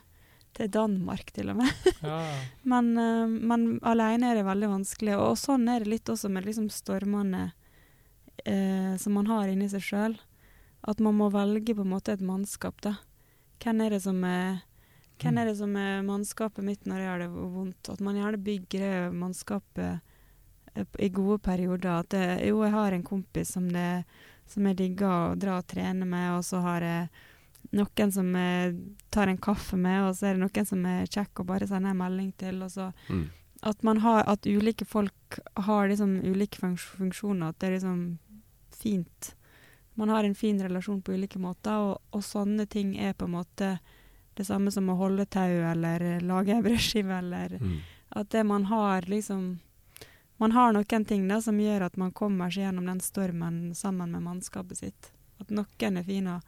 til 0.57 0.71
Danmark, 0.73 1.31
til 1.35 1.53
og 1.53 1.61
med. 1.61 1.71
Ja. 2.07 2.19
Men, 2.67 2.91
eh, 2.97 3.25
men 3.27 3.67
alene 3.85 4.31
er 4.31 4.39
det 4.39 4.47
veldig 4.47 4.69
vanskelig. 4.75 5.17
Og 5.17 5.37
sånn 5.39 5.67
er 5.71 5.83
det 5.83 5.91
litt 5.91 6.09
også 6.11 6.29
med 6.33 6.45
liksom 6.47 6.69
stormene 6.73 7.51
eh, 8.45 8.93
som 9.01 9.17
man 9.17 9.29
har 9.31 9.49
inni 9.51 9.69
seg 9.71 9.85
sjøl. 9.85 10.17
At 10.87 11.01
man 11.03 11.17
må 11.17 11.29
velge 11.33 11.75
på 11.75 11.83
en 11.83 11.93
måte 11.95 12.13
et 12.13 12.23
mannskap, 12.23 12.79
da. 12.85 12.97
Hvem 13.63 13.81
er 13.85 13.95
det 13.97 14.03
som 14.05 14.21
er 14.27 14.63
hvem 15.17 15.39
er 15.41 15.49
det 15.49 15.55
som 15.57 15.71
er 15.81 16.03
mannskapet 16.05 16.61
mitt 16.61 16.83
når 16.85 16.99
jeg 17.01 17.09
har 17.09 17.21
det 17.23 17.29
vondt? 17.33 17.89
At 17.89 18.01
man 18.05 18.19
gjerne 18.19 18.37
bygger 18.45 18.83
det 18.83 19.15
mannskapet 19.17 19.97
eh, 20.75 20.85
i 21.01 21.09
gode 21.09 21.39
perioder. 21.41 22.03
At 22.03 22.11
det, 22.13 22.25
jo, 22.45 22.61
jeg 22.61 22.75
har 22.75 22.93
en 22.93 23.05
kompis 23.05 23.55
som, 23.57 23.65
det, 23.73 24.03
som 24.45 24.67
jeg 24.69 24.77
digger 24.83 25.09
å 25.09 25.39
dra 25.39 25.57
og 25.57 25.65
trene 25.69 26.05
med, 26.05 26.35
og 26.37 26.45
så 26.45 26.61
har 26.65 26.85
jeg 26.85 27.25
noen 27.75 28.11
som 28.13 28.29
jeg 28.35 28.75
tar 29.11 29.27
en 29.27 29.37
kaffe 29.37 29.77
med, 29.77 30.03
og 30.07 30.15
så 30.15 30.27
er 30.29 30.37
det 30.37 30.43
noen 30.45 30.65
som 30.69 30.85
er 30.85 31.05
kjekk 31.11 31.39
og 31.41 31.47
bare 31.47 31.67
sender 31.67 31.91
en 31.91 31.97
melding 31.97 32.31
til. 32.37 32.61
og 32.63 32.69
så 32.71 32.93
Mm. 33.09 33.29
at 33.63 33.83
man 33.83 33.97
har, 33.97 34.23
at 34.27 34.45
ulike 34.45 34.85
folk 34.85 35.39
har 35.55 35.87
liksom 35.89 36.21
ulike 36.23 36.59
funksjoner. 36.59 37.49
At 37.49 37.59
det 37.59 37.67
er 37.67 37.79
liksom 37.79 38.19
fint. 38.71 39.35
Man 39.95 40.09
har 40.09 40.23
en 40.23 40.35
fin 40.35 40.59
relasjon 40.61 41.01
på 41.01 41.13
ulike 41.13 41.39
måter, 41.39 41.71
og, 41.73 42.01
og 42.13 42.21
sånne 42.21 42.67
ting 42.69 42.95
er 42.97 43.13
på 43.13 43.25
en 43.25 43.31
måte 43.31 43.79
det 44.35 44.45
samme 44.45 44.71
som 44.71 44.89
å 44.89 44.95
holde 44.97 45.25
tau 45.25 45.49
eller 45.71 46.01
eh, 46.01 46.19
lage 46.21 46.53
ei 46.53 46.61
brødskive 46.61 47.17
eller 47.19 47.57
Mm. 47.59 47.79
At 48.15 48.29
det 48.29 48.45
man 48.45 48.63
har 48.65 49.01
liksom 49.01 49.59
Man 50.39 50.51
har 50.51 50.71
noen 50.71 51.05
ting 51.05 51.27
da 51.27 51.41
som 51.41 51.57
gjør 51.57 51.81
at 51.87 51.97
man 51.97 52.11
kommer 52.11 52.51
seg 52.51 52.63
gjennom 52.67 52.85
den 52.85 52.99
stormen 52.99 53.73
sammen 53.75 54.11
med 54.11 54.21
mannskapet 54.21 54.77
sitt. 54.77 55.11
At 55.41 55.49
noen 55.49 55.97
er 55.97 56.03
fine. 56.03 56.35
og 56.35 56.41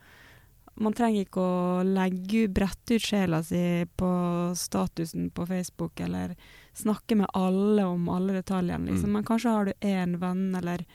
Man 0.80 0.96
trenger 0.96 1.26
ikke 1.26 1.44
å 1.44 1.84
legge 1.84 2.46
brette 2.48 2.96
ut 2.96 3.04
sjela 3.04 3.42
si 3.44 3.86
på 4.00 4.10
statusen 4.56 5.30
på 5.36 5.46
Facebook, 5.50 6.00
eller 6.00 6.36
snakke 6.74 7.18
med 7.20 7.28
alle 7.34 7.84
om 7.84 8.08
alle 8.10 8.40
detaljene, 8.40 8.88
liksom. 8.92 9.10
Mm. 9.12 9.18
Men 9.18 9.28
kanskje 9.28 9.54
har 9.58 9.66
du 9.66 9.74
én 9.82 10.16
venn 10.22 10.56
eller 10.56 10.86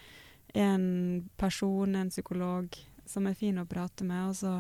en 0.55 1.29
person, 1.37 1.94
en 1.97 2.11
psykolog, 2.11 2.75
som 3.07 3.27
er 3.27 3.35
fin 3.37 3.59
å 3.61 3.66
prate 3.68 4.05
med, 4.09 4.29
og 4.31 4.37
så 4.40 4.57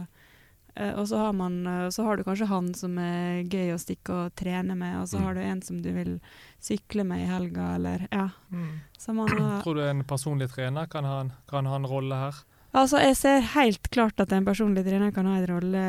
Eh, 0.74 0.90
og 0.98 1.06
så 1.08 1.16
har, 1.16 1.32
man, 1.32 1.66
eh, 1.66 1.88
så 1.94 2.02
har 2.02 2.16
du 2.16 2.24
kanskje 2.26 2.48
han 2.50 2.72
som 2.74 2.96
er 2.98 3.44
gøy 3.46 3.74
å 3.74 3.78
stikke 3.78 4.14
og 4.24 4.34
trene 4.34 4.74
med, 4.74 4.96
og 4.98 5.06
så 5.06 5.18
Mm. 5.20 5.22
har 5.24 5.34
du 5.34 5.40
en 5.40 5.62
som 5.62 5.82
du 5.82 5.92
vil 5.92 6.20
sykle 6.60 7.04
med 7.04 7.22
i 7.22 7.30
helga, 7.30 7.74
eller 7.76 8.08
ja. 8.10 8.30
Mm. 8.50 8.80
Så 8.98 9.14
man 9.14 9.28
har 9.28 9.62
Tror 9.62 9.74
du 9.74 9.82
en 9.82 10.02
personlig 10.04 10.50
trener 10.50 10.86
kan 10.90 11.04
ha 11.04 11.20
en, 11.20 11.32
kan 11.46 11.66
ha 11.66 11.76
en 11.76 11.86
rolle 11.86 12.14
her? 12.14 12.34
Altså, 12.74 12.98
jeg 12.98 13.16
ser 13.18 13.44
helt 13.54 13.90
klart 13.94 14.18
at 14.22 14.32
en 14.34 14.46
personlig 14.46 14.82
trener 14.86 15.12
kan 15.14 15.28
ha 15.30 15.36
en 15.38 15.46
rolle 15.46 15.84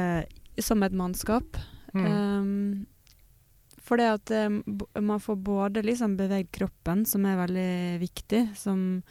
som 0.61 0.83
et 0.85 0.93
mannskap. 0.93 1.57
Mm. 1.95 2.05
Um, 2.05 2.85
for 3.85 4.01
det 4.01 4.09
at 4.09 4.33
um, 4.49 4.61
man 5.01 5.21
får 5.21 5.35
både 5.35 5.81
liksom 5.85 6.17
beveget 6.17 6.51
kroppen, 6.53 7.05
som 7.05 7.25
er 7.25 7.39
veldig 7.41 7.73
viktig, 8.01 8.41
som, 8.57 9.01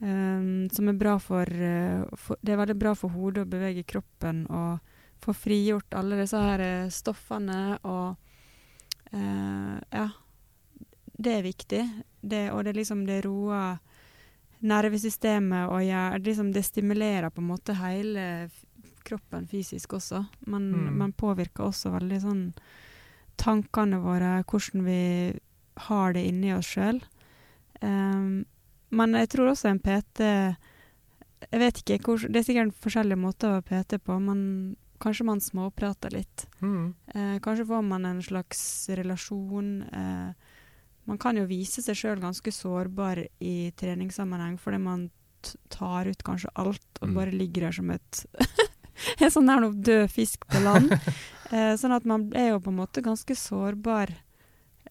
um, 0.00 0.68
som 0.72 0.88
er 0.92 1.00
bra 1.00 1.16
for, 1.20 1.48
uh, 1.48 2.04
for 2.16 2.40
Det 2.40 2.54
er 2.54 2.62
veldig 2.62 2.78
bra 2.80 2.94
for 2.96 3.12
hodet 3.16 3.44
å 3.44 3.52
bevege 3.52 3.88
kroppen 3.88 4.46
og 4.48 4.80
få 5.20 5.34
frigjort 5.36 5.96
alle 6.00 6.16
disse 6.22 6.38
her 6.40 6.62
eh, 6.64 6.92
stoffene 6.92 7.78
og 7.84 8.16
uh, 9.12 9.76
Ja. 9.92 10.08
Det 11.20 11.32
er 11.36 11.42
viktig. 11.44 11.80
Det, 12.24 12.46
og 12.48 12.64
det 12.64 12.70
er 12.70 12.78
liksom 12.78 13.02
det 13.04 13.18
roer 13.26 13.76
nervesystemet 14.62 15.70
og 15.70 15.80
gjør, 15.86 16.18
liksom 16.24 16.52
det 16.52 16.64
stimulerer 16.66 17.30
på 17.32 17.40
en 17.40 17.48
måte 17.48 17.74
hele 17.78 18.50
kroppen 19.04 19.46
fysisk 19.48 19.94
også. 19.96 20.26
Men 20.46 20.70
Mm. 20.72 21.12
påvirker 21.12 21.64
også 21.64 21.90
veldig 21.98 22.20
sånn 22.20 22.54
tankene 23.36 24.00
våre, 24.02 24.44
hvordan 24.44 24.84
vi 24.84 25.40
har 25.76 26.12
det 26.12 26.26
inni 26.26 26.52
oss 26.52 26.66
sjøl. 26.66 27.00
men 27.82 29.12
jeg 29.14 29.28
tror 29.28 29.50
også 29.50 29.70
en 29.70 29.78
PT 29.80 30.20
Jeg 31.52 31.58
vet 31.58 31.74
ikke 31.80 32.02
hvor, 32.04 32.18
Det 32.18 32.36
er 32.36 32.42
sikkert 32.42 32.74
forskjellige 32.74 33.16
måter 33.16 33.56
å 33.56 33.62
PT 33.64 33.98
på, 34.04 34.20
men 34.20 34.76
kanskje 35.00 35.24
man 35.24 35.40
småprater 35.40 36.12
litt. 36.12 36.46
Mm. 36.60 36.94
Eh, 37.14 37.38
kanskje 37.40 37.64
får 37.66 37.82
man 37.82 38.04
en 38.04 38.20
slags 38.20 38.88
relasjon. 38.92 39.82
Eh, 39.90 40.32
man 41.10 41.18
kan 41.20 41.38
jo 41.38 41.46
vise 41.50 41.82
seg 41.82 41.98
sjøl 41.98 42.20
ganske 42.22 42.52
sårbar 42.54 43.24
i 43.42 43.54
treningssammenheng, 43.78 44.56
fordi 44.62 44.78
man 44.82 45.08
tar 45.72 46.06
ut 46.10 46.22
kanskje 46.26 46.50
alt 46.54 47.00
og 47.00 47.08
Mm. 47.08 47.14
bare 47.16 47.32
ligger 47.32 47.66
der 47.66 47.72
som 47.72 47.90
et 47.90 48.26
En 49.20 49.30
sånn 49.32 49.46
noe 49.48 49.72
død 49.72 50.10
fisk 50.12 50.42
på 50.46 50.60
land. 50.60 50.92
eh, 51.50 51.72
sånn 51.80 51.94
at 51.96 52.04
man 52.04 52.26
er 52.36 52.50
jo 52.50 52.58
på 52.60 52.68
en 52.68 52.76
måte 52.82 53.00
ganske 53.02 53.32
sårbar 53.34 54.12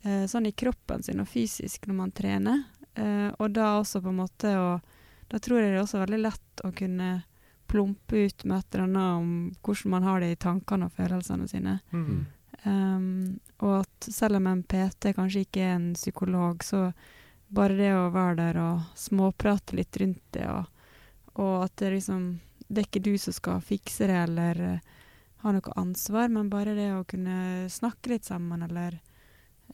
eh, 0.04 0.26
sånn 0.26 0.48
i 0.50 0.52
kroppen 0.58 1.04
sin 1.06 1.22
og 1.22 1.28
fysisk 1.30 1.86
når 1.86 1.96
man 1.96 2.12
trener. 2.12 2.64
Eh, 2.98 3.30
og 3.38 3.54
da 3.54 3.76
også 3.80 4.02
på 4.02 4.10
en 4.10 4.22
måte 4.24 4.56
å 4.58 4.80
Da 5.30 5.38
tror 5.38 5.60
jeg 5.62 5.70
det 5.70 5.78
er 5.78 5.84
også 5.84 6.00
veldig 6.02 6.18
lett 6.24 6.62
å 6.66 6.72
kunne 6.74 7.24
plumpe 7.70 8.18
ut 8.26 8.44
med 8.50 8.58
et 8.64 8.74
eller 8.76 8.88
annet 8.88 9.20
om 9.22 9.34
hvordan 9.62 9.92
man 9.94 10.04
har 10.08 10.20
det 10.24 10.32
i 10.34 10.40
tankene 10.42 10.88
og 10.88 10.96
følelsene 10.98 11.46
sine. 11.48 11.76
Mm. 11.94 12.26
Um, 12.66 13.40
og 13.64 13.82
at 13.82 14.10
selv 14.12 14.40
om 14.40 14.48
en 14.52 14.64
PT 14.68 15.14
kanskje 15.16 15.46
ikke 15.46 15.64
er 15.64 15.78
en 15.78 15.94
psykolog, 15.96 16.64
så 16.64 16.90
bare 17.48 17.78
det 17.80 17.94
å 17.96 18.10
være 18.14 18.36
der 18.42 18.60
og 18.62 19.00
småprate 19.00 19.78
litt 19.80 19.98
rundt 20.02 20.24
det, 20.36 20.46
og, 20.52 20.68
og 21.40 21.66
at 21.66 21.76
det 21.82 21.96
liksom 21.96 22.30
Det 22.70 22.84
er 22.84 22.86
ikke 22.86 23.02
du 23.02 23.16
som 23.18 23.34
skal 23.34 23.62
fikse 23.66 24.06
det 24.06 24.18
eller 24.28 24.60
uh, 24.62 24.98
ha 25.42 25.52
noe 25.56 25.78
ansvar, 25.80 26.28
men 26.30 26.52
bare 26.52 26.76
det 26.78 26.92
å 26.94 27.06
kunne 27.08 27.66
snakke 27.72 28.12
litt 28.12 28.28
sammen, 28.28 28.62
eller 28.62 29.00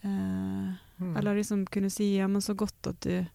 uh, 0.06 0.72
Mm. 0.98 1.18
Eller 1.18 1.36
liksom 1.36 1.66
kunne 1.66 1.90
si 1.90 2.18
'ja, 2.18 2.28
men 2.28 2.42
så 2.42 2.54
godt 2.54 2.88
at 2.88 3.02
du 3.02 3.26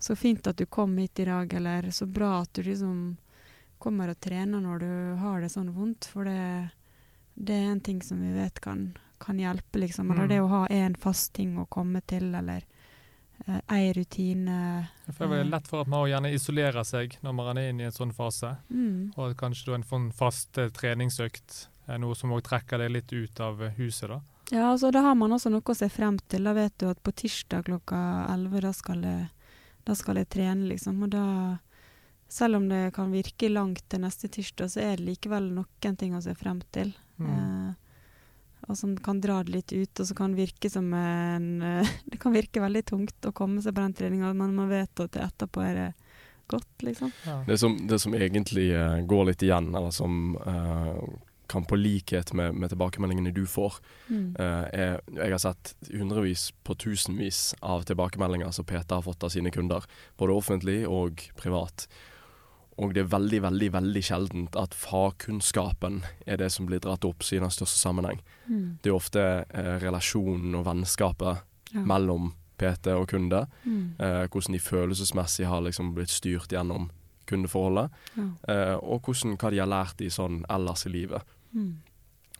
Så 0.00 0.16
fint 0.16 0.46
at 0.46 0.56
du 0.56 0.66
kom 0.66 0.96
hit 0.98 1.18
i 1.18 1.24
dag', 1.24 1.54
eller 1.54 1.82
'så 1.82 2.06
bra 2.06 2.40
at 2.40 2.52
du 2.52 2.62
liksom 2.62 3.16
kommer 3.78 4.08
og 4.08 4.20
trener 4.20 4.60
når 4.60 4.78
du 4.78 5.16
har 5.18 5.40
det 5.40 5.48
sånn 5.48 5.74
vondt', 5.74 6.04
for 6.06 6.24
det, 6.24 6.70
det 7.38 7.54
er 7.54 7.68
en 7.70 7.80
ting 7.80 8.00
som 8.02 8.18
vi 8.20 8.32
vet 8.34 8.58
kan, 8.60 8.96
kan 9.22 9.38
hjelpe, 9.38 9.78
liksom. 9.78 10.10
Eller 10.10 10.26
Mm. 10.26 10.28
det 10.32 10.40
å 10.42 10.48
ha 10.48 10.66
en 10.66 10.94
fast 10.98 11.32
ting 11.38 11.56
å 11.58 11.66
komme 11.70 12.00
til, 12.06 12.32
eller 12.34 12.64
eh, 13.46 13.60
ei 13.70 13.92
rutine. 13.94 14.88
Det 15.06 15.20
er 15.30 15.44
lett 15.46 15.68
for 15.70 15.80
at 15.84 15.86
man 15.88 16.08
gjerne 16.10 16.32
isolerer 16.34 16.84
seg 16.84 17.16
når 17.22 17.34
man 17.38 17.56
er 17.58 17.70
inne 17.70 17.82
i 17.82 17.86
en 17.86 17.92
sånn 17.94 18.12
fase. 18.14 18.56
Mm. 18.70 19.12
Og 19.16 19.36
kanskje 19.38 19.66
da 19.70 19.74
en 19.78 19.86
sånn 19.86 20.08
fast 20.12 20.58
eh, 20.58 20.68
treningsøkt 20.74 21.68
er 21.88 21.98
noe 22.02 22.14
som 22.18 22.32
òg 22.34 22.42
trekker 22.44 22.78
deg 22.82 22.90
litt 22.90 23.12
ut 23.14 23.40
av 23.40 23.62
eh, 23.62 23.70
huset. 23.78 24.08
da. 24.10 24.20
Ja, 24.50 24.72
altså 24.72 24.90
da 24.90 25.02
har 25.04 25.14
man 25.14 25.30
også 25.36 25.50
noe 25.52 25.60
å 25.62 25.76
se 25.76 25.88
frem 25.92 26.18
til. 26.28 26.44
Da 26.44 26.52
vet 26.56 26.76
du 26.78 26.88
at 26.90 27.02
på 27.04 27.12
tirsdag 27.12 27.64
klokka 27.68 28.26
11, 28.32 28.60
da 28.64 28.72
skal 28.72 29.02
jeg, 29.04 29.28
da 29.84 29.94
skal 29.94 30.16
jeg 30.16 30.28
trene, 30.28 30.68
liksom. 30.72 31.02
Og 31.04 31.10
da, 31.12 31.58
selv 32.28 32.56
om 32.56 32.68
det 32.68 32.92
kan 32.96 33.12
virke 33.12 33.48
langt 33.52 33.84
til 33.88 34.00
neste 34.00 34.28
tirsdag, 34.28 34.70
så 34.72 34.80
er 34.80 34.96
det 34.96 35.04
likevel 35.06 35.50
noen 35.54 35.96
ting 36.00 36.14
å 36.16 36.22
se 36.24 36.34
frem 36.34 36.60
til. 36.72 36.94
Mm. 37.18 37.30
Eh, 37.34 37.74
og 38.68 38.76
som 38.76 38.96
kan 39.00 39.20
dra 39.22 39.38
det 39.46 39.54
litt 39.54 39.72
ut, 39.72 40.00
og 40.00 40.08
så 40.08 40.16
kan 40.16 40.34
virke 40.36 40.70
som 40.70 40.90
en 40.94 41.62
eh, 41.62 41.94
Det 42.10 42.20
kan 42.20 42.34
virke 42.34 42.62
veldig 42.64 42.84
tungt 42.88 43.28
å 43.28 43.34
komme 43.36 43.62
seg 43.64 43.76
på 43.76 43.84
den 43.84 43.96
treninga, 43.96 44.34
men 44.36 44.56
man 44.56 44.70
vet 44.72 45.04
at 45.04 45.16
etterpå 45.28 45.64
er 45.64 45.74
det 45.78 45.88
godt, 46.48 46.82
liksom. 46.82 47.12
Ja. 47.26 47.40
Det 47.46 47.58
som, 47.60 47.76
det 47.88 47.98
som 48.00 48.14
egentlig 48.16 48.70
eh, 48.72 49.00
går 49.08 49.30
litt 49.30 49.42
igjen, 49.44 49.74
eller 49.76 49.92
som 49.94 50.36
eh, 50.40 51.00
kan 51.48 51.64
på 51.64 51.76
likhet 51.76 52.32
med, 52.36 52.54
med 52.54 52.72
tilbakemeldingene 52.72 53.32
du 53.32 53.46
får, 53.48 53.80
Mm. 54.08 54.32
Uh, 54.40 54.64
jeg, 54.72 55.00
Jeg 55.16 55.32
har 55.34 55.40
sett 55.42 55.74
hundrevis 55.92 56.46
på 56.64 56.74
tusenvis 56.80 57.54
av 57.60 57.82
tilbakemeldinger 57.84 58.50
som 58.56 58.64
PT 58.64 58.94
har 58.96 59.02
fått 59.04 59.24
av 59.24 59.28
sine 59.28 59.50
kunder, 59.52 59.84
både 60.16 60.32
offentlig 60.32 60.78
og 60.88 61.20
privat. 61.36 61.84
Og 62.78 62.92
det 62.94 63.02
er 63.02 63.08
veldig, 63.10 63.40
veldig 63.42 63.68
veldig 63.74 64.02
sjeldent 64.06 64.56
at 64.56 64.74
fagkunnskapen 64.74 66.02
er 66.26 66.38
det 66.38 66.50
som 66.54 66.66
blir 66.68 66.78
dratt 66.84 67.04
opp 67.04 67.24
i 67.32 67.40
den 67.42 67.50
største 67.50 67.78
sammenheng. 67.80 68.20
Mm. 68.46 68.78
Det 68.82 68.90
er 68.92 68.94
ofte 68.94 69.24
eh, 69.50 69.74
relasjonen 69.82 70.54
og 70.54 70.66
vennskapet 70.68 71.44
Ja. 71.74 71.82
mellom 71.84 72.30
PT 72.56 72.86
og 72.94 73.08
kunde. 73.10 73.46
Mm. 73.64 73.96
Eh, 73.98 74.22
hvordan 74.32 74.54
de 74.54 74.58
følelsesmessig 74.62 75.46
har 75.46 75.60
liksom 75.60 75.90
blitt 75.94 76.08
styrt 76.08 76.48
gjennom 76.54 76.88
kundeforholdet. 77.26 77.90
Ja. 78.16 78.28
Eh, 78.48 78.76
og 78.78 79.02
hvordan, 79.04 79.36
hva 79.36 79.50
de 79.50 79.58
har 79.60 79.68
lært 79.68 80.00
i 80.00 80.08
sånn 80.08 80.44
ellers 80.48 80.86
i 80.86 80.88
livet. 80.94 81.22
Mm. 81.52 81.74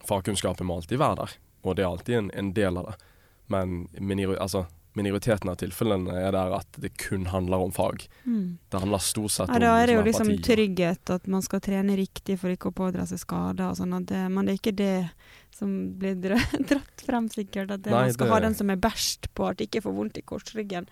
Fagkunnskapen 0.08 0.66
må 0.66 0.78
alltid 0.78 0.98
være 0.98 1.16
der, 1.20 1.34
og 1.64 1.76
det 1.76 1.84
er 1.84 1.90
alltid 1.90 2.14
en, 2.22 2.30
en 2.34 2.52
del 2.56 2.78
av 2.78 2.86
det. 2.86 2.96
Men 3.48 3.88
minori 4.00 4.36
altså, 4.40 4.66
minoriteten 4.98 5.48
av 5.52 5.56
tilfellene 5.60 6.12
er 6.18 6.32
der 6.34 6.52
at 6.58 6.78
det 6.82 6.90
kun 7.00 7.24
handler 7.30 7.64
om 7.68 7.72
fag. 7.74 8.04
Mm. 8.26 8.58
Det 8.68 8.80
handler 8.82 9.02
stort 9.06 9.30
sett 9.34 9.48
Ja, 9.48 9.54
om 9.56 9.64
da 9.64 9.72
er 9.80 9.86
det 9.86 9.94
jo 9.96 10.02
liksom 10.02 10.26
liksom 10.28 10.32
empati. 10.34 10.48
trygghet, 10.50 11.10
at 11.16 11.26
man 11.30 11.42
skal 11.46 11.60
trene 11.64 11.96
riktig 11.98 12.38
for 12.42 12.50
ikke 12.52 12.72
å 12.72 12.76
pådra 12.82 13.06
seg 13.08 13.22
skader 13.22 13.70
og 13.70 13.78
sånn. 13.78 13.94
Men 14.34 14.44
det 14.44 14.54
er 14.56 14.60
ikke 14.60 14.76
det 14.76 15.10
som 15.58 15.72
blir 15.98 16.14
dratt 16.70 17.02
frem, 17.06 17.28
sikkert. 17.32 17.70
At 17.74 17.82
det, 17.86 17.90
Nei, 17.94 18.04
man 18.08 18.12
skal 18.18 18.26
det- 18.28 18.34
ha 18.34 18.40
den 18.46 18.54
som 18.58 18.70
er 18.70 18.76
verst 18.76 19.30
på 19.34 19.48
at 19.48 19.62
ikke 19.64 19.82
får 19.86 19.94
vondt 19.96 20.18
i 20.18 20.22
korsryggen. 20.22 20.86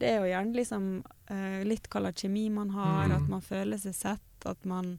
Det 0.00 0.08
er 0.10 0.18
jo 0.24 0.30
gjerne 0.32 0.56
liksom 0.56 0.88
uh, 1.30 1.60
litt 1.64 1.86
hva 1.92 2.00
slags 2.06 2.22
kjemi 2.24 2.48
man 2.50 2.70
har, 2.74 3.06
Mm. 3.08 3.16
at 3.16 3.28
man 3.28 3.40
føler 3.44 3.78
seg 3.78 3.94
sett. 3.94 4.46
At 4.48 4.64
man, 4.64 4.98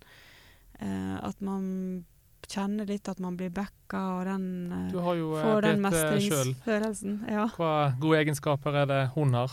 uh, 0.82 1.18
at 1.28 1.42
man 1.42 2.06
kjenner 2.50 2.88
litt 2.90 3.10
at 3.10 3.20
man 3.20 3.36
blir 3.38 3.50
backa, 3.54 4.00
og 4.18 4.26
den 4.26 4.46
eh, 4.72 4.88
Du 4.94 5.00
har 5.04 5.16
jo 5.20 5.34
eh, 5.36 5.44
får 5.44 5.62
den 5.68 5.82
mestringsfølelsen. 5.84 7.20
Ja. 7.30 7.50
Hva 7.58 7.74
gode 8.02 8.22
egenskaper 8.24 8.78
er 8.84 8.88
det 8.90 9.02
hun 9.16 9.34
har? 9.38 9.52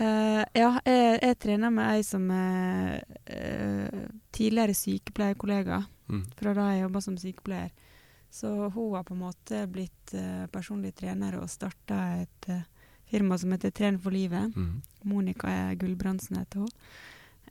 Uh, 0.00 0.44
ja, 0.56 0.78
jeg, 0.86 1.18
jeg 1.20 1.36
trener 1.42 1.72
med 1.74 1.90
ei 1.92 2.02
som 2.06 2.28
er 2.32 3.02
uh, 3.28 4.04
tidligere 4.32 4.74
sykepleierkollega 4.74 5.82
Mm. 6.10 6.24
fra 6.34 6.50
da 6.54 6.64
jeg 6.72 6.80
jobba 6.82 7.00
som 7.04 7.16
sykepleier. 7.22 7.68
Så 8.34 8.48
hun 8.74 8.94
har 8.96 9.04
på 9.06 9.14
en 9.14 9.20
måte 9.22 9.60
blitt 9.70 10.14
uh, 10.18 10.46
personlig 10.50 10.90
trener 10.98 11.36
og 11.38 11.46
starta 11.50 12.00
et 12.24 12.48
firma 13.06 13.38
som 13.38 13.52
heter 13.54 13.70
Tren 13.70 13.98
for 13.98 14.10
livet. 14.10 14.50
Mm. 14.56 14.80
Monica 15.06 15.52
Gulbrandsen 15.78 16.40
heter 16.40 16.64
hun. 16.64 16.72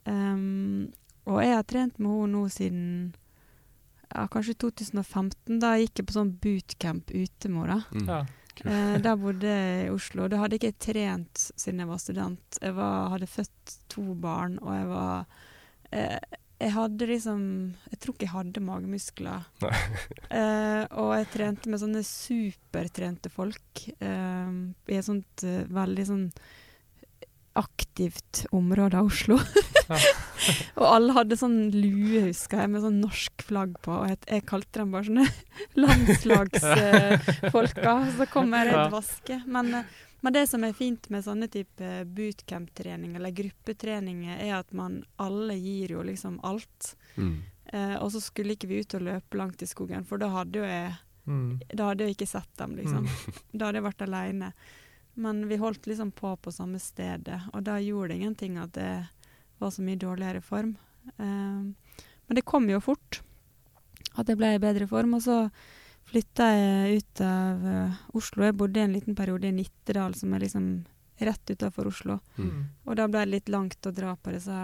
Um, 0.04 0.92
og 1.24 1.40
jeg 1.44 1.54
har 1.56 1.64
trent 1.68 1.98
med 2.00 2.10
henne 2.10 2.32
nå 2.34 2.44
siden 2.52 2.84
ja, 4.14 4.26
kanskje 4.30 4.56
2015. 4.66 5.60
Da 5.62 5.76
gikk 5.78 6.00
jeg 6.00 6.08
på 6.08 6.16
sånn 6.16 6.34
bootcamp 6.42 7.12
utemora. 7.14 7.80
Mm. 7.94 8.06
Ja. 8.08 8.20
Eh, 8.64 8.96
da 9.02 9.14
bodde 9.20 9.54
jeg 9.54 9.86
i 9.86 9.94
Oslo. 9.94 10.28
Da 10.30 10.42
hadde 10.42 10.58
jeg 10.58 10.64
ikke 10.64 10.84
trent 10.90 11.46
siden 11.54 11.84
jeg 11.84 11.90
var 11.90 12.02
student. 12.02 12.60
Jeg 12.60 12.76
var, 12.78 13.08
hadde 13.14 13.30
født 13.30 13.74
to 13.92 14.04
barn, 14.20 14.58
og 14.62 14.76
jeg 14.76 14.90
var 14.90 15.26
eh, 15.94 16.38
Jeg 16.60 16.74
hadde 16.74 17.06
liksom 17.08 17.42
Jeg 17.88 18.00
tror 18.00 18.14
ikke 18.14 18.26
jeg 18.26 18.34
hadde 18.36 18.66
magemuskler. 18.66 19.50
Eh, 20.30 20.84
og 20.94 21.08
jeg 21.16 21.26
trente 21.32 21.70
med 21.72 21.80
sånne 21.82 22.04
supertrente 22.06 23.26
folk 23.34 23.80
eh, 23.98 24.50
i 24.86 24.94
et 24.94 25.02
sånt 25.02 25.42
eh, 25.42 25.64
veldig 25.66 26.04
sånn 26.06 26.28
aktivt 27.60 28.46
område 28.56 28.96
av 28.98 29.10
Oslo. 29.10 29.36
Og 30.80 30.86
alle 30.86 31.12
hadde 31.16 31.36
sånn 31.36 31.70
lue, 31.74 32.20
husker 32.28 32.60
jeg, 32.62 32.70
med 32.72 32.82
sånn 32.84 33.00
norsk 33.02 33.42
flagg 33.44 33.72
på. 33.84 33.92
Og 34.02 34.08
jeg, 34.12 34.18
jeg 34.30 34.46
kalte 34.48 34.80
dem 34.80 34.90
bare 34.94 35.08
sånne 35.08 35.26
landslagsfolka. 35.84 37.92
så 38.16 38.24
kom 38.32 38.48
jeg 38.56 38.64
redd 38.70 38.88
vaske. 38.94 39.36
Men, 39.46 39.66
eh, 39.74 39.84
men 40.20 40.32
det 40.36 40.44
som 40.50 40.64
er 40.66 40.72
fint 40.76 41.04
med 41.12 41.24
sånne 41.24 41.48
type 41.52 41.86
bootcamp-trening 42.16 43.12
eller 43.16 43.30
gruppetreninger, 43.36 44.34
er 44.46 44.52
at 44.58 44.70
man 44.76 44.92
alle 45.20 45.54
gir 45.58 45.88
jo 45.96 46.00
liksom 46.06 46.34
alt. 46.46 46.80
Mm. 47.16 47.36
Eh, 47.72 47.96
og 48.00 48.08
så 48.14 48.20
skulle 48.22 48.52
ikke 48.56 48.70
vi 48.70 48.80
ut 48.82 48.96
og 48.98 49.06
løpe 49.06 49.32
langt 49.40 49.58
i 49.64 49.70
skogen, 49.70 50.04
for 50.08 50.16
da 50.20 50.26
hadde 50.40 50.56
jo 50.62 50.66
jeg 50.68 50.86
Mm. 51.30 51.60
da 51.76 51.82
hadde 51.90 52.04
jeg 52.06 52.14
ikke 52.16 52.26
sett 52.26 52.52
dem, 52.58 52.72
liksom. 52.78 53.04
Da 53.52 53.66
hadde 53.68 53.78
jeg 53.78 53.84
vært 53.84 54.02
aleine. 54.02 54.48
Men 55.14 55.42
vi 55.48 55.58
holdt 55.60 55.88
liksom 55.90 56.12
på 56.16 56.36
på 56.36 56.52
samme 56.54 56.78
stedet, 56.78 57.40
og 57.52 57.64
da 57.66 57.78
gjorde 57.82 58.12
det 58.12 58.20
ingenting 58.20 58.58
at 58.62 58.72
det 58.76 58.92
var 59.60 59.72
så 59.74 59.82
mye 59.84 60.00
dårligere 60.00 60.40
form. 60.40 60.76
Eh, 61.16 61.98
men 62.26 62.38
det 62.38 62.46
kom 62.46 62.68
jo 62.70 62.80
fort 62.80 63.20
at 64.18 64.28
jeg 64.28 64.38
ble 64.38 64.54
i 64.54 64.62
bedre 64.62 64.86
form, 64.90 65.16
og 65.18 65.24
så 65.24 65.42
flytta 66.10 66.46
jeg 66.54 67.00
ut 67.00 67.22
av 67.22 67.64
uh, 67.64 67.98
Oslo. 68.18 68.44
Jeg 68.46 68.56
bodde 68.58 68.82
en 68.82 68.94
liten 68.96 69.16
periode 69.18 69.46
i 69.46 69.54
Nittedal, 69.54 70.16
som 70.18 70.32
er 70.34 70.44
liksom 70.44 70.68
rett 71.20 71.52
utafor 71.52 71.90
Oslo. 71.90 72.18
Mm. 72.36 72.64
Og 72.88 72.96
da 72.98 73.06
ble 73.10 73.24
det 73.24 73.34
litt 73.34 73.52
langt 73.52 73.86
å 73.86 73.92
dra 73.94 74.16
på 74.16 74.32
disse 74.34 74.56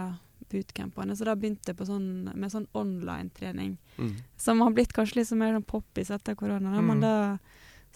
bootcampene, 0.47 1.15
så 1.15 1.27
da 1.27 1.35
begynte 1.39 1.71
jeg 1.71 1.79
på 1.79 1.87
sånn, 1.87 2.29
med 2.33 2.51
sånn 2.51 2.67
online-trening. 2.77 3.77
Mm. 3.97 4.13
Som 4.39 4.63
har 4.63 4.75
blitt 4.75 4.95
kanskje 4.95 5.21
litt 5.21 5.31
mer 5.39 5.55
sånn 5.55 5.67
poppis 5.67 6.11
etter 6.13 6.37
korona. 6.39 6.73
mm. 6.77 6.87
Men 6.91 7.03
da, 7.03 7.13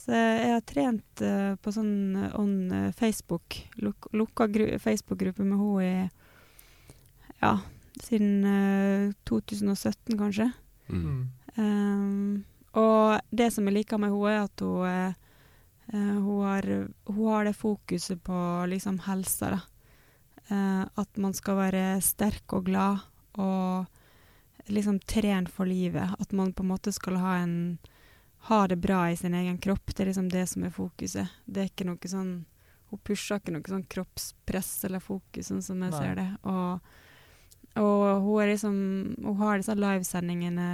så 0.02 0.16
jeg 0.18 0.54
har 0.56 0.64
trent 0.66 1.22
uh, 1.22 1.54
på 1.62 1.74
sånn 1.76 1.94
eh, 2.18 2.38
on 2.40 2.56
eh, 2.74 2.94
Facebook, 2.98 3.60
luk, 3.78 4.10
lukka 4.18 4.48
Facebook-gruppe 4.82 5.46
med 5.46 5.62
henne 5.62 5.86
i 5.86 7.42
ja, 7.42 7.56
siden 8.02 8.46
uh, 8.46 9.14
2017, 9.30 10.18
kanskje. 10.18 10.50
Mm. 10.90 11.30
Um, 11.58 12.42
og 12.78 13.20
det 13.36 13.50
som 13.52 13.68
jeg 13.68 13.82
liker 13.82 14.00
med 14.00 14.14
henne, 14.14 14.32
er 14.32 14.46
at 14.46 14.64
hun, 14.64 14.86
eh, 14.88 15.14
eh, 15.92 16.18
hun, 16.24 16.44
har, 16.46 16.68
hun 17.12 17.28
har 17.28 17.46
det 17.46 17.58
fokuset 17.58 18.22
på 18.24 18.40
liksom 18.72 19.02
helsa, 19.08 19.58
da. 19.58 19.62
Eh, 20.52 20.84
at 21.04 21.18
man 21.18 21.36
skal 21.36 21.60
være 21.60 22.02
sterk 22.04 22.56
og 22.56 22.66
glad 22.68 23.04
og 23.40 23.86
liksom 24.72 25.00
trene 25.04 25.52
for 25.52 25.68
livet. 25.68 26.16
At 26.20 26.32
man 26.32 26.54
på 26.54 26.64
en 26.64 26.72
måte 26.72 26.92
skal 26.96 27.20
ha 27.20 27.38
en 27.42 27.78
ha 28.50 28.68
det 28.68 28.76
bra 28.82 29.04
i 29.12 29.18
sin 29.18 29.34
egen 29.38 29.58
kropp. 29.58 29.96
Det 29.96 30.04
er 30.04 30.12
liksom 30.12 30.30
det 30.30 30.48
som 30.50 30.64
er 30.66 30.74
fokuset. 30.74 31.30
Det 31.46 31.62
er 31.62 31.70
ikke 31.70 31.90
noe 31.90 32.14
sånn 32.16 32.34
Hun 32.92 33.00
pusher 33.08 33.40
ikke 33.40 33.54
noe 33.56 33.72
sånn 33.72 33.86
kroppspress 33.88 34.72
eller 34.84 35.00
fokus, 35.00 35.48
sånn 35.48 35.62
som 35.64 35.80
jeg 35.80 35.94
Nei. 35.94 36.00
ser 36.02 36.16
det. 36.20 36.28
Og, 36.44 36.90
og 37.80 38.08
hun 38.26 38.42
er 38.44 38.52
liksom 38.52 38.80
Hun 39.22 39.38
har 39.40 39.62
disse 39.62 39.76
livesendingene 39.78 40.72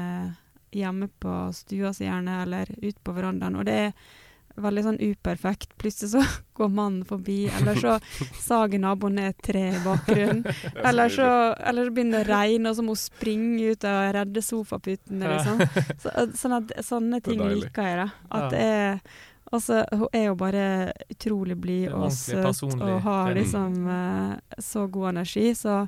hjemme 0.73 1.09
på 1.19 1.33
stua 1.55 1.93
si 1.93 2.07
gjerne, 2.07 2.41
eller 2.43 2.71
ute 2.81 2.99
på 3.03 3.13
verandaen, 3.15 3.55
og 3.55 3.67
det 3.69 3.77
er 3.85 3.93
veldig 4.61 4.83
sånn 4.85 4.99
uperfekt. 5.01 5.75
Plutselig 5.79 6.11
så 6.15 6.23
går 6.57 6.71
mannen 6.73 7.05
forbi, 7.07 7.45
eller 7.59 7.79
så 7.81 7.97
sager 8.41 8.81
naboen 8.81 9.17
ned 9.19 9.31
et 9.31 9.45
tre 9.49 9.63
i 9.69 9.83
bakgrunnen. 9.83 10.43
Eller 10.87 11.13
så, 11.13 11.27
eller 11.59 11.87
så 11.87 11.93
begynner 11.93 12.23
det 12.23 12.25
å 12.25 12.37
regne, 12.37 12.71
og 12.71 12.77
så 12.77 12.85
må 12.85 12.95
hun 12.95 13.01
springe 13.01 13.71
ut 13.73 13.85
og 13.87 14.11
redde 14.15 14.43
sofaputene, 14.45 15.33
liksom. 15.33 15.61
Så, 16.03 16.13
sånn 16.39 16.55
at, 16.57 16.73
sånne 16.85 17.19
ting 17.25 17.41
liker 17.43 17.89
jeg, 17.89 17.97
da. 18.01 18.07
At 18.37 18.53
det 18.53 18.67
er 18.67 19.01
Altså, 19.47 19.77
hun 19.95 20.09
er 20.11 20.25
jo 20.25 20.33
bare 20.35 20.63
utrolig 21.07 21.55
blid 21.55 21.93
og 21.95 22.09
søt 22.11 22.65
og 22.75 22.97
har 23.05 23.29
liksom 23.31 23.77
eh, 23.93 24.57
så 24.59 24.81
god 24.91 25.13
energi, 25.13 25.53
så 25.55 25.85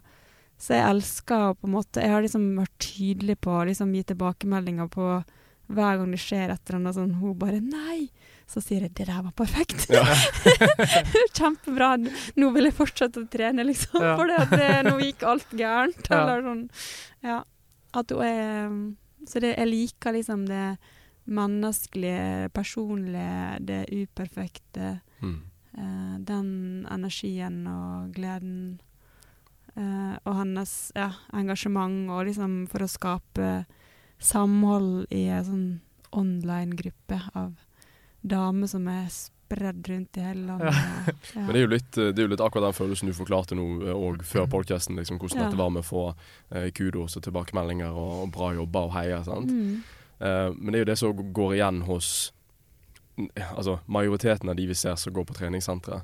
så 0.60 0.76
jeg 0.76 0.92
elsker 0.92 1.54
på 1.56 1.68
en 1.70 1.76
måte 1.78 2.04
Jeg 2.04 2.12
har 2.12 2.24
liksom 2.24 2.46
vært 2.60 2.74
tydelig 2.84 3.38
på 3.40 3.54
å 3.56 3.66
liksom 3.70 3.94
gi 3.96 4.04
tilbakemeldinger 4.12 4.90
på 4.92 5.06
hver 5.70 6.00
gang 6.02 6.12
det 6.12 6.20
skjer 6.20 6.50
et 6.52 6.60
eller 6.66 6.80
annet 6.80 6.98
sånn 6.98 7.14
Hun 7.22 7.38
bare 7.40 7.62
'Nei!' 7.64 8.10
Så 8.50 8.64
sier 8.66 8.82
jeg 8.82 8.96
'Det 8.98 9.06
der 9.06 9.22
var 9.22 9.34
perfekt'. 9.38 9.86
Ja. 9.94 10.02
Kjempebra. 11.38 11.98
Nå 12.36 12.50
vil 12.56 12.70
jeg 12.70 12.74
fortsette 12.74 13.22
å 13.22 13.30
trene, 13.30 13.66
liksom. 13.68 14.02
Ja. 14.02 14.16
For 14.18 14.26
det, 14.26 14.70
nå 14.88 14.96
gikk 15.04 15.24
alt 15.24 15.52
gærent. 15.54 16.02
Ja. 16.10 16.24
Eller 16.24 16.42
sånn. 16.48 16.64
Ja. 17.22 17.44
At 17.94 18.10
hun 18.10 18.26
er 18.26 18.74
Så 19.28 19.42
det, 19.44 19.58
jeg 19.58 19.68
liker 19.68 20.14
liksom 20.16 20.46
det 20.48 20.78
menneskelige, 21.28 22.50
personlige, 22.50 23.60
det 23.60 23.86
uperfekte. 23.92 25.02
Mm. 25.22 25.42
Uh, 25.78 26.16
den 26.26 26.88
energien 26.90 27.68
og 27.68 28.14
gleden. 28.16 28.80
Uh, 29.76 30.16
og 30.24 30.40
hennes 30.40 30.92
ja, 30.96 31.12
engasjement 31.36 32.10
og 32.10 32.26
liksom 32.32 32.64
for 32.72 32.82
å 32.82 32.90
skape 32.90 33.50
samhold 34.18 35.06
i 35.12 35.28
en 35.28 35.46
sånn 35.46 35.68
online-gruppe 36.16 37.20
av 37.38 37.54
damer 38.22 38.68
som 38.68 38.88
er 38.92 39.06
spredd 39.14 39.88
rundt 39.90 40.18
i 40.18 40.24
hele 40.24 40.46
landet. 40.48 40.74
Ja. 40.76 41.14
Men 41.46 41.52
det 41.54 41.56
er, 41.56 41.62
jo 41.64 41.72
litt, 41.74 41.92
det 41.96 42.18
er 42.20 42.26
jo 42.28 42.32
litt 42.34 42.44
akkurat 42.46 42.68
den 42.70 42.78
følelsen 42.78 43.10
du 43.10 43.16
forklarte 43.18 43.56
nå 43.58 43.66
òg 43.96 44.24
før 44.28 44.50
podkasten, 44.52 44.98
liksom, 45.00 45.18
hvordan 45.22 45.40
Ja. 45.40 45.46
dette 45.48 45.58
var 45.58 45.70
med 45.74 45.82
å 45.86 45.88
få 45.90 46.04
eh, 46.52 46.70
kudos 46.76 47.18
og 47.18 47.24
tilbakemeldinger 47.26 47.90
og, 47.94 48.12
og 48.26 48.34
bra 48.36 48.52
jobber 48.58 48.90
og 48.90 48.94
heia. 48.98 49.24
sant? 49.24 49.50
Mm. 49.50 49.80
Eh, 50.20 50.50
men 50.58 50.72
det 50.74 50.80
er 50.82 50.86
jo 50.86 50.92
det 50.92 50.98
som 51.00 51.34
går 51.34 51.56
igjen 51.58 51.82
hos 51.88 52.32
altså 53.58 53.80
majoriteten 53.92 54.50
av 54.50 54.56
de 54.56 54.66
vi 54.70 54.76
ser 54.80 54.96
som 54.96 55.14
går 55.14 55.26
på 55.28 55.34
treningssentre. 55.36 56.02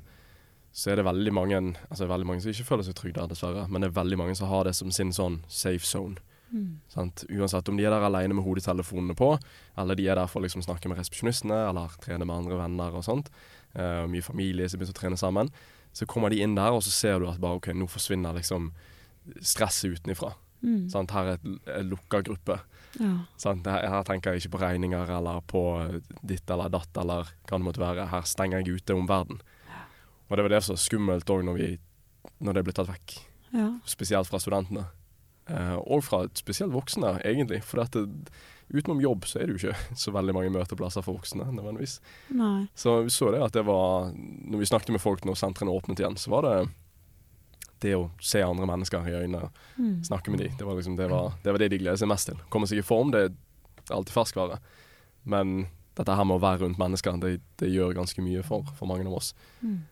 Så 0.76 0.90
er 0.92 0.98
det 1.00 1.06
veldig 1.06 1.32
mange 1.32 1.58
altså 1.88 2.04
veldig 2.10 2.26
mange 2.28 2.42
som 2.44 2.50
ikke 2.52 2.66
føler 2.68 2.84
seg 2.84 2.96
trygge 2.98 3.20
der, 3.22 3.30
dessverre. 3.30 3.62
Men 3.70 3.80
det 3.80 3.88
er 3.88 4.00
veldig 4.02 4.18
mange 4.20 4.34
som 4.36 4.50
har 4.50 4.66
det 4.68 4.74
som 4.76 4.90
sin 4.92 5.12
sånn 5.16 5.38
safe 5.48 5.86
zone. 5.88 6.18
Mm. 6.52 6.80
Sant? 6.92 7.24
Uansett 7.32 7.68
om 7.68 7.78
de 7.78 7.84
er 7.86 7.94
der 7.94 8.06
alene 8.06 8.36
med 8.36 8.46
hodetelefonene 8.46 9.16
på, 9.18 9.32
eller 9.78 9.98
de 9.98 10.06
er 10.08 10.18
der 10.20 10.30
for 10.30 10.40
å 10.40 10.46
liksom 10.46 10.64
snakke 10.64 10.90
med 10.90 11.00
resepsjonistene, 11.00 11.58
eller 11.70 11.94
trene 12.02 12.26
med 12.28 12.36
andre 12.36 12.60
venner 12.60 12.96
og 12.96 13.06
sånt. 13.06 13.30
uh, 13.76 14.06
mye 14.08 14.24
familie 14.24 14.68
som 14.68 14.80
begynner 14.80 14.96
å 14.96 15.00
trene 15.00 15.20
sammen. 15.20 15.50
Så 15.96 16.06
kommer 16.08 16.32
de 16.32 16.40
inn 16.44 16.54
der, 16.56 16.72
og 16.72 16.82
så 16.84 16.92
ser 16.92 17.20
du 17.20 17.28
at 17.28 17.40
bare 17.40 17.58
OK, 17.58 17.70
nå 17.74 17.88
forsvinner 17.88 18.36
liksom 18.36 18.70
stresset 19.40 19.96
utenifra. 19.96 20.34
Mm. 20.62 20.88
Her 21.12 21.28
er 21.28 21.34
et, 21.36 21.46
en 21.76 21.90
lukka 21.90 22.22
gruppe. 22.24 22.58
Ja. 22.98 23.12
Sant? 23.40 23.66
Her, 23.68 23.84
her 23.92 24.06
tenker 24.08 24.32
jeg 24.32 24.44
ikke 24.44 24.56
på 24.56 24.62
regninger 24.64 25.10
eller 25.18 25.42
på 25.48 25.62
ditt 26.26 26.48
eller 26.50 26.72
datt 26.72 26.96
eller 27.00 27.28
hva 27.46 27.58
det 27.58 27.66
måtte 27.66 27.82
være. 27.82 28.08
Her 28.12 28.28
stenger 28.28 28.62
jeg 28.62 28.80
ute 28.80 28.96
om 28.96 29.08
verden. 29.08 29.42
Og 30.26 30.36
det 30.36 30.46
var 30.46 30.54
det 30.56 30.62
som 30.66 30.74
var 30.74 30.82
skummelt 30.82 31.30
òg 31.30 31.44
når, 31.46 31.60
når 32.42 32.56
det 32.58 32.64
ble 32.66 32.76
tatt 32.76 32.90
vekk. 32.90 33.18
ja. 33.54 33.68
Spesielt 33.86 34.30
fra 34.30 34.40
studentene. 34.42 34.88
Eh, 35.48 35.74
og 35.78 36.02
fra 36.04 36.24
spesielt 36.34 36.72
voksne, 36.74 37.20
egentlig. 37.24 37.60
For 37.64 37.82
at 37.84 37.94
det, 37.94 38.30
utenom 38.74 38.98
jobb 39.00 39.28
så 39.30 39.38
er 39.38 39.46
det 39.46 39.54
jo 39.56 39.60
ikke 39.68 39.94
så 40.02 40.10
veldig 40.14 40.34
mange 40.34 40.50
møteplasser 40.54 41.04
for 41.06 41.20
voksne. 41.20 41.46
nødvendigvis. 41.54 42.00
Nei. 42.34 42.66
Så 42.74 42.96
vi 43.06 43.12
så 43.14 43.30
det 43.34 43.44
at 43.44 43.54
det 43.54 43.62
var 43.68 44.10
Når 44.16 44.58
vi 44.58 44.66
snakket 44.72 44.90
med 44.96 45.00
folk 45.04 45.24
når 45.24 45.38
sentrene 45.38 45.70
åpnet 45.74 46.02
igjen, 46.02 46.18
så 46.18 46.30
var 46.34 46.42
det 46.48 46.56
det 47.84 47.92
å 47.94 48.06
se 48.24 48.40
andre 48.40 48.64
mennesker 48.66 49.04
i 49.06 49.12
øynene, 49.18 49.50
Mm. 49.76 50.02
snakke 50.02 50.30
med 50.32 50.40
dem, 50.40 50.54
det 50.56 50.64
var, 50.64 50.74
liksom, 50.78 50.96
det, 50.96 51.10
var, 51.10 51.34
det 51.44 51.52
var 51.52 51.58
det 51.60 51.68
de 51.70 51.78
gleder 51.78 51.98
seg 52.00 52.08
mest 52.08 52.26
til. 52.30 52.38
Komme 52.48 52.66
seg 52.66 52.78
i 52.80 52.82
form, 52.82 53.10
det 53.12 53.20
er 53.26 53.92
alltid 53.92 54.14
ferskvare. 54.14 54.56
Men 55.28 55.66
dette 55.94 56.14
her 56.16 56.24
med 56.24 56.38
å 56.38 56.40
være 56.40 56.62
rundt 56.64 56.78
mennesker, 56.80 57.18
det, 57.20 57.34
det 57.60 57.68
gjør 57.68 57.92
ganske 57.98 58.24
mye 58.24 58.42
for, 58.42 58.64
for 58.78 58.88
mange 58.88 59.04
av 59.06 59.18
oss. 59.18 59.34
Mm. 59.60 59.82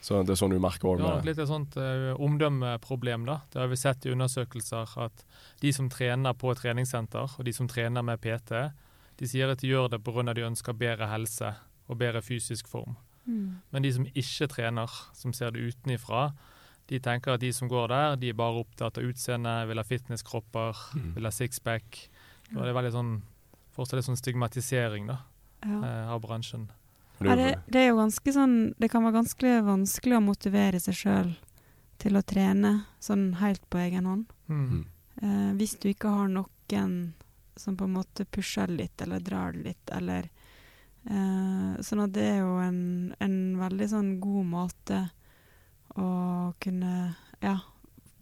Så 0.00 0.20
det 0.22 0.30
er 0.30 0.38
sånn 0.38 0.52
du 0.54 0.60
merker 0.62 0.92
òg 0.92 1.00
Ja, 1.02 1.16
et 1.18 1.48
sånt 1.50 1.74
uh, 1.76 2.14
omdømmeproblem, 2.22 3.24
da. 3.26 3.40
Det 3.50 3.60
har 3.60 3.68
vi 3.70 3.76
sett 3.76 4.06
i 4.06 4.12
undersøkelser 4.14 4.92
at 5.04 5.24
de 5.60 5.72
som 5.74 5.88
trener 5.90 6.36
på 6.38 6.54
treningssenter, 6.54 7.34
og 7.38 7.44
de 7.44 7.52
som 7.52 7.68
trener 7.68 8.02
med 8.06 8.20
PT, 8.22 8.52
de 9.18 9.26
sier 9.28 9.50
at 9.50 9.58
de 9.58 9.72
gjør 9.72 9.88
det 9.90 10.02
pga. 10.06 10.34
de 10.34 10.46
ønsker 10.46 10.72
bedre 10.78 11.08
helse 11.10 11.54
og 11.88 11.98
bedre 11.98 12.22
fysisk 12.22 12.68
form. 12.68 12.96
Mm. 13.26 13.58
Men 13.72 13.82
de 13.82 13.92
som 13.92 14.06
ikke 14.06 14.48
trener, 14.48 14.90
som 15.14 15.32
ser 15.32 15.50
det 15.50 15.60
utenifra, 15.74 16.32
de 16.88 16.98
tenker 17.00 17.34
at 17.34 17.40
de 17.40 17.50
som 17.52 17.68
går 17.68 17.88
der, 17.88 18.16
de 18.16 18.30
er 18.30 18.38
bare 18.38 18.62
opptatt 18.62 18.98
av 18.98 19.04
utseende, 19.04 19.66
vil 19.68 19.76
ha 19.76 19.84
fitnesskropper, 19.84 20.76
Mm. 20.94 21.14
vil 21.14 21.24
ha 21.24 21.30
sixpack. 21.30 22.08
Det 22.50 22.56
er 22.56 22.72
veldig 22.72 22.92
sånn 22.92 23.22
fortsatt 23.76 23.98
litt 23.98 24.04
sånn 24.08 24.16
stigmatisering 24.16 25.06
da, 25.06 25.18
Ja. 25.66 25.80
uh, 25.80 26.14
av 26.14 26.22
bransjen. 26.22 26.70
Ja, 27.24 27.34
det, 27.36 27.48
det 27.66 27.80
er 27.82 27.88
jo 27.90 27.98
ganske 27.98 28.32
sånn 28.32 28.52
Det 28.78 28.88
kan 28.92 29.02
være 29.02 29.16
ganske 29.16 29.54
vanskelig 29.66 30.18
å 30.18 30.22
motivere 30.22 30.78
seg 30.82 30.94
sjøl 30.94 31.32
til 31.98 32.14
å 32.14 32.22
trene 32.22 32.72
sånn 33.02 33.32
helt 33.40 33.64
på 33.66 33.80
egen 33.82 34.06
hånd. 34.06 34.34
Mm. 34.46 34.66
Mm. 34.68 34.84
Eh, 35.22 35.48
hvis 35.58 35.74
du 35.82 35.88
ikke 35.90 36.12
har 36.14 36.28
noen 36.30 36.92
som 37.58 37.74
på 37.76 37.88
en 37.88 37.96
måte 37.96 38.24
pusher 38.24 38.70
litt, 38.70 39.00
eller 39.02 39.20
drar 39.24 39.56
litt, 39.58 39.90
eller 39.90 40.28
eh, 41.10 41.72
Sånn 41.82 42.04
at 42.04 42.12
det 42.14 42.26
er 42.36 42.38
jo 42.44 42.54
en, 42.62 42.80
en 43.18 43.38
veldig 43.58 43.88
sånn 43.90 44.12
god 44.22 44.46
måte 44.52 45.00
å 45.98 46.10
kunne 46.62 46.92
Ja, 47.42 47.56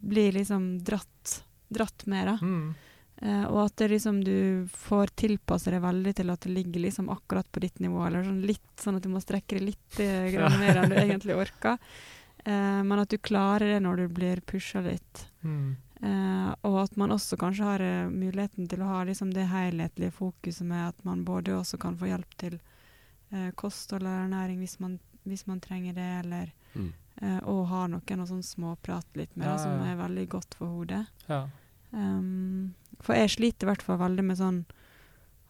bli 0.00 0.30
liksom 0.32 0.78
dratt, 0.84 1.42
dratt 1.68 2.06
med, 2.06 2.32
da. 2.32 2.38
Mm. 2.40 2.74
Eh, 3.22 3.44
og 3.48 3.62
at 3.64 3.76
det 3.80 3.88
liksom 3.94 4.18
du 4.24 4.66
får 4.68 5.14
tilpasse 5.16 5.70
deg 5.72 5.80
veldig 5.80 6.12
til 6.18 6.30
at 6.34 6.40
det 6.44 6.52
ligger 6.52 6.82
liksom 6.84 7.08
akkurat 7.10 7.48
på 7.52 7.60
ditt 7.64 7.78
nivå, 7.80 8.02
eller 8.06 8.26
sånn 8.26 8.42
litt 8.44 8.74
sånn 8.82 8.98
at 8.98 9.02
du 9.02 9.08
må 9.08 9.22
strekke 9.24 9.56
deg 9.56 9.62
litt 9.70 9.96
grann 10.34 10.58
mer 10.60 10.76
enn 10.82 10.90
du 10.92 10.96
egentlig 11.00 11.36
orker. 11.36 11.78
Uh, 12.46 12.82
men 12.86 13.00
at 13.02 13.08
du 13.10 13.16
klarer 13.18 13.72
det 13.72 13.80
når 13.82 13.96
du 13.96 14.08
blir 14.20 14.40
pusha 14.46 14.80
litt. 14.84 15.24
Mm. 15.42 15.76
Eh, 16.02 16.50
og 16.68 16.76
at 16.82 16.96
man 17.00 17.10
også 17.14 17.38
kanskje 17.40 17.64
har 17.64 17.82
muligheten 18.12 18.68
til 18.68 18.82
å 18.84 18.90
ha 18.90 18.98
liksom 19.08 19.30
det 19.32 19.46
helhetlige 19.48 20.12
fokuset 20.12 20.66
med 20.68 20.90
at 20.90 21.04
man 21.08 21.24
både 21.24 21.54
også 21.56 21.78
kan 21.80 21.96
få 21.96 22.10
hjelp 22.10 22.34
til 22.36 22.58
eh, 23.32 23.48
kosthold 23.56 24.02
eller 24.04 24.26
ernæring 24.26 24.60
hvis 24.60 24.76
man, 24.78 24.98
hvis 25.24 25.46
man 25.48 25.60
trenger 25.64 25.96
det, 25.96 26.10
eller 26.26 26.52
Mm. 26.76 26.92
eh, 27.22 27.38
og 27.48 27.62
ha 27.70 27.86
noen 27.88 28.20
å 28.20 28.26
sånn 28.28 28.42
småprate 28.44 29.16
litt 29.16 29.32
med, 29.36 29.46
Ja, 29.48 29.56
da, 29.56 29.62
som 29.62 29.80
er 29.88 29.96
veldig 29.96 30.28
godt 30.28 30.54
for 30.58 30.68
hodet. 30.68 31.06
Ja. 31.26 31.46
Um, 31.96 32.74
for 33.00 33.16
jeg 33.16 33.30
sliter 33.32 33.64
i 33.66 33.70
hvert 33.70 33.82
fall 33.86 33.98
veldig 34.02 34.24
med 34.24 34.36
sånn 34.36 34.64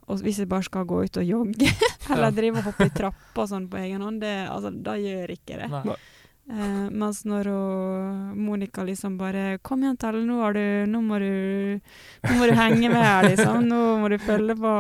og 0.07 0.21
Hvis 0.23 0.37
jeg 0.39 0.47
bare 0.47 0.63
skal 0.63 0.85
gå 0.87 1.01
ut 1.03 1.17
og 1.19 1.25
jogge, 1.27 1.67
eller 2.15 2.29
Ja. 2.29 2.35
drive 2.37 2.61
og 2.61 2.69
hoppe 2.69 2.87
i 2.87 2.93
trapper 2.95 3.49
sånn 3.51 3.65
på 3.69 3.81
egen 3.83 4.01
hånd, 4.07 4.21
det, 4.23 4.47
altså, 4.49 4.71
da 4.71 4.93
gjør 4.95 5.33
ikke 5.35 5.57
det. 5.59 5.67
Nei. 5.73 5.97
Eh, 6.47 6.85
mens 6.95 7.25
når 7.27 7.49
Monica 8.39 8.85
liksom 8.87 9.17
bare 9.19 9.59
'Kom 9.59 9.83
igjen, 9.83 9.97
Telle, 9.99 10.23
nå, 10.23 10.39
nå, 10.87 11.01
må 11.03 11.19
du, 11.19 11.81
nå 12.23 12.39
må 12.39 12.47
du 12.47 12.55
henge 12.55 12.87
med 12.89 13.03
her, 13.03 13.25
liksom. 13.35 13.67
Nå 13.67 13.99
må 13.99 14.09
du 14.09 14.19
følge 14.23 14.55
på. 14.55 14.75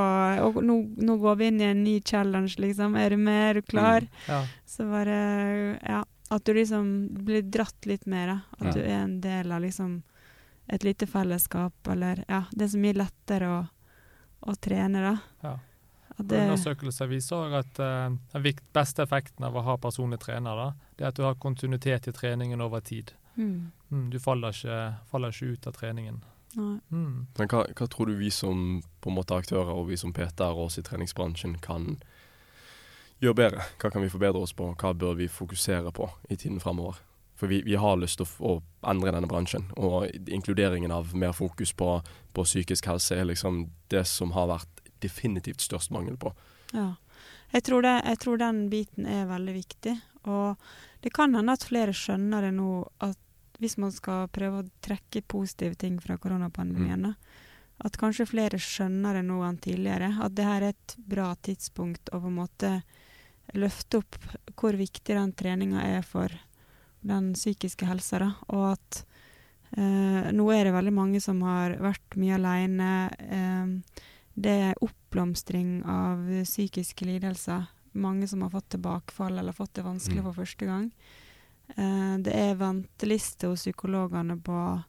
Og 0.46 0.62
nå, 0.62 0.76
nå 1.02 1.18
går 1.18 1.36
vi 1.38 1.46
inn 1.50 1.60
i 1.60 1.64
en 1.72 1.82
ny 1.82 2.00
challenge, 2.00 2.54
liksom. 2.62 2.94
Er 2.96 3.10
du 3.10 3.16
med? 3.16 3.50
Er 3.50 3.54
du 3.60 3.62
klar?' 3.62 4.06
Mm. 4.06 4.28
Ja. 4.28 4.44
Så 4.64 4.86
bare 4.88 5.78
Ja. 5.82 6.04
At 6.30 6.44
du 6.44 6.54
liksom 6.54 7.08
blir 7.24 7.42
dratt 7.42 7.84
litt 7.86 8.06
mer, 8.06 8.26
da. 8.26 8.40
At 8.60 8.66
Ja. 8.66 8.72
du 8.72 8.80
er 8.86 9.02
en 9.02 9.20
del 9.20 9.50
av 9.50 9.60
liksom 9.62 10.02
et 10.66 10.84
lite 10.84 11.06
fellesskap, 11.06 11.88
eller 11.88 12.24
Ja, 12.28 12.44
det 12.52 12.66
er 12.66 12.74
så 12.74 12.82
mye 12.82 12.96
lettere 12.96 13.50
å, 13.52 13.62
å 14.40 14.54
trene, 14.60 15.02
da. 15.02 15.16
Ja. 15.42 15.54
At 16.16 16.28
det, 16.30 16.40
Undersøkelser 16.46 17.10
viser 17.10 17.36
også 17.36 17.58
at 17.60 17.80
uh, 17.82 18.14
den 18.32 18.60
beste 18.72 19.04
effekten 19.04 19.44
av 19.44 19.56
å 19.56 19.64
ha 19.66 19.76
personlig 19.76 20.22
trener, 20.22 20.56
da, 20.56 20.90
det 20.96 21.04
er 21.04 21.10
at 21.12 21.18
du 21.18 21.26
har 21.26 21.36
kontinuitet 21.40 22.08
i 22.08 22.14
treningen 22.16 22.64
over 22.64 22.80
tid. 22.80 23.12
mm, 23.36 23.72
Mm, 23.90 24.10
du 24.10 24.18
faller 24.18 24.50
ikke, 24.50 24.94
faller 25.10 25.30
ikke 25.30 25.52
ut 25.52 25.66
av 25.66 25.72
treningen. 25.76 26.24
Mm. 26.56 27.26
Men 27.36 27.50
hva, 27.52 27.66
hva 27.76 27.86
tror 27.86 28.08
du 28.08 28.16
vi 28.16 28.30
som 28.32 28.80
på 29.00 29.10
en 29.10 29.18
måte 29.18 29.36
aktører 29.36 29.70
og 29.74 29.90
vi 29.90 29.98
som 30.00 30.14
PT-er 30.16 30.56
og 30.56 30.66
oss 30.66 30.78
i 30.80 30.82
treningsbransjen 30.82 31.58
kan 31.62 31.98
gjøre 33.22 33.38
bedre? 33.42 33.66
Hva 33.78 33.92
kan 33.92 34.02
vi 34.02 34.10
forbedre 34.10 34.42
oss 34.42 34.56
på? 34.56 34.72
Hva 34.74 34.94
bør 34.96 35.18
vi 35.20 35.28
fokusere 35.30 35.92
på 35.94 36.08
i 36.30 36.36
tiden 36.36 36.58
fremover? 36.64 36.98
For 37.36 37.52
vi, 37.52 37.60
vi 37.66 37.76
har 37.76 37.98
lyst 38.00 38.20
til 38.20 38.26
å, 38.40 38.56
å 38.56 38.90
endre 38.90 39.12
denne 39.12 39.28
bransjen, 39.28 39.66
og 39.76 40.08
inkluderingen 40.32 40.92
av 40.94 41.12
mer 41.16 41.34
fokus 41.36 41.74
på, 41.76 41.98
på 42.32 42.44
psykisk 42.48 42.88
helse 42.88 43.18
er 43.18 43.28
liksom 43.28 43.66
det 43.92 44.06
som 44.08 44.32
har 44.32 44.48
vært 44.48 44.84
definitivt 45.04 45.60
størst 45.60 45.92
mangel 45.92 46.16
på. 46.16 46.32
Ja. 46.72 46.94
Jeg 47.52 47.62
tror, 47.68 47.84
det, 47.84 47.94
jeg 48.04 48.18
tror 48.24 48.40
den 48.40 48.64
biten 48.72 49.06
er 49.08 49.28
veldig 49.28 49.54
viktig. 49.54 49.94
Og 50.26 50.56
det 51.04 51.12
kan 51.14 51.34
hende 51.36 51.54
at 51.54 51.66
flere 51.68 51.94
skjønner 51.94 52.48
det 52.48 52.54
nå, 52.56 52.70
at 53.04 53.20
hvis 53.60 53.78
man 53.80 53.92
skal 53.94 54.26
prøve 54.32 54.60
å 54.60 54.70
trekke 54.84 55.22
positive 55.28 55.78
ting 55.80 56.00
fra 56.02 56.18
koronapandemien, 56.20 57.12
mm. 57.12 57.44
at 57.86 57.96
kanskje 58.00 58.28
flere 58.28 58.60
skjønner 58.60 59.20
det 59.20 59.24
nå 59.28 59.38
enn 59.46 59.60
tidligere. 59.62 60.10
At 60.24 60.34
det 60.36 60.48
her 60.48 60.64
er 60.64 60.74
et 60.74 60.96
bra 60.98 61.30
tidspunkt 61.36 62.10
å 62.12 62.20
på 62.20 62.32
en 62.32 62.40
måte 62.40 62.72
løfte 63.54 64.02
opp 64.02 64.18
hvor 64.58 64.76
viktig 64.76 65.14
den 65.14 65.32
treninga 65.38 65.84
er 65.86 66.04
for 66.04 66.32
den 67.06 67.32
psykiske 67.36 67.86
helsa. 67.88 68.18
Da. 68.22 68.30
Og 68.54 68.64
at 68.72 69.00
eh, 69.76 70.32
nå 70.34 70.48
er 70.54 70.66
det 70.68 70.74
veldig 70.76 70.94
mange 70.96 71.22
som 71.22 71.40
har 71.46 71.76
vært 71.82 72.18
mye 72.20 72.36
aleine. 72.38 72.90
Eh, 73.18 74.02
det 74.36 74.56
er 74.70 74.82
oppblomstring 74.84 75.78
av 75.88 76.26
psykiske 76.44 77.06
lidelser. 77.08 77.68
Mange 77.96 78.28
som 78.28 78.42
har 78.44 78.52
fått 78.52 78.74
tilbakefall 78.74 79.38
eller 79.40 79.56
fått 79.56 79.74
det 79.78 79.86
vanskelig 79.86 80.20
Mm. 80.20 80.26
for 80.28 80.42
første 80.44 80.66
gang. 80.68 80.90
Eh, 81.76 82.16
det 82.18 82.34
er 82.34 82.54
venteliste 82.60 83.48
hos 83.48 83.64
psykologene 83.64 84.36
på 84.36 84.82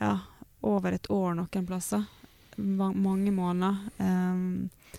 ja, 0.00 0.18
over 0.62 0.92
et 0.92 1.06
år 1.10 1.34
noen 1.38 1.66
plasser. 1.66 2.04
Ma 2.56 2.90
mange 2.92 3.30
måneder. 3.34 3.78
Eh, 3.98 4.98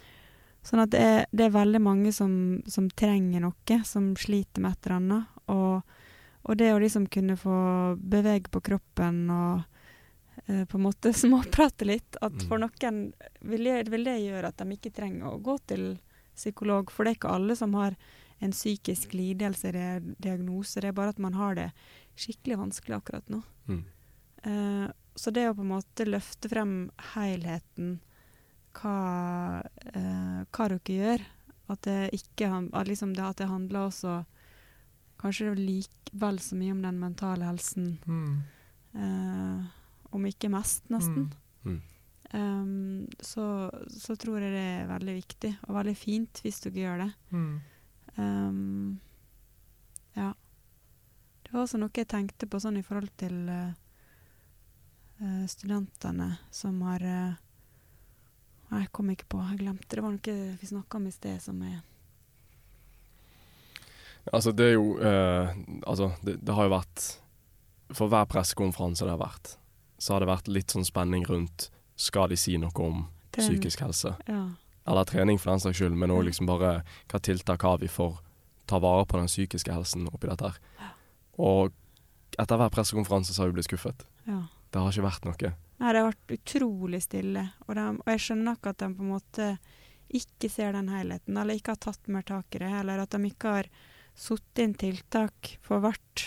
sånn 0.66 0.82
at 0.82 0.90
det 0.92 1.00
er, 1.02 1.26
det 1.32 1.46
er 1.46 1.54
veldig 1.60 1.82
mange 1.82 2.12
som, 2.14 2.62
som 2.68 2.90
trenger 2.90 3.44
noe, 3.44 3.84
som 3.86 4.16
sliter 4.16 4.62
med 4.64 4.72
et 4.72 4.88
eller 4.88 4.96
annet. 4.96 5.38
Og, 5.48 5.82
og 6.46 6.58
det 6.60 6.72
å 6.74 6.82
liksom 6.82 7.08
kunne 7.10 7.38
få 7.40 7.58
bevege 7.98 8.52
på 8.54 8.62
kroppen 8.62 9.24
og 9.34 9.64
eh, 10.46 10.66
på 10.70 10.78
en 10.78 10.86
måte 10.86 11.14
småprate 11.24 11.88
litt. 11.90 12.20
At 12.22 12.36
Mm. 12.38 12.48
for 12.48 12.62
noen 12.62 13.00
vil 13.42 13.64
det, 13.66 13.90
vil 13.90 14.06
det 14.06 14.20
gjøre 14.22 14.52
at 14.52 14.62
de 14.62 14.78
ikke 14.78 14.94
trenger 14.94 15.32
å 15.32 15.42
gå 15.42 15.58
til 15.66 15.98
psykolog. 16.36 16.92
For 16.94 17.04
det 17.04 17.16
er 17.16 17.20
ikke 17.20 17.34
alle 17.34 17.56
som 17.58 17.74
har 17.74 17.96
en 18.44 18.52
psykisk 18.54 19.14
lidelse 19.16 19.70
eller 19.72 20.04
diagnose. 20.22 20.82
Det 20.82 20.92
er 20.92 20.98
bare 20.98 21.16
at 21.16 21.22
man 21.24 21.34
har 21.34 21.56
det 21.56 21.72
skikkelig 22.20 22.60
vanskelig 22.60 22.98
akkurat 23.00 23.30
nå. 23.32 23.42
Mm. 23.68 23.84
Eh, 24.44 24.88
så 25.16 25.32
det 25.32 25.48
å 25.50 25.56
på 25.56 25.64
en 25.64 25.72
måte 25.72 26.06
løfte 26.06 26.52
frem 26.52 26.92
helheten, 27.16 28.00
hva, 28.76 29.64
eh, 29.96 30.42
hva 30.52 30.66
dere 30.68 30.96
gjør 31.00 31.22
At 31.72 31.82
det 31.88 32.10
ikke 32.14 32.50
at 32.74 32.88
liksom 32.88 33.14
det, 33.16 33.24
at 33.24 33.38
det 33.38 33.48
handler 33.48 33.88
også 33.88 34.26
kanskje 35.26 35.56
like 35.58 36.14
vel 36.16 36.40
så 36.40 36.56
mye 36.56 36.76
om 36.76 36.84
den 36.86 37.02
mentale 37.02 37.50
helsen. 37.50 37.98
Mm. 38.06 38.36
Eh, 38.96 39.66
om 40.16 40.26
ikke 40.30 40.52
mest, 40.54 40.86
nesten. 40.94 41.28
Mm. 41.66 41.82
Um, 42.36 43.08
så, 43.20 43.72
så 43.88 44.16
tror 44.16 44.42
jeg 44.42 44.52
det 44.52 44.64
er 44.64 44.90
veldig 44.90 45.14
viktig, 45.16 45.52
og 45.68 45.78
veldig 45.78 45.96
fint 45.96 46.42
hvis 46.44 46.62
dere 46.64 46.82
gjør 46.82 47.02
det. 47.04 47.10
Mm. 47.32 47.54
Um, 48.16 49.00
ja. 50.16 50.32
Det 51.46 51.54
var 51.54 51.64
også 51.64 51.80
noe 51.80 51.96
jeg 51.96 52.10
tenkte 52.12 52.50
på 52.50 52.60
sånn 52.60 52.80
i 52.80 52.84
forhold 52.84 53.12
til 53.20 53.36
eh, 53.52 53.76
eh, 55.22 55.44
studentene 55.52 56.32
som 56.52 56.80
har 56.88 57.06
uh, 57.06 57.42
jeg 58.74 58.90
kom 58.92 59.12
ikke 59.14 59.30
på. 59.36 59.44
Jeg 59.52 59.62
glemte. 59.62 59.92
Det 59.94 60.04
var 60.04 60.16
noe 60.16 60.38
vi 60.60 60.68
snakka 60.68 61.00
om 61.00 61.06
i 61.08 61.14
sted 61.14 61.44
som 61.44 61.62
er 61.64 61.78
Altså, 64.34 64.52
det 64.58 64.66
er 64.66 64.74
jo 64.74 64.98
eh, 64.98 65.52
Altså, 65.86 66.12
det, 66.26 66.40
det 66.42 66.54
har 66.58 66.66
jo 66.66 66.72
vært 66.74 67.04
For 67.94 68.10
hver 68.10 68.26
pressekonferanse 68.26 69.06
det 69.06 69.14
har 69.14 69.22
vært, 69.22 69.52
så 70.02 70.16
har 70.16 70.24
det 70.24 70.30
vært 70.32 70.48
litt 70.50 70.74
sånn 70.74 70.88
spenning 70.88 71.26
rundt 71.30 71.68
Skal 71.96 72.32
de 72.34 72.38
si 72.40 72.56
noe 72.58 72.74
om 72.82 73.04
trening. 73.32 73.60
psykisk 73.60 73.84
helse? 73.86 74.16
Ja. 74.26 74.42
Eller 74.88 75.06
trening 75.10 75.38
for 75.42 75.52
den 75.54 75.62
saks 75.64 75.78
skyld, 75.80 75.96
men 75.98 76.12
òg 76.14 76.26
liksom 76.28 76.50
bare 76.50 76.80
hva 77.12 77.20
tiltak 77.22 77.62
har 77.66 77.78
vi 77.82 77.88
for 77.90 78.20
ta 78.70 78.80
vare 78.82 79.06
på 79.06 79.18
den 79.18 79.30
psykiske 79.30 79.74
helsen 79.74 80.08
oppi 80.10 80.28
dette 80.30 80.50
her. 80.50 80.60
Og 81.42 81.74
etter 82.42 82.58
hver 82.60 82.74
pressekonferanse 82.74 83.34
så 83.34 83.44
har 83.44 83.50
vi 83.52 83.60
blitt 83.60 83.70
skuffet. 83.70 84.06
ja. 84.26 84.42
Det 84.74 84.82
har 84.84 84.92
ikke 84.92 85.06
vært 85.06 85.26
noe. 85.30 85.50
Nei, 85.80 85.92
det 85.94 86.00
har 86.02 86.10
vært 86.10 86.32
utrolig 86.36 87.00
stille. 87.06 87.44
Og, 87.68 87.76
de, 87.78 87.84
og 87.96 88.10
jeg 88.12 88.24
skjønner 88.26 88.58
ikke 88.58 88.74
at 88.74 88.82
de 88.82 88.90
på 88.98 89.06
en 89.06 89.12
måte 89.14 89.46
ikke 90.20 90.50
ser 90.52 90.76
den 90.76 90.90
helheten, 90.92 91.38
eller 91.40 91.56
ikke 91.56 91.72
har 91.78 91.82
tatt 91.86 92.10
mer 92.12 92.26
tak 92.28 92.58
i 92.58 92.60
det, 92.60 92.72
eller 92.82 93.00
at 93.06 93.16
de 93.16 93.30
ikke 93.30 93.54
har 93.56 93.70
satt 94.16 94.64
inn 94.64 94.74
tiltak 94.80 95.58
for 95.66 95.84
hvert 95.84 96.26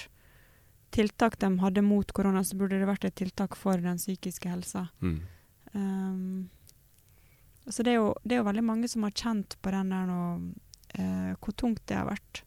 tiltak 0.94 1.38
de 1.40 1.50
hadde 1.62 1.82
mot 1.84 2.12
korona, 2.12 2.42
så 2.44 2.56
burde 2.58 2.78
det 2.80 2.88
vært 2.88 3.06
et 3.08 3.16
tiltak 3.18 3.56
for 3.58 3.80
den 3.82 4.00
psykiske 4.00 4.48
helsa. 4.50 4.88
Mm. 5.04 5.18
Um, 5.74 6.48
så 7.68 7.84
det 7.84 7.92
er, 7.92 8.00
jo, 8.00 8.12
det 8.24 8.36
er 8.36 8.42
jo 8.42 8.48
veldig 8.48 8.64
mange 8.64 8.88
som 8.88 9.04
har 9.04 9.16
kjent 9.16 9.58
på 9.62 9.72
den 9.74 9.92
der 9.92 10.06
nå, 10.08 10.20
eh, 10.96 11.32
hvor 11.36 11.56
tungt 11.60 11.82
det 11.90 11.98
har 11.98 12.08
vært. 12.08 12.42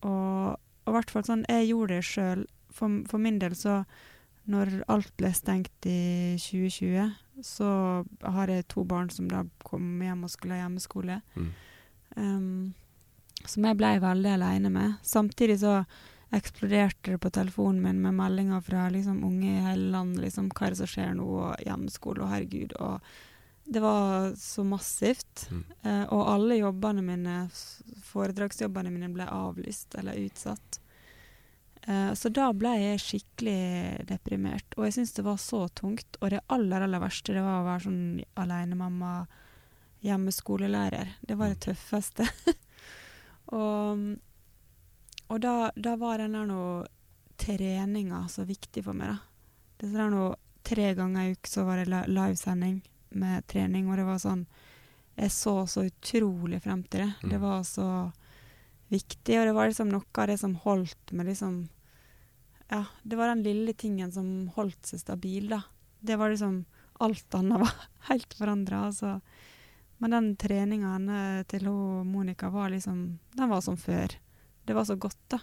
Og, 0.00 0.56
og 0.86 0.94
hvert 0.94 1.10
fall 1.10 1.24
sånn 1.26 1.42
Jeg 1.50 1.72
gjorde 1.72 1.98
det 1.98 2.06
sjøl. 2.06 2.44
For, 2.72 3.00
for 3.10 3.18
min 3.18 3.40
del 3.42 3.56
så 3.58 3.80
Når 4.46 4.84
alt 4.88 5.10
ble 5.18 5.32
stengt 5.34 5.88
i 5.90 6.36
2020, 6.40 7.10
så 7.44 7.70
har 8.22 8.48
jeg 8.48 8.68
to 8.72 8.84
barn 8.88 9.10
som 9.12 9.26
da 9.28 9.42
kom 9.66 9.98
hjem 10.00 10.22
og 10.24 10.32
skulle 10.32 10.56
ha 10.56 10.62
hjemmeskole. 10.62 11.18
Mm. 11.36 11.50
Um, 12.16 12.62
som 13.46 13.66
jeg 13.68 13.78
ble 13.78 13.98
veldig 14.02 14.30
aleine 14.34 14.70
med. 14.72 14.94
Samtidig 15.06 15.60
så 15.62 15.82
eksploderte 16.34 17.14
det 17.14 17.20
på 17.22 17.30
telefonen 17.32 17.80
min 17.82 18.02
med 18.02 18.16
meldinger 18.18 18.60
fra 18.64 18.88
liksom, 18.92 19.22
unge 19.24 19.48
i 19.48 19.64
hele 19.64 19.90
landet. 19.94 20.24
Liksom, 20.24 20.50
'Hva 20.50 20.66
er 20.66 20.70
det 20.70 20.80
som 20.82 20.86
skjer 20.86 21.14
nå?' 21.14 21.28
og 21.28 21.56
'hjemmeskole', 21.64 22.22
og 22.22 22.28
'herregud'. 22.28 22.76
Og 22.80 23.00
det 23.64 23.80
var 23.80 24.34
så 24.36 24.64
massivt. 24.64 25.48
Mm. 25.50 25.64
Eh, 25.82 26.04
og 26.12 26.28
alle 26.28 26.56
jobbene 26.56 27.02
mine, 27.02 27.50
foredragsjobbene 28.02 28.90
mine, 28.90 29.08
ble 29.12 29.24
avlyst 29.24 29.94
eller 29.94 30.16
utsatt. 30.16 30.80
Eh, 31.82 32.12
så 32.12 32.28
da 32.28 32.52
ble 32.52 32.74
jeg 32.76 33.02
skikkelig 33.04 34.06
deprimert. 34.08 34.76
Og 34.76 34.88
jeg 34.88 34.98
syns 34.98 35.12
det 35.12 35.24
var 35.24 35.36
så 35.36 35.68
tungt. 35.68 36.16
Og 36.20 36.30
det 36.30 36.44
aller, 36.48 36.84
aller 36.84 37.00
verste 37.00 37.36
det 37.36 37.44
var 37.44 37.60
å 37.60 37.68
være 37.68 37.84
sånn 37.88 38.24
alenemamma, 38.36 39.26
hjemmeskolelærer. 40.00 41.16
Det 41.26 41.36
var 41.36 41.52
det 41.52 41.60
tøffeste. 41.68 42.28
og 43.54 44.08
og 45.28 45.40
da, 45.44 45.70
da 45.76 45.94
var 46.00 46.22
den 46.22 46.36
der 46.36 46.46
noe 46.48 46.86
treninga 47.38 48.24
så 48.32 48.46
viktig 48.48 48.82
for 48.86 48.96
meg, 48.96 49.12
da. 49.12 49.18
Det 49.78 49.94
er 49.94 50.12
noe 50.12 50.36
Tre 50.68 50.90
ganger 50.92 51.22
i 51.24 51.32
uka 51.32 51.48
så 51.48 51.62
var 51.64 51.78
det 51.80 52.00
livesending 52.12 52.80
med 53.16 53.46
trening, 53.48 53.86
og 53.88 53.96
det 53.96 54.04
var 54.04 54.18
sånn 54.20 54.42
Jeg 55.16 55.32
så 55.32 55.54
så 55.70 55.86
utrolig 55.86 56.58
frem 56.60 56.82
til 56.84 57.06
det. 57.06 57.12
Mm. 57.22 57.30
Det 57.30 57.38
var 57.40 57.62
så 57.64 57.86
viktig, 58.92 59.38
og 59.38 59.46
det 59.48 59.54
var 59.56 59.70
liksom 59.70 59.92
noe 59.94 60.20
av 60.20 60.28
det 60.28 60.36
som 60.42 60.58
holdt 60.64 61.14
meg 61.16 61.30
liksom 61.30 61.62
Ja, 62.68 62.82
det 63.02 63.16
var 63.16 63.32
den 63.32 63.46
lille 63.46 63.72
tingen 63.72 64.12
som 64.12 64.50
holdt 64.58 64.90
seg 64.90 65.00
stabil, 65.00 65.48
da. 65.54 65.62
Det 66.00 66.18
var 66.20 66.34
liksom 66.34 66.64
Alt 67.00 67.38
annet 67.38 67.62
var 67.62 67.74
helt 68.10 68.34
forandra, 68.34 68.84
altså. 68.90 69.20
Men 69.98 70.14
den 70.14 70.28
treninga 70.38 70.94
henne 70.94 71.20
til 71.50 71.66
hun 71.66 72.06
Monica 72.06 72.50
var 72.54 72.70
liksom 72.70 73.18
Den 73.34 73.50
var 73.50 73.62
som 73.64 73.76
før. 73.76 74.14
Det 74.64 74.76
var 74.76 74.86
så 74.86 74.96
godt, 75.00 75.20
da. 75.32 75.40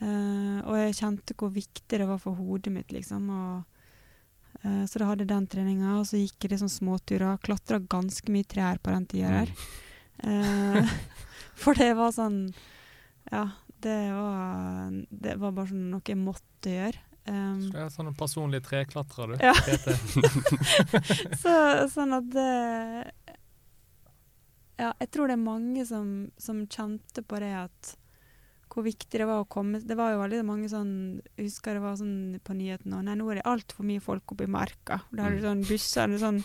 Uh, 0.00 0.58
og 0.66 0.74
jeg 0.80 0.96
kjente 0.98 1.36
hvor 1.38 1.52
viktig 1.54 2.00
det 2.00 2.06
var 2.08 2.18
for 2.18 2.34
hodet 2.34 2.72
mitt, 2.74 2.90
liksom. 2.90 3.28
Og, 3.30 3.84
uh, 4.64 4.84
så 4.90 4.98
da 4.98 5.10
hadde 5.10 5.22
jeg 5.26 5.30
den 5.30 5.46
treninga, 5.50 5.98
og 6.00 6.08
så 6.08 6.18
gikk 6.18 6.46
jeg 6.46 6.54
liksom 6.54 6.72
småturer. 6.72 7.38
Klatra 7.44 7.78
ganske 7.78 8.32
mye 8.34 8.48
trær 8.48 8.80
på 8.82 8.94
den 8.94 9.06
tida 9.12 9.42
der. 9.42 9.52
Uh, 10.24 10.94
for 11.62 11.78
det 11.78 11.92
var 11.98 12.14
sånn 12.14 12.46
Ja, 13.30 13.48
det 13.84 14.00
var, 14.14 14.94
det 15.10 15.34
var 15.42 15.54
bare 15.54 15.70
sånn 15.70 15.90
noe 15.92 16.08
jeg 16.08 16.18
måtte 16.18 16.72
gjøre. 16.72 17.02
Um, 17.24 17.60
Så 17.70 17.78
er 17.80 17.92
sånn 17.92 18.10
personlig 18.18 18.60
treklatrer, 18.66 19.32
du. 19.32 19.44
Ja. 19.44 19.54
Så, 21.42 21.54
sånn 21.94 22.18
at 22.18 22.26
det 22.34 22.50
Ja, 24.80 24.92
jeg 24.98 25.10
tror 25.14 25.30
det 25.30 25.36
er 25.36 25.44
mange 25.44 25.84
som, 25.86 26.08
som 26.40 26.64
kjente 26.66 27.22
på 27.22 27.38
det 27.42 27.52
at 27.64 27.94
hvor 28.74 28.82
viktig 28.82 29.20
det 29.20 29.26
var 29.28 29.44
å 29.44 29.46
komme 29.50 29.78
Det 29.86 29.94
var 29.94 30.14
jo 30.14 30.20
veldig 30.22 30.40
mange 30.46 30.68
sånn 30.72 30.90
Jeg 31.36 31.46
husker 31.46 31.76
det 31.76 31.82
var 31.84 31.94
sånn 32.00 32.40
på 32.42 32.56
nyhetene 32.58 33.04
Nei, 33.06 33.14
nå 33.20 33.28
er 33.30 33.38
det 33.38 33.46
altfor 33.46 33.86
mye 33.86 34.02
folk 34.02 34.34
oppe 34.34 34.48
i 34.48 34.50
marka. 34.50 34.98
Da 35.14 35.28
er 35.28 35.36
det 35.36 35.44
sånn 35.44 35.62
bussene 35.68 36.18
sånn 36.18 36.40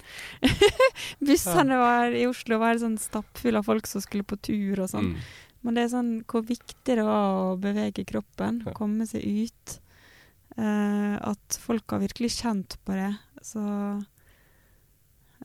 Bussene 1.25 1.79
var, 1.81 2.13
i 2.13 2.27
Oslo 2.29 2.59
var 2.61 2.77
sånn 2.81 2.99
stappfulle 3.01 3.63
av 3.63 3.69
folk 3.69 3.89
som 3.89 4.03
skulle 4.03 4.27
på 4.27 4.37
tur 4.45 4.83
og 4.83 4.91
sånn. 4.91 5.13
Mm. 5.15 5.29
Men 5.65 5.75
det 5.75 5.83
er 5.83 5.93
sånn 5.95 6.11
hvor 6.29 6.45
viktig 6.47 6.97
det 6.99 7.05
var 7.07 7.39
å 7.39 7.57
bevege 7.59 8.05
kroppen, 8.07 8.61
komme 8.77 9.07
seg 9.09 9.25
ut. 9.25 9.79
Eh, 10.55 11.15
at 11.17 11.57
folk 11.59 11.91
har 11.91 12.03
virkelig 12.03 12.31
kjent 12.37 12.77
på 12.87 12.95
det. 12.95 13.11
Så 13.43 13.63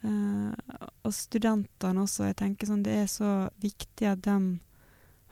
Og 0.05 1.13
studentene 1.17 2.03
også. 2.05 2.27
Jeg 2.29 2.37
tenker 2.37 2.69
sånn 2.69 2.83
Det 2.85 2.95
er 3.05 3.07
så 3.11 3.33
viktig 3.63 4.09
at 4.11 4.23
de 4.27 4.37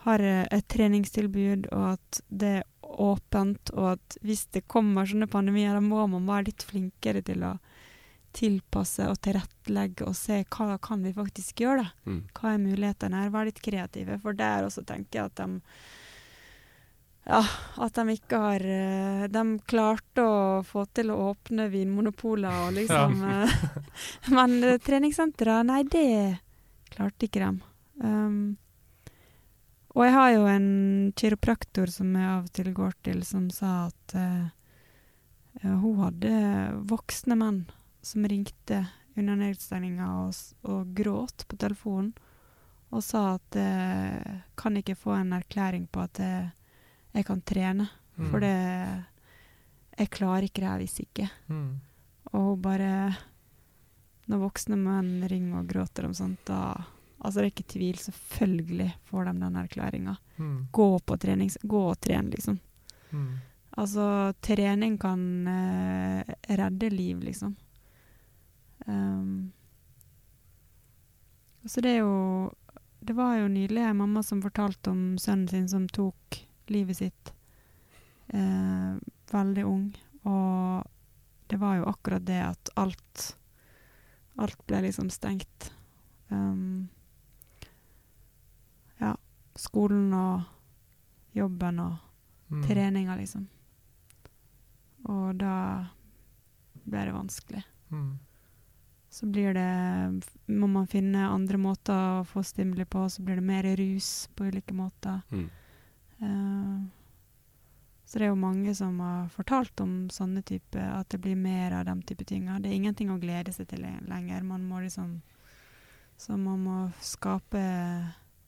har 0.06 0.24
eh, 0.26 0.46
et 0.50 0.66
treningstilbud, 0.72 1.68
og 1.72 1.84
at 1.94 2.20
det 2.28 2.52
er 2.60 2.64
åpent, 2.82 3.70
og 3.76 3.92
at 3.94 4.16
hvis 4.26 4.46
det 4.52 4.66
kommer 4.68 5.06
sånne 5.08 5.28
pandemier, 5.30 5.76
da 5.76 5.80
må 5.84 6.02
man 6.10 6.26
være 6.28 6.50
litt 6.50 6.64
flinkere 6.66 7.22
til 7.24 7.44
å 7.46 7.54
tilpasse 8.36 9.04
og 9.08 9.20
tilrettelegge 9.24 10.06
og 10.08 10.16
se 10.16 10.40
hva 10.56 10.78
kan 10.82 11.02
vi 11.04 11.12
faktisk 11.16 11.60
gjøre, 11.64 11.84
da 11.84 12.10
Mm. 12.10 12.22
hva 12.34 12.54
er 12.54 12.58
mulighetene 12.64 13.20
her? 13.22 13.30
Være 13.30 13.50
litt 13.50 13.62
kreative. 13.62 14.18
For 14.20 14.32
der 14.32 14.64
også 14.64 14.84
tenker 14.84 15.20
jeg 15.20 15.24
at 15.26 15.36
de 15.36 15.60
ja, 17.24 17.40
at 17.76 17.98
de 17.98 18.16
ikke 18.16 18.38
har 18.42 18.64
eh, 18.66 19.26
De 19.30 19.42
klarte 19.70 20.24
å 20.26 20.62
få 20.66 20.84
til 20.90 21.12
å 21.14 21.20
åpne 21.30 21.68
vinmonopoler 21.70 22.64
og 22.66 22.72
liksom 22.80 23.20
ja. 23.22 23.44
Men 24.36 24.56
uh, 24.64 24.78
treningssentre, 24.82 25.60
nei, 25.68 25.82
det 25.86 26.40
klarte 26.92 27.28
ikke 27.28 27.44
de. 27.44 27.52
Um, 28.02 28.56
og 29.92 30.06
jeg 30.06 30.14
har 30.16 30.32
jo 30.32 30.48
en 30.48 30.68
kiropraktor 31.16 31.92
som 31.92 32.10
jeg 32.16 32.28
av 32.32 32.48
og 32.48 32.52
til 32.56 32.72
går 32.74 32.96
til, 33.04 33.22
som 33.28 33.46
sa 33.52 33.86
at 33.90 34.16
uh, 34.16 34.50
hun 35.62 36.00
hadde 36.00 36.34
voksne 36.90 37.36
menn 37.38 37.62
som 38.02 38.26
ringte 38.26 38.82
under 39.14 39.36
nedstengninga 39.36 40.08
og, 40.24 40.36
og 40.66 40.94
gråt 40.96 41.44
på 41.48 41.58
telefonen 41.60 42.12
og 42.92 43.04
sa 43.04 43.34
at 43.36 43.56
uh, 43.56 44.40
kan 44.58 44.76
ikke 44.76 44.98
få 44.98 45.14
en 45.16 45.32
erklæring 45.36 45.86
på 45.92 46.02
at 46.04 46.20
eh, 46.20 46.50
jeg 47.14 47.26
kan 47.26 47.40
trene, 47.42 47.88
Mm. 48.18 48.26
for 48.30 48.40
det 48.40 49.04
Jeg 49.98 50.10
klarer 50.10 50.42
ikke 50.44 50.60
det 50.60 50.68
her 50.68 50.78
hvis 50.82 51.00
ikke. 51.00 51.30
Mm. 51.48 51.80
Og 52.34 52.58
bare 52.60 53.16
Når 54.28 54.38
voksne 54.38 54.76
menn 54.76 55.22
ringer 55.28 55.58
og 55.60 55.66
gråter 55.68 56.04
om 56.04 56.12
sånt, 56.14 56.44
da 56.44 56.84
Altså, 57.24 57.40
det 57.40 57.44
er 57.46 57.50
ikke 57.52 57.72
tvil. 57.72 57.96
Selvfølgelig 58.02 58.92
får 59.04 59.24
de 59.24 59.32
den 59.40 59.56
erklæringa. 59.56 60.16
Mm. 60.38 60.68
Gå 60.72 60.98
på 61.06 61.16
trening. 61.18 61.50
Gå 61.64 61.82
og 61.90 62.00
tren, 62.00 62.30
liksom. 62.30 62.58
Mm. 63.12 63.38
Altså, 63.78 64.34
trening 64.42 64.98
kan 64.98 65.46
eh, 65.48 66.24
redde 66.50 66.90
liv, 66.90 67.20
liksom. 67.20 67.56
Um, 68.86 69.52
så 71.64 71.80
det 71.80 71.90
er 71.96 71.98
jo 72.02 72.52
Det 73.00 73.14
var 73.14 73.36
jo 73.38 73.48
nylig 73.48 73.78
en 73.82 73.96
mamma 73.96 74.22
som 74.22 74.42
fortalte 74.42 74.90
om 74.90 75.16
sønnen 75.18 75.48
sin 75.48 75.68
som 75.68 75.86
tok 75.88 76.40
livet 76.70 76.96
sitt 76.96 77.32
eh, 78.28 78.94
veldig 79.32 79.64
ung. 79.66 79.88
Og 80.24 80.84
det 81.48 81.58
var 81.60 81.76
jo 81.80 81.84
akkurat 81.90 82.24
det 82.24 82.40
at 82.46 82.70
alt 82.76 83.36
Alt 84.40 84.62
ble 84.66 84.78
liksom 84.86 85.10
stengt. 85.12 85.66
Um, 86.30 86.88
ja. 89.00 89.10
Skolen 89.60 90.12
og 90.16 90.42
jobben 91.36 91.78
og 91.80 91.98
Mm. 92.52 92.62
treninga, 92.68 93.14
liksom. 93.16 93.46
Og 95.08 95.36
da 95.40 95.86
ble 96.84 97.04
det 97.06 97.12
vanskelig. 97.14 97.62
Mm. 97.90 98.18
Så 99.10 99.26
blir 99.32 99.54
det 99.54 100.22
Må 100.48 100.66
man 100.68 100.86
finne 100.86 101.28
andre 101.28 101.56
måter 101.58 101.92
å 102.20 102.24
få 102.26 102.42
stimuli 102.44 102.84
på, 102.84 103.08
så 103.08 103.22
blir 103.24 103.36
det 103.36 103.42
mer 103.44 103.62
rus 103.76 104.28
på 104.36 104.44
ulike 104.44 104.72
måter. 104.74 105.22
Mm. 105.30 105.50
Eh, 106.22 106.82
så 108.06 108.18
det 108.18 108.26
er 108.26 108.32
jo 108.32 108.38
mange 108.38 108.74
som 108.76 108.98
har 109.00 109.28
fortalt 109.32 109.80
om 109.80 109.92
sånne 110.12 110.42
type 110.44 110.76
At 110.76 111.08
det 111.14 111.22
blir 111.24 111.36
mer 111.38 111.72
av 111.78 111.86
den 111.88 112.02
type 112.04 112.26
tinga. 112.28 112.58
Det 112.60 112.68
er 112.68 112.76
ingenting 112.76 113.10
å 113.10 113.20
glede 113.20 113.54
seg 113.56 113.70
til 113.70 113.86
lenger. 113.86 114.42
Man 114.44 114.66
må 114.68 114.82
liksom 114.84 115.22
Så 116.20 116.36
man 116.36 116.60
må 116.60 116.78
skape 117.00 117.62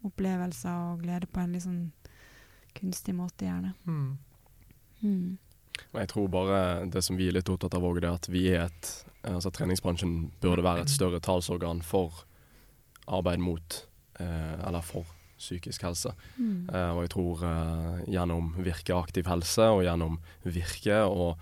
opplevelser 0.05 0.93
og 0.93 1.01
glede 1.01 1.27
på 1.27 1.41
en 1.41 1.57
litt 1.57 1.64
sånn 1.64 1.87
kunstig 2.77 3.14
måte, 3.16 3.47
gjerne. 3.47 3.72
Mm. 3.87 4.18
Mm. 5.01 5.39
Jeg 5.95 6.09
tror 6.11 6.29
bare 6.29 6.61
det 6.91 7.01
som 7.07 7.16
vi 7.16 7.31
er 7.31 7.39
litt 7.39 7.49
opptatt 7.49 7.75
av 7.79 7.87
òg, 7.87 8.03
er 8.03 8.12
at 8.12 8.29
vi 8.29 8.49
er 8.53 8.68
et 8.68 8.93
Altså 9.25 9.49
treningsbransjen 9.49 10.35
burde 10.43 10.61
være 10.66 10.85
et 10.85 10.93
større 10.93 11.16
talsorgan 11.25 11.79
for 11.81 12.27
arbeid 13.09 13.41
mot 13.41 13.79
eh, 14.20 14.57
Eller 14.61 14.85
for 14.85 15.09
psykisk 15.39 15.82
helse. 15.82 16.12
Mm. 16.39 16.68
Uh, 16.72 16.91
og 16.97 17.03
jeg 17.05 17.11
tror 17.14 17.43
uh, 17.45 18.01
gjennom 18.09 18.53
Virke 18.64 18.95
aktiv 18.97 19.26
helse 19.26 19.62
og 19.74 19.82
gjennom 19.85 20.18
Virke 20.45 21.01
og 21.09 21.39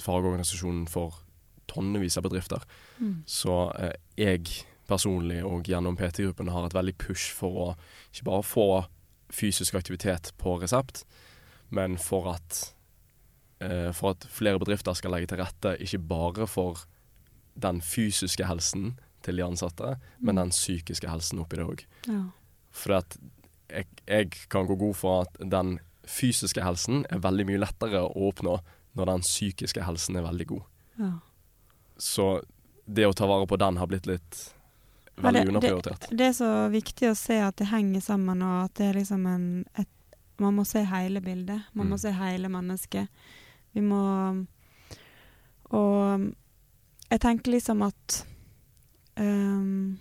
fagorganisasjonen 0.00 0.86
for 0.90 1.22
tonnevis 1.68 2.16
av 2.18 2.24
bedrifter, 2.28 2.62
Mm. 2.98 3.22
så 3.26 3.70
uh, 3.78 3.92
jeg 4.18 4.64
personlig 4.88 5.42
og 5.44 5.64
gjennom 5.68 5.94
PT-gruppen 5.96 6.48
har 6.50 6.64
et 6.66 6.74
veldig 6.74 6.96
push 6.98 7.30
for 7.36 7.50
å 7.60 7.66
ikke 8.12 8.24
bare 8.24 8.42
få 8.42 8.64
fysisk 9.30 9.74
aktivitet 9.76 10.32
på 10.40 10.56
resept, 10.62 11.04
men 11.70 11.98
for 12.00 12.30
at, 12.32 12.72
for 13.92 14.14
at 14.14 14.24
flere 14.32 14.58
bedrifter 14.58 14.96
skal 14.96 15.12
legge 15.12 15.28
til 15.28 15.42
rette 15.42 15.74
ikke 15.84 16.00
bare 16.08 16.46
for 16.48 16.80
den 17.60 17.82
fysiske 17.84 18.46
helsen 18.48 18.94
til 19.22 19.36
de 19.36 19.44
ansatte, 19.44 19.98
men 20.18 20.34
Mm. 20.34 20.40
den 20.40 20.50
psykiske 20.56 21.08
helsen 21.10 21.38
oppi 21.44 21.56
det 21.60 21.66
òg. 21.68 21.84
Ja. 22.08 22.22
For 22.78 22.94
at 23.00 23.16
jeg, 23.68 23.86
jeg 24.08 24.30
kan 24.48 24.66
gå 24.70 24.76
god 24.80 24.94
for 24.96 25.22
at 25.26 25.38
den 25.50 25.78
fysiske 26.08 26.62
helsen 26.64 27.02
er 27.12 27.20
veldig 27.20 27.44
mye 27.50 27.60
lettere 27.60 28.00
å 28.06 28.28
oppnå 28.30 28.54
når 28.96 29.10
den 29.10 29.24
psykiske 29.26 29.82
helsen 29.84 30.16
er 30.16 30.24
veldig 30.24 30.46
god. 30.54 30.62
Ja. 30.98 31.10
Så 32.00 32.28
det 32.88 33.04
å 33.04 33.12
ta 33.12 33.26
vare 33.28 33.46
på 33.50 33.58
den 33.60 33.76
har 33.76 33.86
blitt 33.90 34.06
litt 34.08 34.38
Ja, 35.18 35.22
veldig 35.26 35.42
det- 35.44 35.48
underprioritert. 35.52 36.06
Det 36.16 36.26
er 36.30 36.32
så 36.38 36.48
viktig 36.72 37.10
å 37.10 37.16
se 37.18 37.40
at 37.42 37.56
det 37.60 37.66
henger 37.68 38.00
sammen, 38.00 38.40
og 38.42 38.64
at 38.64 38.74
det 38.80 38.86
er 38.88 39.00
liksom 39.00 39.26
en 39.26 39.64
et, 39.76 39.88
Man 40.40 40.54
må 40.54 40.64
se 40.64 40.84
hele 40.86 41.20
bildet. 41.20 41.64
Man 41.74 41.88
Mm. 41.88 41.90
må 41.90 41.98
se 41.98 42.12
hele 42.14 42.46
mennesket. 42.48 43.08
Vi 43.74 43.80
må 43.80 44.46
Og 45.70 46.32
jeg 47.10 47.20
tenker 47.20 47.50
liksom 47.52 47.82
at 47.86 48.24
um, 49.18 49.98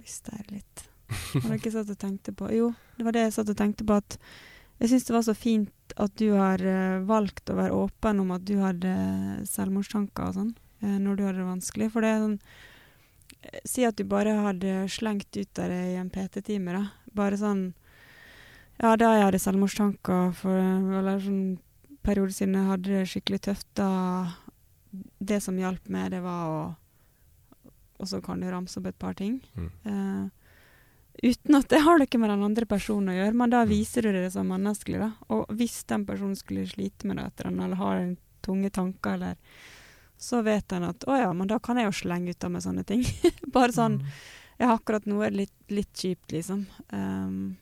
Mista 0.00 0.32
jeg 0.36 0.46
det 0.48 0.60
litt. 0.60 0.86
Var 1.10 1.50
det 1.50 1.58
ikke 1.58 1.74
satt 1.74 1.90
og 1.92 1.98
tenkte 2.00 2.32
på? 2.36 2.48
Jo, 2.54 2.70
det 2.96 3.06
var 3.06 3.16
det 3.16 3.26
jeg 3.26 3.36
satt 3.36 3.52
og 3.52 3.58
tenkte 3.58 3.86
på. 3.86 3.98
at 3.98 4.16
Jeg 4.80 4.92
syns 4.92 5.06
det 5.08 5.14
var 5.16 5.24
så 5.26 5.34
fint 5.36 5.94
at 6.00 6.14
du 6.20 6.30
har 6.32 6.62
eh, 6.62 7.02
valgt 7.06 7.50
å 7.50 7.58
være 7.58 7.76
åpen 7.76 8.22
om 8.22 8.30
at 8.34 8.44
du 8.48 8.56
hadde 8.62 8.92
selvmordstanker 9.50 10.30
og 10.30 10.36
sånn, 10.38 10.52
eh, 10.80 10.98
når 11.02 11.18
du 11.18 11.24
hadde 11.26 11.42
det 11.42 11.48
vanskelig. 11.50 11.90
For 11.92 12.06
det 12.06 12.12
er 12.12 12.22
sånn 12.24 12.38
eh, 13.42 13.60
Si 13.68 13.84
at 13.84 13.98
du 13.98 14.06
bare 14.08 14.36
hadde 14.46 14.84
slengt 14.92 15.36
ut 15.36 15.62
av 15.62 15.72
det 15.72 15.82
i 15.92 15.98
en 16.00 16.12
PT-time, 16.12 16.76
da. 16.78 16.84
Bare 17.16 17.40
sånn 17.40 17.70
Ja, 18.80 18.94
da 18.96 19.16
jeg 19.16 19.26
hadde 19.26 19.42
selvmordstanker 19.42 20.30
for 20.38 20.56
Eller 21.00 21.20
sånn 21.20 21.58
periode 22.06 22.32
siden 22.32 22.56
jeg 22.56 22.70
hadde 22.70 22.92
det 22.94 23.08
skikkelig 23.10 23.42
tøft, 23.50 23.66
da 23.76 23.90
Det 25.18 25.42
som 25.42 25.58
hjalp 25.58 25.90
meg, 25.92 26.12
det 26.14 26.22
var 26.24 26.46
å 26.48 26.60
Og 28.00 28.08
så 28.08 28.20
kan 28.24 28.40
du 28.40 28.48
ramse 28.50 28.78
opp 28.80 28.86
et 28.88 28.98
par 28.98 29.14
ting. 29.18 29.38
Mm. 29.56 29.70
Uh, 29.84 30.30
uten 31.22 31.58
at 31.58 31.68
det 31.68 31.82
har 31.84 31.98
noe 32.00 32.18
med 32.22 32.30
den 32.32 32.44
andre 32.46 32.66
personen 32.70 33.12
å 33.12 33.16
gjøre, 33.18 33.34
men 33.36 33.50
da 33.52 33.64
Mm. 33.64 33.68
viser 33.68 34.02
du 34.02 34.12
det 34.12 34.32
som 34.32 34.48
menneskelig. 34.48 34.98
da. 35.02 35.10
Og 35.28 35.46
hvis 35.52 35.84
den 35.86 36.06
personen 36.08 36.36
skulle 36.36 36.64
slite 36.66 37.04
med 37.06 37.16
det 37.20 37.26
etter 37.26 37.50
den, 37.50 37.60
eller 37.60 37.76
har 37.76 37.96
en 38.00 38.16
tunge 38.42 38.70
tanker, 38.72 39.14
eller 39.14 39.36
så 40.18 40.42
vet 40.44 40.72
en 40.72 40.84
at 40.84 41.04
å 41.08 41.16
ja, 41.18 41.32
men 41.32 41.46
da 41.48 41.58
kan 41.58 41.76
jeg 41.76 41.86
jo 41.86 41.96
slenge 42.04 42.30
ut 42.30 42.44
av 42.44 42.50
meg 42.50 42.62
sånne 42.62 42.84
ting. 42.86 43.04
Bare 43.52 43.72
sånn 43.72 44.00
Mm. 44.00 44.06
har 44.60 44.78
akkurat 44.78 45.06
nå 45.06 45.22
er 45.24 45.30
litt, 45.30 45.52
litt 45.68 45.92
kjipt, 45.94 46.32
liksom. 46.32 46.66
Um, 46.92 47.56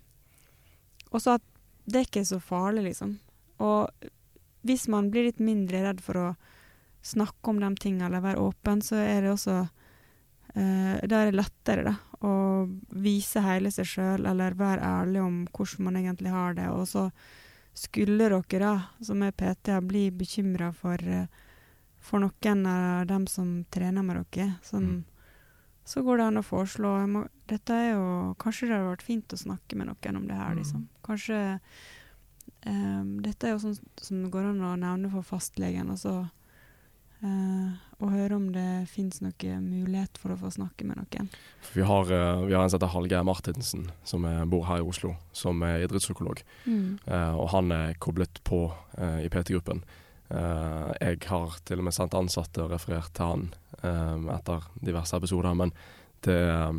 og 1.13 1.21
så 1.23 1.35
at 1.39 1.43
det 1.87 1.97
er 2.01 2.07
ikke 2.09 2.27
så 2.27 2.41
farlig, 2.43 2.83
liksom. 2.93 3.19
Og 3.61 3.89
hvis 4.67 4.89
man 4.89 5.11
blir 5.11 5.25
litt 5.31 5.39
mindre 5.41 5.83
redd 5.83 6.01
for 6.01 6.15
å 6.15 6.37
snakke 7.03 7.49
om 7.49 7.61
de 7.63 7.71
tingene 7.81 8.07
eller 8.07 8.21
være 8.21 8.43
åpen, 8.43 8.83
så 8.83 8.97
er 8.99 9.23
det 9.23 9.31
også 9.33 9.69
Da 10.59 11.21
er 11.23 11.31
det 11.31 11.37
lettere, 11.39 11.85
da, 11.85 11.93
å 12.27 12.33
vise 12.99 13.41
hele 13.45 13.71
seg 13.71 13.87
sjøl 13.87 14.27
eller 14.27 14.57
være 14.59 14.83
ærlig 14.83 15.21
om 15.23 15.37
hvordan 15.55 15.85
man 15.87 15.99
egentlig 16.01 16.33
har 16.35 16.55
det. 16.59 16.69
Og 16.75 16.87
så 16.91 17.11
skulle 17.79 18.27
dere, 18.29 18.59
da, 18.59 18.73
som 19.07 19.23
er 19.23 19.31
PT, 19.39 19.77
bli 19.87 20.09
bekymra 20.11 20.73
for, 20.75 20.99
eh, 20.99 21.27
for 22.01 22.19
noen 22.25 22.67
av 22.67 23.07
dem 23.07 23.27
som 23.31 23.65
trener 23.71 24.03
med 24.03 24.25
dere, 24.33 24.57
som, 24.63 24.83
Mm. 24.83 25.05
så 25.85 26.03
går 26.03 26.17
det 26.19 26.25
an 26.27 26.37
å 26.43 26.43
foreslå 26.43 27.07
må, 27.09 27.29
Dette 27.47 27.71
er 27.73 27.93
jo 27.95 28.35
Kanskje 28.39 28.67
det 28.69 28.77
hadde 28.77 28.91
vært 28.97 29.03
fint 29.07 29.29
å 29.33 29.39
snakke 29.39 29.77
med 29.77 29.87
noen 29.87 30.17
om 30.17 30.27
det 30.27 30.37
her, 30.37 30.55
Mm. 30.55 30.57
liksom. 30.59 30.89
Kanskje 31.05 31.61
um, 32.67 33.21
Dette 33.23 33.45
er 33.47 33.51
jo 33.53 33.59
sånn 33.59 33.79
som 33.97 34.31
går 34.31 34.51
an 34.51 34.61
å 34.61 34.77
nevne 34.77 35.11
for 35.11 35.23
fastlegen, 35.23 35.91
og 35.91 35.97
så 35.99 36.31
eh, 37.23 37.73
Og 37.99 38.13
høre 38.15 38.37
om 38.37 38.45
det 38.55 38.87
fins 38.93 39.19
noen 39.25 39.65
mulighet 39.67 40.19
for 40.23 40.31
å 40.31 40.39
få 40.39 40.53
snakke 40.55 40.87
med 40.87 41.01
noen. 41.01 41.31
Vi 41.75 41.83
har, 41.83 42.13
eh, 42.13 42.45
vi 42.47 42.55
har 42.55 42.63
en 42.63 42.71
som 42.71 42.79
heter 42.79 42.93
Hallgeir 42.95 43.25
Martinsen, 43.27 43.91
som 44.05 44.25
er, 44.25 44.45
bor 44.47 44.65
her 44.67 44.79
i 44.79 44.87
Oslo, 44.87 45.17
som 45.33 45.63
er 45.63 45.83
idrettspsykolog. 45.83 46.43
Eh, 47.07 47.35
og 47.35 47.49
han 47.51 47.73
er 47.73 47.95
koblet 47.99 48.39
på 48.45 48.73
eh, 48.99 49.25
i 49.27 49.29
PT-gruppen. 49.29 49.83
Eh, 50.31 50.93
jeg 51.01 51.25
har 51.27 51.57
til 51.65 51.81
og 51.81 51.85
med 51.89 51.97
sendt 51.97 52.15
ansatte 52.15 52.63
og 52.63 52.71
referert 52.75 53.15
til 53.17 53.25
han 53.25 53.47
eh, 53.83 54.35
etter 54.37 54.69
diverse 54.85 55.17
episoder. 55.17 55.57
Men 55.57 55.73
det, 56.23 56.37
eh, 56.37 56.73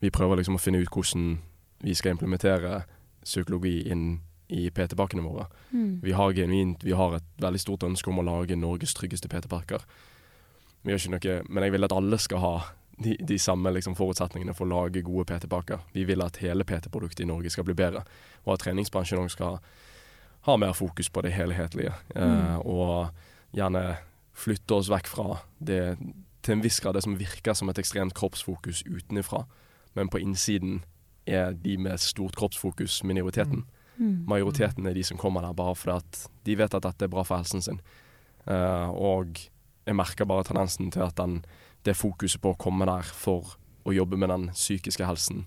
vi 0.00 0.10
prøver 0.10 0.40
liksom 0.40 0.56
å 0.56 0.62
finne 0.62 0.80
ut 0.80 0.90
hvordan 0.90 1.38
vi 1.84 1.94
skal 1.94 2.16
implementere 2.16 2.84
psykologi 3.24 3.84
inn 3.90 4.20
i 4.50 4.66
PT-pakkene 4.74 5.22
våre. 5.22 5.46
Mm. 5.70 6.00
Vi 6.02 6.12
har 6.16 6.32
genuint, 6.34 6.82
vi 6.82 6.96
har 6.96 7.14
et 7.14 7.26
veldig 7.38 7.60
stort 7.60 7.84
ønske 7.86 8.10
om 8.10 8.18
å 8.18 8.26
lage 8.26 8.58
Norges 8.58 8.96
tryggeste 8.98 9.30
PT-parker. 9.30 9.84
Vi 10.84 10.92
gjør 10.92 11.02
ikke 11.18 11.34
noe, 11.36 11.42
men 11.48 11.64
jeg 11.66 11.72
vil 11.72 11.84
at 11.84 11.92
alle 11.92 12.18
skal 12.18 12.38
ha 12.40 12.52
de, 13.00 13.16
de 13.16 13.38
samme 13.38 13.72
liksom, 13.72 13.94
forutsetningene 13.96 14.54
for 14.56 14.64
å 14.66 14.70
lage 14.84 15.02
gode 15.04 15.24
PT-pakker. 15.28 15.80
Vi 15.92 16.04
vil 16.08 16.22
at 16.24 16.36
hele 16.40 16.64
PT-produktet 16.64 17.24
i 17.24 17.28
Norge 17.28 17.50
skal 17.52 17.64
bli 17.64 17.74
bedre, 17.74 18.02
og 18.44 18.54
at 18.54 18.60
treningsbransjen 18.64 19.18
også 19.22 19.36
skal 19.36 19.58
ha 20.48 20.56
mer 20.56 20.72
fokus 20.76 21.08
på 21.12 21.22
det 21.22 21.32
helhetlige. 21.36 21.92
Eh, 22.16 22.22
Mm. 22.22 22.60
og 22.64 23.10
gjerne 23.52 23.96
flytte 24.34 24.72
oss 24.74 24.88
vekk 24.88 25.06
fra 25.06 25.40
det 25.60 25.98
til 26.42 26.52
en 26.54 26.62
viss 26.62 26.80
grad 26.80 26.94
det 26.94 27.02
som 27.04 27.16
virker 27.18 27.52
som 27.54 27.68
et 27.68 27.78
ekstremt 27.78 28.14
kroppsfokus 28.14 28.82
utenifra, 28.88 29.44
men 29.94 30.08
på 30.08 30.18
innsiden 30.20 30.82
er 31.26 31.52
de 31.52 31.76
med 31.76 31.98
stort 32.00 32.36
kroppsfokus 32.36 33.02
minoriteten. 33.04 33.64
Mm. 33.98 34.24
Majoriteten 34.26 34.86
er 34.86 34.94
de 34.94 35.02
som 35.04 35.18
kommer 35.18 35.42
der 35.44 35.52
bare 35.52 35.74
fordi 35.76 35.96
at 35.96 36.26
de 36.46 36.54
vet 36.56 36.74
at 36.74 36.82
dette 36.82 37.04
er 37.04 37.08
bra 37.12 37.22
for 37.22 37.36
helsen 37.36 37.60
sin. 37.62 37.80
Eh, 38.46 38.88
og 38.90 39.36
jeg 39.86 39.96
merker 39.96 40.28
bare 40.28 40.44
tendensen 40.46 40.90
til 40.92 41.04
at 41.06 41.16
den, 41.18 41.40
det 41.84 41.96
fokuset 41.98 42.42
på 42.42 42.52
å 42.54 42.60
komme 42.60 42.86
der 42.88 43.06
for 43.06 43.56
å 43.88 43.94
jobbe 43.94 44.18
med 44.20 44.30
den 44.32 44.48
psykiske 44.52 45.06
helsen 45.08 45.46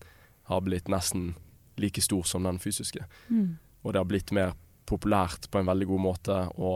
har 0.50 0.64
blitt 0.66 0.90
nesten 0.92 1.34
like 1.80 2.02
stor 2.02 2.26
som 2.28 2.44
den 2.44 2.60
fysiske. 2.60 3.06
Mm. 3.30 3.58
Og 3.84 3.94
det 3.94 4.02
har 4.02 4.10
blitt 4.10 4.34
mer 4.36 4.54
populært 4.90 5.50
på 5.52 5.62
en 5.62 5.70
veldig 5.70 5.88
god 5.90 6.04
måte 6.04 6.40
å 6.60 6.74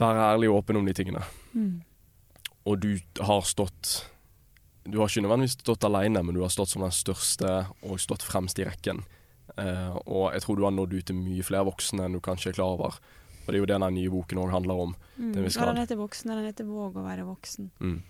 være 0.00 0.30
ærlig 0.32 0.50
og 0.50 0.62
åpen 0.62 0.80
om 0.80 0.88
de 0.88 0.94
tingene. 0.96 1.22
Mm. 1.54 1.80
Og 2.66 2.78
du 2.82 2.92
har 3.22 3.42
stått 3.46 4.12
Du 4.86 5.00
har 5.00 5.08
ikke 5.10 5.24
nødvendigvis 5.24 5.56
stått 5.58 5.82
alene, 5.82 6.20
men 6.22 6.34
du 6.36 6.44
har 6.44 6.50
stått 6.54 6.70
som 6.70 6.84
den 6.84 6.92
største 6.94 7.48
og 7.82 7.98
stått 7.98 8.22
fremst 8.22 8.60
i 8.62 8.66
rekken. 8.68 9.00
Uh, 9.58 9.98
og 10.06 10.34
jeg 10.34 10.44
tror 10.44 10.56
du 10.56 10.62
har 10.62 10.74
nådd 10.74 10.92
ut 10.94 11.06
til 11.08 11.18
mye 11.18 11.42
flere 11.42 11.66
voksne 11.66 12.04
enn 12.06 12.14
du 12.14 12.20
kanskje 12.22 12.52
er 12.52 12.58
klar 12.60 12.76
over. 12.76 13.00
Og 13.46 13.52
det 13.52 13.58
er 13.58 13.62
jo 13.62 13.68
det 13.70 13.78
den 13.80 13.94
nye 13.94 14.10
boken 14.10 14.40
òg 14.42 14.50
handler 14.50 14.82
om. 14.86 14.96
Mm. 15.16 15.32
Den, 15.32 15.44
Ja, 15.44 15.66
den 15.70 15.76
heter 15.76 15.96
'Voksen', 15.96 16.34
den 16.34 16.44
heter 16.44 16.64
'Våg 16.64 16.98
å 16.98 17.06
være 17.06 17.26
voksen'. 17.26 17.70
Mm. 17.80 18.02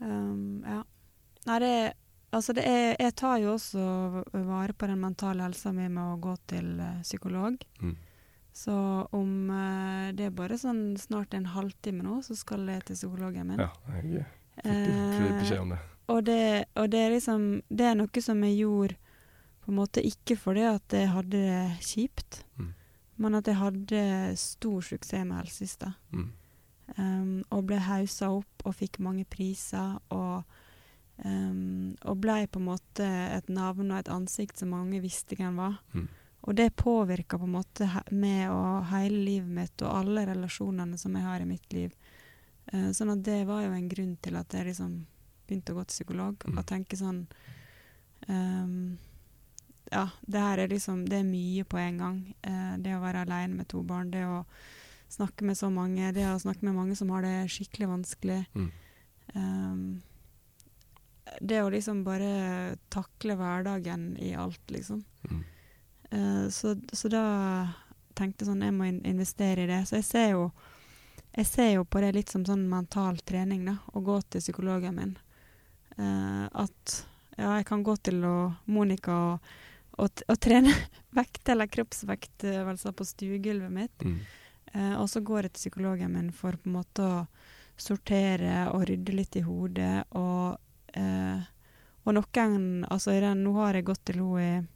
Um, 0.00 0.62
ja. 0.64 0.82
Nei, 1.46 1.58
det 1.58 1.92
Altså, 2.30 2.52
det 2.52 2.64
er 2.66 2.96
Jeg 3.00 3.14
tar 3.16 3.38
jo 3.38 3.54
også 3.54 4.24
vare 4.32 4.74
på 4.76 4.86
den 4.86 5.00
mentale 5.00 5.42
helsa 5.46 5.72
mi 5.72 5.88
med 5.88 6.02
å 6.04 6.20
gå 6.20 6.36
til 6.46 6.78
eh, 6.80 7.00
psykolog. 7.02 7.56
Mm. 7.80 7.96
Så 8.52 8.74
om 9.12 9.50
eh, 9.50 10.12
det 10.12 10.26
er 10.26 10.30
bare 10.36 10.58
sånn 10.58 10.96
snart 11.00 11.32
en 11.34 11.46
halvtime 11.54 12.02
nå, 12.04 12.20
så 12.26 12.36
skal 12.36 12.66
jeg 12.68 12.84
til 12.84 12.98
psykologen 12.98 13.46
min. 13.52 13.62
Ja, 13.62 13.70
jeg 13.94 14.26
fikk 14.58 15.22
fikk 15.22 15.36
beskjed 15.38 15.60
om 15.62 15.72
det. 15.72 15.78
og, 16.08 16.24
det, 16.26 16.40
og 16.74 16.90
det 16.90 16.98
er 16.98 17.12
liksom 17.14 17.44
Det 17.70 17.86
er 17.86 17.94
noe 17.94 18.24
som 18.24 18.42
jeg 18.42 18.58
gjorde 18.58 18.96
på 19.62 19.72
en 19.72 19.78
måte 19.78 20.02
ikke 20.02 20.36
fordi 20.40 20.64
at 20.66 20.96
jeg 20.96 21.08
hadde 21.12 21.30
det 21.30 21.84
kjipt, 21.84 22.42
Mm. 22.58 22.74
Men 23.18 23.34
at 23.38 23.48
jeg 23.50 23.58
hadde 23.58 24.02
stor 24.38 24.84
suksess 24.84 25.26
med 25.26 25.40
helsesøster. 25.42 25.96
Mm. 26.14 26.28
Um, 26.96 27.32
og 27.52 27.66
ble 27.68 27.80
hausa 27.84 28.30
opp 28.32 28.64
og 28.64 28.76
fikk 28.78 29.00
mange 29.04 29.26
priser. 29.28 29.98
Og, 30.14 30.46
um, 31.24 31.96
og 32.00 32.22
ble 32.22 32.38
på 32.46 32.62
en 32.62 32.68
måte 32.70 33.08
et 33.34 33.50
navn 33.52 33.90
og 33.90 33.98
et 33.98 34.12
ansikt 34.14 34.62
som 34.62 34.72
mange 34.72 35.02
visste 35.04 35.36
hvem 35.38 35.58
var. 35.60 35.80
Mm. 35.92 36.06
Og 36.48 36.56
det 36.56 36.70
påvirka 36.78 37.36
på 37.36 37.48
en 37.48 37.56
måte 37.58 37.88
meg 38.14 38.46
og 38.54 38.86
hele 38.92 39.18
livet 39.26 39.52
mitt 39.58 39.82
og 39.84 39.98
alle 40.00 40.24
relasjonene 40.30 40.96
som 41.00 41.18
jeg 41.18 41.26
har 41.26 41.42
i 41.42 41.50
mitt 41.50 41.76
liv. 41.76 41.92
Uh, 42.72 42.90
sånn 42.96 43.12
at 43.16 43.26
det 43.26 43.42
var 43.50 43.66
jo 43.66 43.74
en 43.74 43.90
grunn 43.90 44.16
til 44.22 44.38
at 44.38 44.54
jeg 44.54 44.70
liksom 44.70 44.98
begynte 45.48 45.74
å 45.74 45.80
gå 45.80 45.84
til 45.88 45.96
psykolog 45.98 46.44
Mm. 46.44 46.58
og 46.58 46.66
tenke 46.68 46.96
sånn 46.96 47.22
um, 48.28 48.98
Ja, 49.90 50.08
det 50.20 50.40
her 50.42 50.58
er 50.58 50.68
liksom 50.68 51.06
Det 51.08 51.22
er 51.22 51.28
mye 51.28 51.64
på 51.64 51.78
en 51.80 51.98
gang. 51.98 52.18
Eh, 52.42 52.74
det 52.84 52.96
å 52.96 53.02
være 53.02 53.24
aleine 53.24 53.56
med 53.56 53.68
to 53.70 53.82
barn, 53.82 54.10
det 54.12 54.24
å 54.26 54.42
snakke 55.08 55.44
med 55.44 55.56
så 55.56 55.70
mange, 55.72 56.12
det 56.12 56.26
å 56.28 56.38
snakke 56.40 56.66
med 56.68 56.76
mange 56.76 56.96
som 56.96 57.10
har 57.14 57.24
det 57.24 57.48
skikkelig 57.52 57.88
vanskelig. 57.88 58.42
Mm. 58.54 58.70
Um, 59.34 60.02
det 61.40 61.62
å 61.62 61.70
liksom 61.72 62.02
bare 62.04 62.76
takle 62.92 63.36
hverdagen 63.38 64.10
i 64.20 64.34
alt, 64.36 64.60
liksom. 64.72 65.04
Mm. 65.30 65.44
Uh, 66.12 66.48
så, 66.52 66.74
så 66.92 67.08
da 67.12 67.24
tenkte 68.18 68.44
jeg 68.44 68.50
sånn, 68.50 68.64
jeg 68.66 68.76
må 68.76 68.88
in 68.88 69.00
investere 69.08 69.64
i 69.64 69.70
det. 69.70 69.84
Så 69.88 70.00
jeg 70.00 70.08
ser 70.08 70.28
jo 70.34 70.50
jeg 71.38 71.46
ser 71.46 71.68
jo 71.76 71.84
på 71.86 72.00
det 72.02 72.14
litt 72.16 72.32
som 72.32 72.44
sånn 72.44 72.64
mental 72.68 73.20
trening, 73.28 73.64
da. 73.68 73.78
Å 73.94 74.02
gå 74.04 74.16
til 74.26 74.42
psykologen 74.42 74.96
min. 74.98 75.16
Uh, 75.98 76.44
at 76.52 77.00
ja, 77.38 77.54
jeg 77.60 77.68
kan 77.68 77.84
gå 77.86 77.94
til 78.02 78.24
Monica 78.66 79.16
og, 79.32 79.50
og, 79.98 80.22
å, 80.28 80.36
trene 80.36 80.72
vekt- 81.18 81.48
eller 81.52 81.66
kroppsvektøvelser 81.66 82.92
på 82.96 83.04
stuegulvet 83.08 83.72
mitt. 83.74 84.04
Mm. 84.04 84.18
Eh, 84.72 84.94
og 85.00 85.08
så 85.10 85.20
går 85.24 85.42
jeg 85.48 85.52
til 85.56 85.62
psykologen 85.64 86.12
min 86.14 86.32
for 86.32 86.56
på 86.58 86.68
en 86.70 86.76
måte 86.78 87.04
å 87.06 87.26
sortere 87.78 88.64
og 88.74 88.88
rydde 88.88 89.14
litt 89.14 89.36
i 89.38 89.44
hodet 89.46 90.02
og, 90.18 90.58
eh, 90.94 91.38
Og 92.08 92.14
noen 92.16 92.84
Altså, 92.88 93.12
den, 93.20 93.42
nå 93.44 93.52
har 93.58 93.74
jeg 93.76 93.84
gått 93.84 94.04
til 94.08 94.16
henne 94.22 94.40
i 94.40 94.66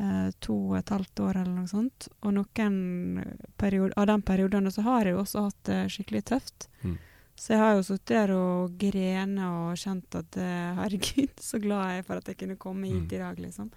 eh, 0.00 0.30
to 0.44 0.54
og 0.70 0.76
et 0.78 0.90
halvt 0.92 1.20
år 1.24 1.38
eller 1.40 1.54
noe 1.56 1.70
sånt. 1.70 2.08
Og 2.22 2.34
noen 2.36 3.22
period, 3.56 3.92
av 3.96 4.06
de 4.10 4.16
periodene 4.22 4.70
så 4.74 4.82
har 4.86 5.04
jeg 5.08 5.14
jo 5.16 5.22
også 5.22 5.46
hatt 5.46 5.62
det 5.70 5.78
skikkelig 5.94 6.24
tøft. 6.28 6.68
Mm. 6.84 6.98
Så 7.38 7.54
jeg 7.54 7.62
har 7.62 7.76
jo 7.78 7.82
sittet 7.86 8.12
der 8.16 8.32
og 8.34 8.76
grenet 8.78 9.44
og 9.46 9.78
kjent 9.78 10.18
at 10.20 10.36
eh, 10.42 10.74
herregud, 10.82 11.32
så 11.48 11.60
glad 11.62 11.92
jeg 11.94 12.02
er 12.02 12.06
for 12.10 12.20
at 12.20 12.28
jeg 12.32 12.40
kunne 12.44 12.56
komme 12.60 12.86
hit 12.90 13.06
Mm. 13.08 13.14
i 13.14 13.22
dag, 13.24 13.38
liksom. 13.46 13.70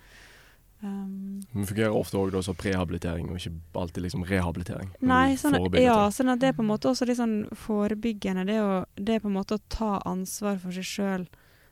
Um, 0.84 1.42
Det 1.54 1.68
fungerer 1.70 1.94
ofte 1.94 2.18
òg 2.18 2.44
som 2.44 2.56
prehabilitering, 2.58 3.30
og 3.30 3.38
ikke 3.38 3.54
alltid 3.78 4.04
liksom 4.08 4.24
rehabilitering. 4.26 4.90
Nei, 5.02 5.36
sånn, 5.38 5.60
ja, 5.78 6.10
sånn 6.10 6.32
at 6.34 6.40
det 6.42 6.48
er 6.50 6.56
på 6.58 6.64
en 6.64 6.72
måte 6.72 6.90
også 6.90 7.06
litt 7.06 7.20
sånn 7.20 7.44
forebyggende. 7.54 8.46
Det, 8.50 8.58
å, 8.62 8.86
det 8.98 9.16
er 9.16 9.20
på 9.22 9.30
en 9.30 9.38
måte 9.38 9.60
å 9.60 9.64
ta 9.70 10.00
ansvar 10.10 10.58
for 10.64 10.74
seg 10.74 10.88
sjøl 10.90 11.28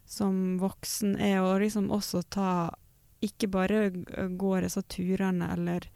som 0.06 0.60
voksen, 0.62 1.18
er 1.22 1.42
og 1.42 1.60
liksom 1.62 1.90
også 1.94 2.24
ta 2.30 2.52
Ikke 3.22 3.50
bare 3.52 3.90
gå 3.92 4.52
disse 4.64 4.82
turene 4.88 5.50
eller 5.52 5.90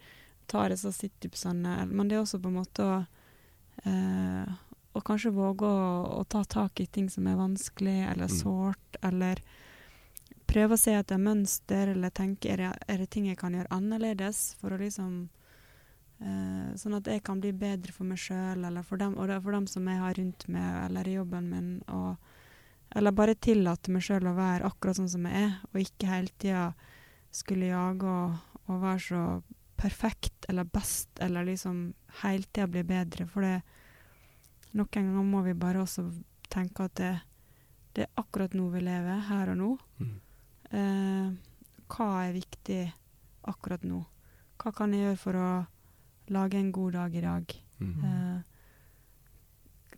ta 0.51 0.65
disse 0.67 0.91
situpsene, 0.91 1.85
men 1.87 2.09
det 2.09 2.17
er 2.17 2.21
også 2.25 2.41
på 2.43 2.49
en 2.51 2.57
måte 2.57 2.83
å 2.83 2.97
eh, 3.85 4.49
Å 4.93 5.01
kanskje 5.01 5.31
våge 5.33 5.65
å, 5.65 6.19
å 6.19 6.23
ta 6.29 6.43
tak 6.43 6.79
i 6.83 6.85
ting 6.85 7.07
som 7.09 7.25
er 7.27 7.39
vanskelig 7.39 8.11
eller 8.11 8.27
Mm. 8.29 8.37
sårt, 8.37 8.97
eller 9.01 9.39
prøve 10.49 10.75
å 10.75 10.79
se 10.79 10.93
etter 10.97 11.21
mønster, 11.21 11.93
eller 11.93 12.13
tenke 12.13 12.51
er 12.53 12.61
det, 12.61 12.73
er 12.87 13.01
det 13.01 13.09
ting 13.13 13.29
jeg 13.29 13.39
kan 13.39 13.55
gjøre 13.55 13.71
annerledes 13.73 14.53
for 14.59 14.75
å 14.75 14.81
liksom 14.81 15.25
Eh, 16.23 16.75
sånn 16.79 16.95
at 16.95 17.07
jeg 17.09 17.23
kan 17.25 17.41
bli 17.43 17.51
bedre 17.57 17.91
for 17.91 18.07
meg 18.07 18.21
sjøl, 18.21 18.63
eller 18.63 18.85
for 18.87 19.01
dem, 19.01 19.17
og 19.19 19.31
for 19.43 19.55
dem 19.55 19.65
som 19.67 19.87
jeg 19.89 19.99
har 19.99 20.15
rundt 20.19 20.47
meg, 20.51 20.69
eller 20.85 21.09
i 21.09 21.17
jobben 21.17 21.49
min. 21.51 21.71
Og, 21.91 22.15
eller 22.95 23.15
bare 23.15 23.35
tillate 23.35 23.91
meg 23.91 24.05
sjøl 24.05 24.29
å 24.29 24.37
være 24.37 24.69
akkurat 24.69 24.99
sånn 24.99 25.11
som 25.11 25.27
jeg 25.27 25.49
er, 25.49 25.57
og 25.71 25.81
ikke 25.81 26.11
hele 26.11 26.33
tida 26.39 26.69
skulle 27.33 27.71
jage 27.71 28.07
og, 28.07 28.39
og 28.69 28.81
være 28.85 29.03
så 29.07 29.23
perfekt 29.83 30.45
eller 30.47 30.69
best, 30.69 31.09
eller 31.19 31.49
liksom 31.49 31.87
hele 32.21 32.47
tida 32.47 32.69
bli 32.71 32.85
bedre. 32.87 33.27
For 33.27 33.43
det 33.43 33.57
noen 34.77 34.91
ganger 34.93 35.27
må 35.27 35.43
vi 35.45 35.57
bare 35.57 35.81
også 35.83 36.05
tenke 36.53 36.85
at 36.87 36.95
det, 37.01 37.13
det 37.97 38.05
er 38.05 38.21
akkurat 38.21 38.53
nå 38.55 38.69
vi 38.71 38.85
lever, 38.85 39.25
her 39.27 39.51
og 39.51 39.59
nå. 39.59 39.73
Mm. 39.99 40.19
Eh, 40.73 41.29
hva 41.93 42.07
er 42.27 42.33
viktig 42.33 42.81
akkurat 43.51 43.83
nå? 43.85 43.99
Hva 44.61 44.71
kan 44.73 44.93
jeg 44.95 45.03
gjøre 45.05 45.19
for 45.21 45.37
å 45.37 45.49
lage 46.33 46.57
en 46.57 46.71
god 46.73 46.93
dag 46.97 47.15
i 47.15 47.21
dag? 47.25 47.53
Mm. 47.83 48.03
Eh, 48.09 48.41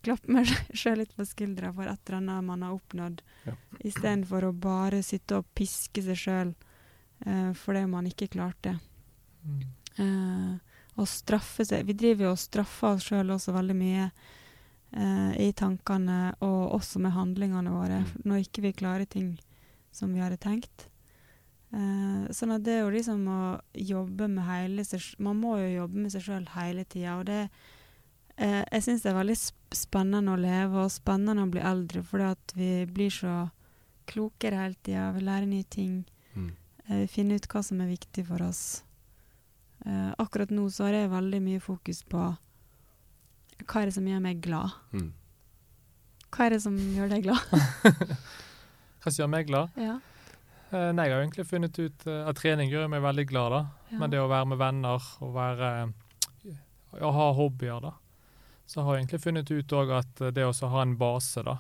klappe 0.05 0.32
meg 0.36 0.49
sjøl 0.78 0.99
litt 1.03 1.15
på 1.17 1.26
skuldra 1.28 1.71
for 1.76 1.88
et 1.89 2.01
eller 2.09 2.19
annet 2.21 2.43
man 2.49 2.65
har 2.65 2.76
oppnådd, 2.78 3.21
Ja. 3.45 3.53
istedenfor 3.80 4.49
å 4.49 4.53
bare 4.53 5.01
sitte 5.05 5.39
og 5.39 5.47
piske 5.57 6.01
seg 6.05 6.17
sjøl 6.19 6.53
eh, 7.26 7.51
fordi 7.57 7.86
man 7.89 8.07
ikke 8.09 8.28
klarte. 8.34 8.76
Mm. 9.45 9.63
Eh, 10.01 10.53
og 10.95 11.07
straffe 11.11 11.63
seg 11.67 11.86
Vi 11.88 11.93
driver 11.93 12.26
jo 12.26 12.32
og 12.34 12.39
straffer 12.39 12.95
oss 12.95 13.03
sjøl 13.09 13.30
også 13.36 13.53
veldig 13.55 13.76
mye 13.78 14.05
eh, 14.95 15.32
i 15.45 15.49
tankene, 15.55 16.34
og 16.43 16.73
også 16.80 16.99
med 17.03 17.11
handlingene 17.15 17.71
våre, 17.71 17.99
Mm. 18.05 18.21
når 18.26 18.43
ikke 18.45 18.61
vi 18.65 18.71
klarer 18.73 19.05
ting 19.05 19.38
som 19.95 20.11
vi 20.13 20.21
hadde 20.23 20.37
tenkt. 20.41 20.89
Eh, 21.75 22.27
sånn 22.35 22.53
at 22.55 22.63
det 22.63 22.75
er 22.77 22.83
jo 22.85 22.91
liksom 22.93 23.23
å 23.31 23.39
jobbe 23.73 24.27
med 24.31 24.45
hele 24.47 24.83
seg 24.85 25.01
Man 25.19 25.39
må 25.41 25.55
jo 25.59 25.71
jobbe 25.81 26.03
med 26.03 26.13
seg 26.13 26.21
sjøl 26.23 26.45
hele 26.53 26.85
tida, 26.85 27.15
og 27.19 27.25
det 27.27 27.39
eh, 28.37 28.61
Jeg 28.71 28.85
syns 28.85 29.03
det 29.03 29.09
er 29.11 29.17
veldig 29.17 29.35
spennende 29.75 30.35
å 30.35 30.39
leve, 30.39 30.85
og 30.85 30.93
spennende 30.93 31.43
å 31.43 31.51
bli 31.51 31.63
eldre, 31.65 32.03
fordi 32.05 32.29
at 32.29 32.53
vi 32.55 32.69
blir 32.85 33.11
så 33.11 33.33
klokere 34.07 34.61
hele 34.61 34.77
tida. 34.85 35.09
Vi 35.17 35.25
lærer 35.25 35.49
nye 35.49 35.65
ting. 35.73 36.03
Mm. 36.35 36.51
Eh, 36.85 36.97
Vi 37.03 37.07
finner 37.17 37.41
ut 37.41 37.49
hva 37.51 37.63
som 37.65 37.81
er 37.81 37.89
viktig 37.91 38.27
for 38.29 38.45
oss. 38.45 38.83
Eh, 39.85 40.11
akkurat 40.21 40.53
nå 40.53 40.69
så 40.71 40.85
har 40.87 40.99
jeg 41.01 41.11
veldig 41.11 41.41
mye 41.43 41.59
fokus 41.61 42.03
på 42.07 42.21
hva 43.65 43.81
er 43.81 43.85
det 43.89 43.95
som 43.97 44.07
gjør 44.07 44.21
meg 44.21 44.41
glad. 44.43 44.71
Mm. 44.93 45.11
Hva 46.35 46.45
er 46.45 46.55
det 46.55 46.61
som 46.63 46.75
gjør 46.77 47.09
deg 47.11 47.23
glad? 47.27 47.39
Hva 49.05 49.11
som 49.13 49.21
gjør 49.21 49.27
meg 49.29 49.45
glad? 49.45 49.75
Ja. 49.77 49.99
Eh, 50.73 50.87
nei, 50.97 51.03
jeg 51.05 51.13
har 51.13 51.19
egentlig 51.21 51.43
funnet 51.45 51.77
ut 51.77 52.05
eh, 52.09 52.23
at 52.25 52.39
trening 52.39 52.71
gjør 52.71 52.87
meg 52.89 53.03
veldig 53.05 53.25
glad, 53.29 53.53
da. 53.53 53.59
Ja. 53.91 53.99
Men 54.01 54.09
det 54.09 54.17
å 54.17 54.31
være 54.31 54.47
med 54.49 54.57
venner 54.57 55.09
og 55.21 55.35
være 55.35 55.69
Å 57.05 57.11
ha 57.11 57.27
hobbyer, 57.37 57.83
da. 57.83 57.91
Så 58.65 58.81
har 58.81 58.95
jeg 58.95 59.03
egentlig 59.03 59.21
funnet 59.21 59.51
ut 59.51 59.75
òg 59.77 59.93
at 59.93 60.23
eh, 60.25 60.33
det 60.33 60.47
å 60.47 60.71
ha 60.73 60.81
en 60.81 60.95
base, 60.97 61.43
da, 61.45 61.59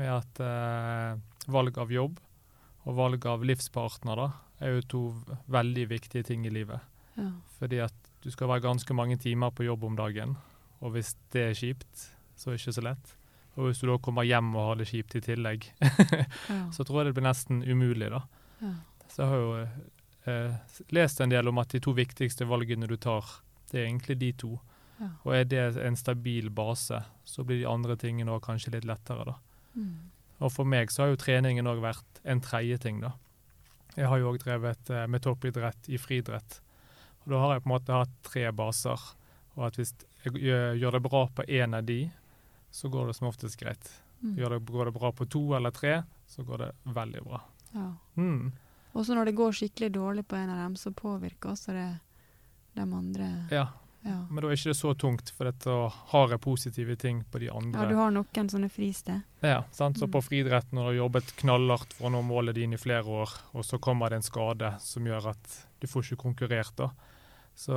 med 0.00 0.14
at 0.14 0.40
eh, 0.40 1.20
valg 1.52 1.76
av 1.76 1.92
jobb 1.92 2.16
og 2.88 2.96
valg 2.96 3.26
av 3.28 3.44
livspartner, 3.44 4.16
da, 4.16 4.30
er 4.64 4.78
jo 4.78 4.86
to 4.94 5.02
veldig 5.52 5.84
viktige 5.90 6.24
ting 6.24 6.48
i 6.48 6.54
livet. 6.54 6.80
Ja. 7.18 7.34
Fordi 7.58 7.82
at 7.84 8.12
du 8.24 8.30
skal 8.32 8.48
være 8.48 8.64
ganske 8.64 8.96
mange 8.96 9.18
timer 9.20 9.52
på 9.52 9.68
jobb 9.68 9.84
om 9.90 10.00
dagen, 10.00 10.38
og 10.80 10.96
hvis 10.96 11.12
det 11.36 11.50
er 11.50 11.58
kjipt, 11.58 12.08
så 12.32 12.48
er 12.48 12.56
det 12.56 12.62
ikke 12.62 12.78
så 12.78 12.86
lett. 12.88 13.12
Og 13.58 13.68
hvis 13.68 13.80
du 13.82 13.88
da 13.90 13.98
kommer 13.98 14.26
hjem 14.26 14.52
og 14.54 14.68
har 14.68 14.78
det 14.78 14.88
kjipt 14.92 15.16
i 15.18 15.22
tillegg, 15.24 15.66
så 16.74 16.84
tror 16.86 17.00
jeg 17.00 17.08
det 17.08 17.16
blir 17.18 17.26
nesten 17.26 17.64
umulig, 17.66 18.10
da. 18.14 18.22
Ja. 18.62 18.72
Så 19.10 19.24
jeg 19.24 19.32
har 19.32 19.42
jo 19.42 19.52
eh, 20.30 20.82
lest 20.94 21.22
en 21.24 21.32
del 21.32 21.50
om 21.50 21.58
at 21.58 21.74
de 21.74 21.80
to 21.82 21.94
viktigste 21.96 22.46
valgene 22.46 22.86
du 22.86 22.94
tar, 23.00 23.26
det 23.72 23.80
er 23.80 23.88
egentlig 23.88 24.18
de 24.20 24.30
to. 24.44 24.52
Ja. 24.98 25.10
Og 25.24 25.34
er 25.34 25.48
det 25.50 25.64
en 25.82 25.98
stabil 25.98 26.52
base, 26.54 27.02
så 27.26 27.46
blir 27.46 27.60
de 27.62 27.70
andre 27.70 27.98
tingene 27.98 28.36
òg 28.36 28.44
kanskje 28.46 28.76
litt 28.76 28.86
lettere, 28.86 29.26
da. 29.32 29.36
Mm. 29.74 29.96
Og 30.38 30.54
for 30.54 30.70
meg 30.70 30.92
så 30.94 31.04
har 31.04 31.12
jo 31.12 31.18
treningen 31.18 31.66
òg 31.66 31.82
vært 31.82 32.22
en 32.22 32.42
tredje 32.44 32.78
ting, 32.86 33.02
da. 33.02 33.16
Jeg 33.98 34.06
har 34.06 34.20
jo 34.22 34.30
òg 34.30 34.38
drevet 34.44 34.90
eh, 34.94 35.06
med 35.10 35.24
toppidrett 35.24 35.90
i 35.90 35.98
friidrett. 35.98 36.60
Og 37.24 37.34
da 37.34 37.42
har 37.42 37.56
jeg 37.56 37.64
på 37.64 37.70
en 37.70 37.74
måte 37.74 37.96
hatt 37.96 38.14
tre 38.26 38.44
baser. 38.54 39.08
Og 39.58 39.66
at 39.66 39.78
hvis 39.78 39.94
jeg 40.22 40.78
gjør 40.78 40.98
det 40.98 41.02
bra 41.02 41.24
på 41.34 41.46
én 41.50 41.74
av 41.74 41.86
de, 41.88 42.04
så 42.70 42.88
går 42.92 43.06
det 43.06 43.16
som 43.16 43.28
oftest 43.28 43.58
greit. 43.60 43.90
Mm. 44.22 44.34
Det, 44.36 44.58
går 44.72 44.84
det 44.90 44.94
bra 44.98 45.12
på 45.12 45.28
to 45.30 45.54
eller 45.56 45.70
tre, 45.70 46.02
så 46.26 46.42
går 46.44 46.58
det 46.58 46.72
veldig 46.84 47.22
bra. 47.24 47.40
Ja. 47.72 47.92
Mm. 48.16 48.52
Og 48.94 49.04
så 49.06 49.14
når 49.14 49.24
det 49.30 49.36
går 49.38 49.52
skikkelig 49.52 49.92
dårlig 49.94 50.24
på 50.28 50.36
en 50.36 50.50
av 50.50 50.56
dem, 50.64 50.74
så 50.76 50.90
påvirker 50.92 51.52
også 51.52 51.72
det 51.76 51.88
de 52.74 52.82
andre. 52.82 53.46
Ja, 53.50 53.68
Ja. 54.04 54.26
men 54.30 54.40
da 54.42 54.48
er 54.48 54.54
ikke 54.56 54.70
det 54.70 54.76
så 54.78 54.94
tungt, 54.94 55.30
for 55.34 55.44
dette 55.50 55.68
har 56.12 56.28
jeg 56.30 56.40
positive 56.40 56.96
ting 56.96 57.24
på 57.30 57.38
de 57.40 57.48
andre. 57.50 57.82
ja, 57.82 57.88
du 57.88 57.96
har 57.96 58.10
noen 58.10 58.48
sånne 58.48 58.70
fristed. 58.70 59.22
Ja, 59.42 59.64
sant? 59.72 59.98
Så 59.98 60.06
Mm. 60.06 60.12
på 60.12 60.22
friidrett, 60.22 60.70
når 60.72 60.82
du 60.82 60.88
har 60.88 61.08
jobbet 61.08 61.36
knallhardt 61.36 61.92
for 61.94 62.06
å 62.08 62.12
nå 62.12 62.22
målet 62.22 62.54
dine 62.54 62.74
i 62.74 62.76
flere 62.78 63.04
år, 63.04 63.28
og 63.54 63.64
så 63.64 63.78
kommer 63.80 64.08
det 64.10 64.16
en 64.16 64.22
skade 64.22 64.80
som 64.80 65.04
gjør 65.04 65.30
at 65.30 65.66
du 65.80 65.86
får 65.86 66.02
ikke 66.04 66.22
konkurrert, 66.22 66.76
da. 66.76 66.90
Så 67.56 67.72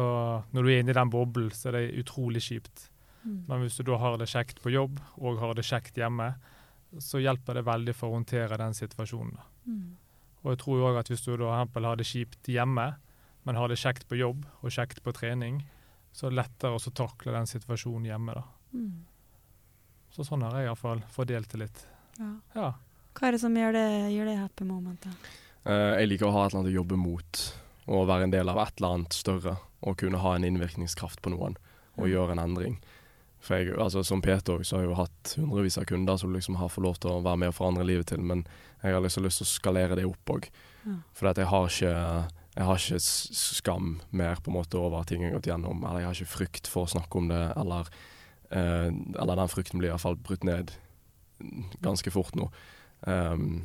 når 0.54 0.64
du 0.64 0.70
er 0.70 0.80
inne 0.84 0.90
i 0.90 0.94
den 0.94 1.10
boblen, 1.10 1.50
så 1.50 1.70
er 1.70 1.72
det 1.90 2.06
utrolig 2.06 2.42
kjipt. 2.42 2.90
Mm. 3.24 3.44
Men 3.48 3.64
hvis 3.64 3.78
du 3.78 3.86
da 3.88 4.00
har 4.02 4.18
det 4.18 4.30
kjekt 4.32 4.62
på 4.64 4.74
jobb, 4.74 5.00
og 5.22 5.40
har 5.42 5.56
det 5.58 5.68
kjekt 5.68 5.98
hjemme, 6.00 6.34
så 7.00 7.22
hjelper 7.22 7.60
det 7.60 7.68
veldig 7.68 7.96
for 7.96 8.12
å 8.12 8.18
håndtere 8.20 8.60
den 8.60 8.76
situasjonen. 8.76 9.38
Mm. 9.66 9.92
Og 10.42 10.54
jeg 10.54 10.62
tror 10.64 10.80
jo 10.80 10.88
òg 10.90 11.00
at 11.02 11.12
hvis 11.12 11.24
du 11.24 11.36
da 11.36 11.54
eksempel 11.54 11.88
har 11.88 12.00
det 12.00 12.10
kjipt 12.10 12.50
hjemme, 12.50 12.88
men 13.44 13.58
har 13.58 13.72
det 13.72 13.80
kjekt 13.82 14.08
på 14.10 14.18
jobb 14.20 14.46
og 14.62 14.74
kjekt 14.74 15.02
på 15.06 15.14
trening, 15.16 15.62
så 16.12 16.28
er 16.28 16.34
det 16.34 16.42
lettere 16.42 16.78
å 16.78 16.94
takle 16.94 17.34
den 17.34 17.48
situasjonen 17.50 18.10
hjemme, 18.10 18.36
da. 18.36 18.44
Mm. 18.76 19.06
Så 20.12 20.26
sånn 20.28 20.44
har 20.44 20.58
jeg 20.60 20.68
iallfall 20.68 21.04
fordelt 21.14 21.54
det 21.54 21.62
litt. 21.62 21.84
Ja. 22.18 22.32
Ja. 22.56 22.70
Hva 23.16 23.28
er 23.28 23.36
det 23.36 23.42
som 23.44 23.56
gjør 23.56 23.76
det, 23.76 23.88
gjør 24.12 24.28
det 24.28 24.38
happy 24.40 24.68
momentet? 24.68 25.30
Eh, 25.64 26.02
jeg 26.02 26.10
liker 26.12 26.28
å 26.28 26.36
ha 26.36 26.46
et 26.46 26.52
eller 26.52 26.62
annet 26.62 26.74
å 26.74 26.80
jobbe 26.80 27.00
mot, 27.00 27.42
og 27.92 28.08
være 28.10 28.28
en 28.28 28.34
del 28.34 28.52
av 28.52 28.60
et 28.64 28.80
eller 28.80 28.98
annet 28.98 29.16
større. 29.18 29.56
Og 29.82 29.98
kunne 29.98 30.20
ha 30.22 30.36
en 30.36 30.46
innvirkningskraft 30.46 31.24
på 31.26 31.32
noen, 31.34 31.56
og 31.98 32.10
gjøre 32.12 32.36
en 32.36 32.44
endring. 32.44 32.76
For 33.42 33.58
jeg, 33.58 33.74
altså 33.82 34.04
Som 34.06 34.22
Peter 34.22 34.54
også, 34.54 34.70
så 34.70 34.76
har 34.78 34.84
jeg 34.84 34.92
jo 34.92 35.00
hatt 35.00 35.32
hundrevis 35.40 35.80
av 35.82 35.88
kunder 35.90 36.20
som 36.22 36.34
liksom 36.36 36.60
har 36.60 36.70
fått 36.70 36.86
lov 36.86 37.00
til 37.02 37.10
å 37.10 37.24
være 37.26 37.42
med 37.42 37.54
og 37.54 37.58
forandre 37.58 37.88
livet 37.88 38.12
til, 38.12 38.22
men 38.22 38.44
jeg 38.84 38.94
har 38.94 39.02
liksom 39.02 39.26
lyst 39.26 39.42
til 39.42 39.48
å 39.48 39.54
skalere 39.54 39.98
det 39.98 40.06
opp 40.06 40.36
òg. 40.36 40.46
Ja. 40.86 41.00
For 41.18 41.32
jeg 41.32 41.50
har 41.50 41.68
ikke 41.72 41.96
jeg 42.52 42.68
har 42.68 42.82
ikke 42.82 43.00
skam 43.00 43.92
mer 44.12 44.42
på 44.44 44.52
en 44.52 44.58
måte 44.58 44.80
over 44.80 45.06
ting 45.08 45.22
jeg 45.24 45.32
har 45.32 45.38
gått 45.40 45.48
gjennom, 45.48 45.86
eller 45.88 46.02
jeg 46.02 46.10
har 46.10 46.18
ikke 46.20 46.34
frykt 46.34 46.68
for 46.68 46.84
å 46.84 46.92
snakke 46.92 47.20
om 47.22 47.30
det, 47.32 47.44
eller, 47.56 47.88
eh, 48.52 48.90
eller 48.92 49.40
den 49.40 49.52
frykten 49.54 49.80
blir 49.80 49.88
i 49.88 49.94
hvert 49.94 50.04
fall 50.04 50.20
brutt 50.20 50.44
ned 50.44 50.74
ganske 51.82 52.12
fort 52.12 52.36
nå. 52.36 52.50
Um, 53.08 53.64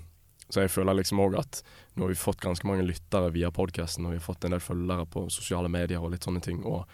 så 0.49 0.63
jeg 0.63 0.71
føler 0.71 0.97
liksom 0.97 1.21
òg 1.21 1.35
at 1.41 1.61
nå 1.97 2.07
har 2.07 2.13
vi 2.13 2.19
fått 2.21 2.41
ganske 2.45 2.69
mange 2.69 2.87
lyttere 2.87 3.33
via 3.35 3.51
podkasten, 3.51 4.07
og 4.07 4.15
vi 4.15 4.21
har 4.21 4.25
fått 4.25 4.47
en 4.47 4.55
del 4.55 4.63
følgere 4.63 5.09
på 5.11 5.27
sosiale 5.35 5.69
medier 5.73 6.01
og 6.01 6.15
litt 6.15 6.27
sånne 6.27 6.45
ting, 6.45 6.63
og 6.65 6.87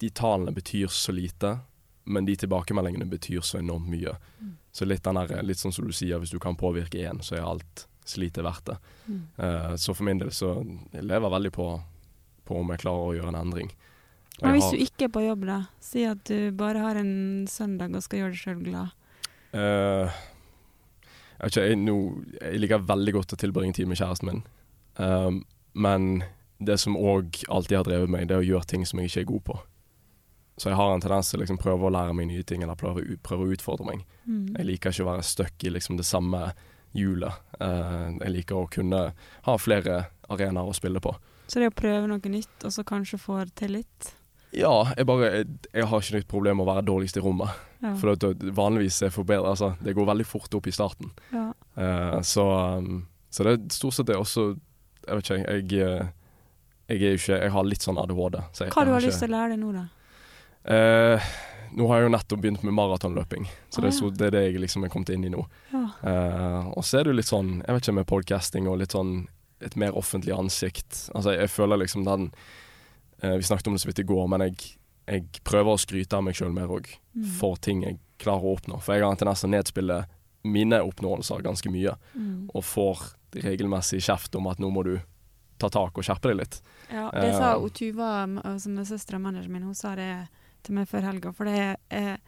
de 0.00 0.10
tallene 0.10 0.52
betyr 0.54 0.90
så 0.92 1.12
lite, 1.12 1.54
men 2.04 2.26
de 2.28 2.36
tilbakemeldingene 2.36 3.06
betyr 3.08 3.40
så 3.40 3.58
enormt 3.58 3.88
mye. 3.88 4.12
Mm. 4.40 4.52
Så 4.74 4.84
litt 4.84 5.04
der, 5.06 5.42
litt 5.46 5.58
sånn 5.62 5.72
som 5.72 5.86
du 5.88 5.92
sier, 5.96 6.18
hvis 6.20 6.32
du 6.34 6.38
kan 6.42 6.56
påvirke 6.58 7.00
én, 7.00 7.22
så 7.24 7.38
er 7.38 7.46
alt 7.46 7.86
slitet 8.04 8.44
verdt 8.44 8.66
det. 8.68 8.76
Mm. 9.06 9.22
Uh, 9.38 9.76
så 9.80 9.94
for 9.96 10.04
min 10.04 10.18
del 10.20 10.32
så 10.34 10.50
jeg 10.92 11.06
lever 11.06 11.32
veldig 11.32 11.52
på, 11.54 11.68
på 12.44 12.58
om 12.60 12.72
jeg 12.74 12.82
klarer 12.82 13.06
å 13.08 13.14
gjøre 13.16 13.32
en 13.32 13.40
endring. 13.40 13.70
Og 14.40 14.42
Men 14.48 14.56
hvis 14.56 14.64
har- 14.66 14.74
du 14.76 14.82
ikke 14.84 15.06
er 15.06 15.12
på 15.14 15.22
jobb, 15.24 15.46
da? 15.46 15.58
Si 15.80 16.04
at 16.04 16.24
du 16.28 16.50
bare 16.52 16.82
har 16.82 16.96
en 17.00 17.46
søndag 17.48 17.94
og 17.94 18.02
skal 18.02 18.18
gjøre 18.24 18.34
deg 18.34 18.42
sjøl 18.42 18.62
glad. 18.66 18.92
Uh, 19.54 20.10
Jeg, 21.40 21.50
ikke, 21.50 21.64
jeg, 21.68 21.78
nå, 21.80 21.94
jeg 22.40 22.60
liker 22.60 22.84
veldig 22.88 23.12
godt 23.16 23.32
å 23.34 23.38
tilbringe 23.40 23.74
tid 23.74 23.88
med 23.90 23.98
kjæresten 23.98 24.28
min, 24.30 24.42
uh, 24.98 25.30
men 25.74 26.22
det 26.58 26.78
som 26.80 26.96
òg 26.96 27.44
alltid 27.48 27.78
har 27.78 27.86
drevet 27.88 28.10
meg, 28.10 28.28
det 28.28 28.36
er 28.36 28.44
å 28.44 28.46
gjøre 28.46 28.70
ting 28.70 28.84
som 28.86 29.00
jeg 29.00 29.10
ikke 29.10 29.24
er 29.24 29.30
god 29.32 29.44
på. 29.50 29.58
Så 30.56 30.70
jeg 30.70 30.78
har 30.78 30.92
en 30.94 31.02
tendens 31.02 31.30
til 31.30 31.40
å 31.40 31.42
liksom 31.42 31.58
prøve 31.58 31.88
å 31.88 31.92
lære 31.92 32.14
meg 32.14 32.28
nye 32.30 32.44
ting, 32.46 32.62
eller 32.62 32.78
prøve, 32.78 33.02
prøve 33.26 33.48
å 33.48 33.54
utfordre 33.56 33.88
meg. 33.88 34.04
Mm. 34.22 34.54
Jeg 34.54 34.68
liker 34.68 34.94
ikke 34.94 35.06
å 35.06 35.10
være 35.10 35.26
stuck 35.26 35.66
i 35.66 35.72
liksom 35.74 35.98
det 35.98 36.06
samme 36.06 36.52
hjulet. 36.94 37.40
Uh, 37.58 38.14
jeg 38.20 38.34
liker 38.36 38.60
å 38.60 38.68
kunne 38.70 39.00
ha 39.48 39.54
flere 39.58 40.04
arenaer 40.30 40.70
å 40.70 40.76
spille 40.76 41.02
på. 41.02 41.14
Så 41.50 41.60
det 41.60 41.72
å 41.72 41.76
prøve 41.76 42.06
noe 42.08 42.30
nytt, 42.30 42.54
og 42.62 42.72
så 42.72 42.84
kanskje 42.86 43.20
få 43.20 43.42
det 43.42 43.56
til 43.60 43.74
litt 43.80 44.14
Ja, 44.54 44.86
jeg 44.94 45.04
bare 45.10 45.26
jeg, 45.26 45.48
jeg 45.74 45.88
har 45.90 46.04
ikke 46.04 46.14
noe 46.14 46.28
problem 46.30 46.60
med 46.60 46.64
å 46.64 46.70
være 46.70 46.86
dårligst 46.86 47.18
i 47.18 47.24
rommet. 47.24 47.64
Ja. 47.82 47.96
For 48.00 48.14
det, 48.14 48.52
vanligvis 48.56 49.02
er 49.04 49.12
forbedret, 49.12 49.50
altså, 49.50 49.74
det 49.84 49.92
går 49.98 50.06
veldig 50.08 50.26
fort 50.28 50.54
opp 50.56 50.70
i 50.70 50.74
starten. 50.74 51.10
ja. 51.34 51.50
Uh, 51.74 52.20
så, 52.22 52.44
um, 52.78 53.02
så 53.34 53.42
det 53.42 53.52
er 53.56 53.62
stort 53.74 53.96
sett 53.96 54.06
det 54.06 54.14
også 54.14 54.52
Jeg 55.02 55.16
vet 55.18 55.26
ikke, 55.26 55.54
jeg, 55.74 56.04
jeg, 56.88 57.00
ikke 57.18 57.38
Jeg 57.40 57.50
har 57.54 57.64
litt 57.64 57.82
sånn 57.82 57.98
ADHD. 57.98 58.40
Så 58.52 58.66
Hva 58.68 58.84
du 58.84 58.92
har 58.92 59.00
du 59.00 59.06
lyst 59.06 59.22
til 59.22 59.30
å 59.32 59.36
lære 59.38 59.54
deg 59.54 59.60
nå, 59.62 59.72
da? 59.72 59.84
Eh, 60.74 61.20
nå 61.74 61.86
har 61.90 62.00
jeg 62.00 62.06
jo 62.08 62.12
nettopp 62.14 62.40
begynt 62.44 62.62
med 62.64 62.74
maratonløping, 62.76 63.46
så 63.68 63.80
det, 63.82 63.88
er 63.88 63.92
ja. 63.92 63.98
så, 63.98 64.10
det 64.14 64.26
er 64.28 64.30
det 64.36 64.42
jeg 64.46 64.60
liksom 64.62 64.84
er 64.86 64.92
kommet 64.92 65.10
inn 65.10 65.24
i 65.26 65.32
nå. 65.32 65.42
Ja. 65.72 65.84
Eh, 66.06 66.68
og 66.76 66.84
så 66.86 67.00
er 67.00 67.04
det 67.04 67.12
jo 67.14 67.18
litt 67.18 67.30
sånn, 67.30 67.50
jeg 67.66 67.74
vet 67.76 67.82
ikke, 67.88 67.96
med 67.98 68.06
podcasting 68.10 68.68
og 68.70 68.78
litt 68.80 68.94
sånn 68.94 69.26
et 69.64 69.76
mer 69.80 69.96
offentlig 69.96 70.34
ansikt. 70.36 71.08
Altså, 71.14 71.32
jeg, 71.34 71.40
jeg 71.46 71.52
føler 71.54 71.80
liksom 71.80 72.04
den 72.04 72.26
eh, 73.22 73.36
Vi 73.38 73.46
snakket 73.48 73.68
om 73.70 73.76
det 73.76 73.80
så 73.84 73.88
vidt 73.90 74.02
i 74.04 74.08
går, 74.08 74.26
men 74.28 74.44
jeg, 74.46 74.74
jeg 75.08 75.42
prøver 75.46 75.72
å 75.74 75.80
skryte 75.80 76.16
av 76.18 76.24
meg 76.26 76.36
sjøl 76.38 76.52
mer 76.54 76.68
òg, 76.72 76.92
Mm. 77.14 77.26
for 77.38 77.54
ting 77.62 77.84
jeg 77.84 78.00
klarer 78.18 78.42
å 78.42 78.54
oppnå. 78.56 78.80
For 78.82 78.96
jeg 78.96 79.04
har 79.04 79.12
en 79.14 79.18
tendens 79.20 79.38
til 79.44 79.46
å 79.46 79.52
nedspille 79.54 79.98
mine 80.50 80.80
oppnåelser 80.82 81.44
ganske 81.46 81.70
mye, 81.70 81.92
Mm. 82.18 82.48
og 82.54 82.64
får 82.66 83.04
regelmessig 83.44 84.00
kjeft 84.02 84.34
om 84.34 84.48
at 84.50 84.58
nå 84.58 84.66
må 84.74 84.82
du 84.82 84.96
ta 85.62 85.68
tak 85.70 85.94
og 85.96 86.02
skjerpe 86.02 86.32
deg 86.32 86.40
litt. 86.40 86.58
Ja, 86.94 87.08
det 87.14 87.32
sa 87.34 87.54
uh, 87.56 87.60
hun 87.64 87.74
Tuva, 87.74 88.08
uh, 88.44 88.56
som 88.62 88.78
er 88.78 88.88
søstera 88.88 89.18
manageren 89.20 89.52
min, 89.58 89.66
hun 89.66 89.74
sa 89.78 89.94
det 89.98 90.08
til 90.64 90.74
meg 90.78 90.88
før 90.88 91.04
helga. 91.10 91.32
For 91.36 91.44
det 91.50 91.76
er 91.90 92.18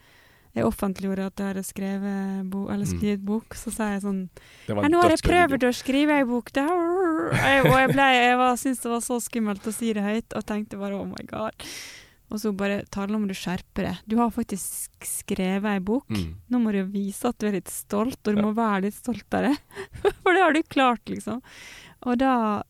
jeg 0.56 0.64
offentliggjorde 0.64 1.26
at 1.28 1.40
jeg 1.42 1.50
hadde 1.52 1.62
skrevet 1.68 2.46
bo, 2.50 2.62
eller 2.72 2.86
Mm. 2.88 2.92
skrevet 2.98 3.24
bok, 3.28 3.54
så 3.60 3.68
sa 3.74 3.90
jeg 3.92 4.00
sånn 4.06 4.22
«Ja, 4.68 4.74
Nå 4.88 5.02
har 5.02 5.10
jeg 5.12 5.20
prøvd 5.26 5.66
å 5.68 5.72
skrive 5.76 6.16
ei 6.16 6.24
bok, 6.24 6.48
det 6.56 6.62
her. 6.64 7.66
Og 7.68 7.76
jeg, 7.76 7.90
ble, 7.92 8.06
jeg 8.16 8.38
var, 8.40 8.56
syntes 8.56 8.80
det 8.80 8.90
var 8.94 9.02
så 9.04 9.18
skummelt 9.20 9.66
å 9.68 9.72
si 9.76 9.92
det 9.92 10.02
høyt, 10.06 10.32
og 10.32 10.46
tenkte 10.48 10.78
bare 10.80 10.96
oh 10.96 11.04
my 11.04 11.26
god. 11.28 11.52
Og 12.32 12.40
så 12.42 12.50
bare 12.56 12.80
tale 12.90 13.14
om 13.14 13.26
du 13.28 13.34
skjerper 13.36 13.84
deg. 13.86 13.98
Du 14.08 14.16
har 14.18 14.32
faktisk 14.34 15.04
skrevet 15.06 15.68
ei 15.76 15.78
bok. 15.78 16.08
Mm. 16.08 16.32
Nå 16.50 16.58
må 16.64 16.72
du 16.72 16.80
vise 16.90 17.28
at 17.28 17.36
du 17.38 17.46
er 17.50 17.58
litt 17.60 17.68
stolt, 17.70 18.16
og 18.24 18.32
du 18.34 18.40
Ja. 18.40 18.46
må 18.48 18.54
være 18.56 18.86
litt 18.88 18.96
stoltere. 18.96 19.52
For 20.24 20.32
det 20.32 20.40
har 20.42 20.52
du 20.56 20.62
klart, 20.64 21.04
liksom. 21.06 21.42
Og 22.02 22.16
da 22.18 22.62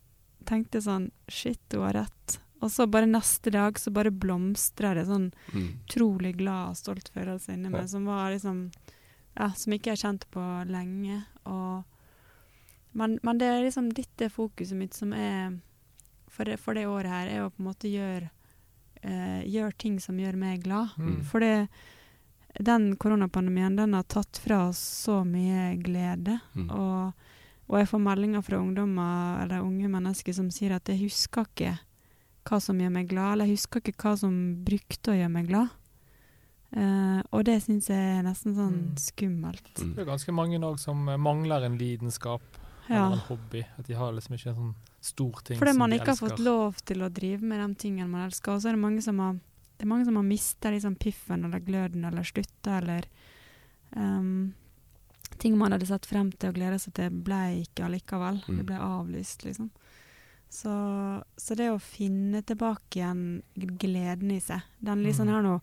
tenkte 0.46 0.80
sånn 0.82 1.10
Shit, 1.28 1.60
hun 1.74 1.82
har 1.88 1.92
rett. 2.04 2.38
Og 2.64 2.70
så 2.72 2.86
bare 2.90 3.06
neste 3.06 3.52
dag 3.52 3.76
så 3.78 3.92
bare 3.92 4.10
blomstrer 4.10 4.94
det 4.96 5.06
sånn 5.06 5.32
Mm. 5.52 6.32
glad 6.36 6.70
og 6.70 6.76
stolt 6.76 7.10
følelse 7.14 7.52
inni 7.52 7.68
meg, 7.70 7.82
Ja. 7.82 7.86
som 7.86 8.04
var 8.06 8.30
liksom 8.32 8.70
Ja, 9.36 9.50
som 9.52 9.72
ikke 9.74 9.90
jeg 9.92 9.98
har 9.98 10.10
kjent 10.12 10.24
på 10.32 10.40
lenge. 10.70 11.24
Og 11.44 11.84
men, 12.94 13.18
men 13.22 13.36
det 13.38 13.46
er 13.46 13.62
liksom 13.64 13.90
litt 13.94 14.16
det 14.16 14.30
fokuset 14.32 14.76
mitt 14.76 14.94
som 14.94 15.12
er 15.12 15.58
for 16.28 16.44
det, 16.44 16.58
for 16.58 16.72
det 16.74 16.86
året 16.86 17.06
her, 17.10 17.28
er 17.28 17.44
å 17.44 17.50
på 17.50 17.60
en 17.60 17.66
måte 17.66 17.90
gjøre 17.92 18.30
eh, 19.02 19.42
gjør 19.44 19.76
ting 19.78 19.98
som 20.00 20.16
gjør 20.16 20.34
meg 20.36 20.62
glad. 20.64 20.88
Mm. 20.98 21.22
For 21.24 21.40
det, 21.40 21.68
den 22.60 22.96
koronapandemien 22.96 23.76
den 23.76 23.92
har 23.94 24.02
tatt 24.04 24.40
fra 24.42 24.68
oss 24.70 24.78
så 25.04 25.20
mye 25.28 25.76
glede. 25.82 26.40
Mm. 26.56 26.70
Og, 26.72 27.12
og 27.68 27.78
jeg 27.80 27.88
får 27.90 27.98
meldinger 28.02 28.42
fra 28.46 28.58
ungdommer 28.62 29.42
eller 29.42 29.64
unge 29.64 29.88
mennesker 29.90 30.32
som 30.36 30.50
sier 30.54 30.76
at 30.76 30.86
jeg 30.88 31.00
husker 31.02 31.48
ikke 31.50 31.72
hva 32.46 32.60
som 32.62 32.78
gjør 32.78 32.92
meg 32.94 33.08
glad, 33.10 33.32
eller 33.32 33.48
jeg 33.50 33.56
husker 33.58 33.80
ikke 33.82 33.96
hva 34.04 34.12
som 34.20 34.36
brukte 34.64 35.10
å 35.10 35.16
gjøre 35.18 35.32
meg 35.34 35.48
glad. 35.48 35.72
Uh, 36.76 37.22
og 37.32 37.44
det 37.46 37.56
syns 37.64 37.88
jeg 37.90 38.18
er 38.18 38.22
nesten 38.26 38.54
sånn 38.54 38.76
Mm. 38.90 38.96
skummelt. 38.98 39.72
Mm. 39.82 39.94
Det 39.96 40.02
er 40.02 40.10
ganske 40.12 40.32
mange 40.34 40.58
òg 40.60 40.78
som 40.78 41.08
eh, 41.08 41.16
mangler 41.16 41.64
en 41.64 41.78
lidenskap 41.78 42.42
Ja. 42.88 43.06
eller 43.06 43.16
en 43.16 43.26
hobby. 43.30 43.64
At 43.78 43.86
de 43.86 43.94
har 43.94 44.12
liksom 44.12 44.34
ikke 44.36 44.48
en 44.50 44.54
sånn 44.56 44.74
stor 45.00 45.42
ting 45.44 45.58
Fordi 45.58 45.72
som 45.72 45.78
man 45.78 45.92
ikke 45.92 46.06
har 46.14 46.16
fått 46.28 46.38
lov 46.38 46.76
til 46.84 47.02
å 47.02 47.08
drive 47.12 47.42
med 47.42 47.58
de 47.60 47.74
tingene 47.74 48.08
man 48.08 48.28
elsker. 48.28 48.52
Og 48.54 48.60
så 48.62 48.68
er 48.68 48.72
det 48.72 48.80
mange 48.82 49.02
som 49.02 49.18
har 49.18 49.32
det 49.78 49.84
er 49.84 49.88
mange 49.88 50.04
som 50.06 50.16
har 50.16 50.22
mista 50.24 50.70
liksom 50.70 50.96
piffen 50.96 51.44
eller 51.44 51.60
gløden 51.60 52.04
eller 52.04 52.22
slutta 52.22 52.78
eller 52.80 53.04
ehm, 53.96 54.54
Ting 55.38 55.56
man 55.58 55.72
hadde 55.74 55.86
sett 55.88 56.06
frem 56.08 56.30
til 56.32 56.48
og 56.50 56.56
gleda 56.56 56.78
seg 56.80 56.94
til, 56.96 57.10
ble 57.26 57.40
ikke 57.64 57.84
allikevel. 57.86 58.38
Mm. 58.48 58.56
Det 58.60 58.66
ble 58.70 58.78
avlyst, 58.80 59.44
liksom. 59.44 59.70
Så, 60.48 60.72
så 61.36 61.56
det 61.58 61.66
å 61.72 61.80
finne 61.82 62.40
tilbake 62.46 63.00
igjen 63.00 63.42
gleden 63.82 64.30
i 64.30 64.38
seg, 64.40 64.62
den 64.80 65.02
litt 65.04 65.16
sånn 65.18 65.28
Mm. 65.28 65.34
her 65.34 65.42
nå 65.42 65.56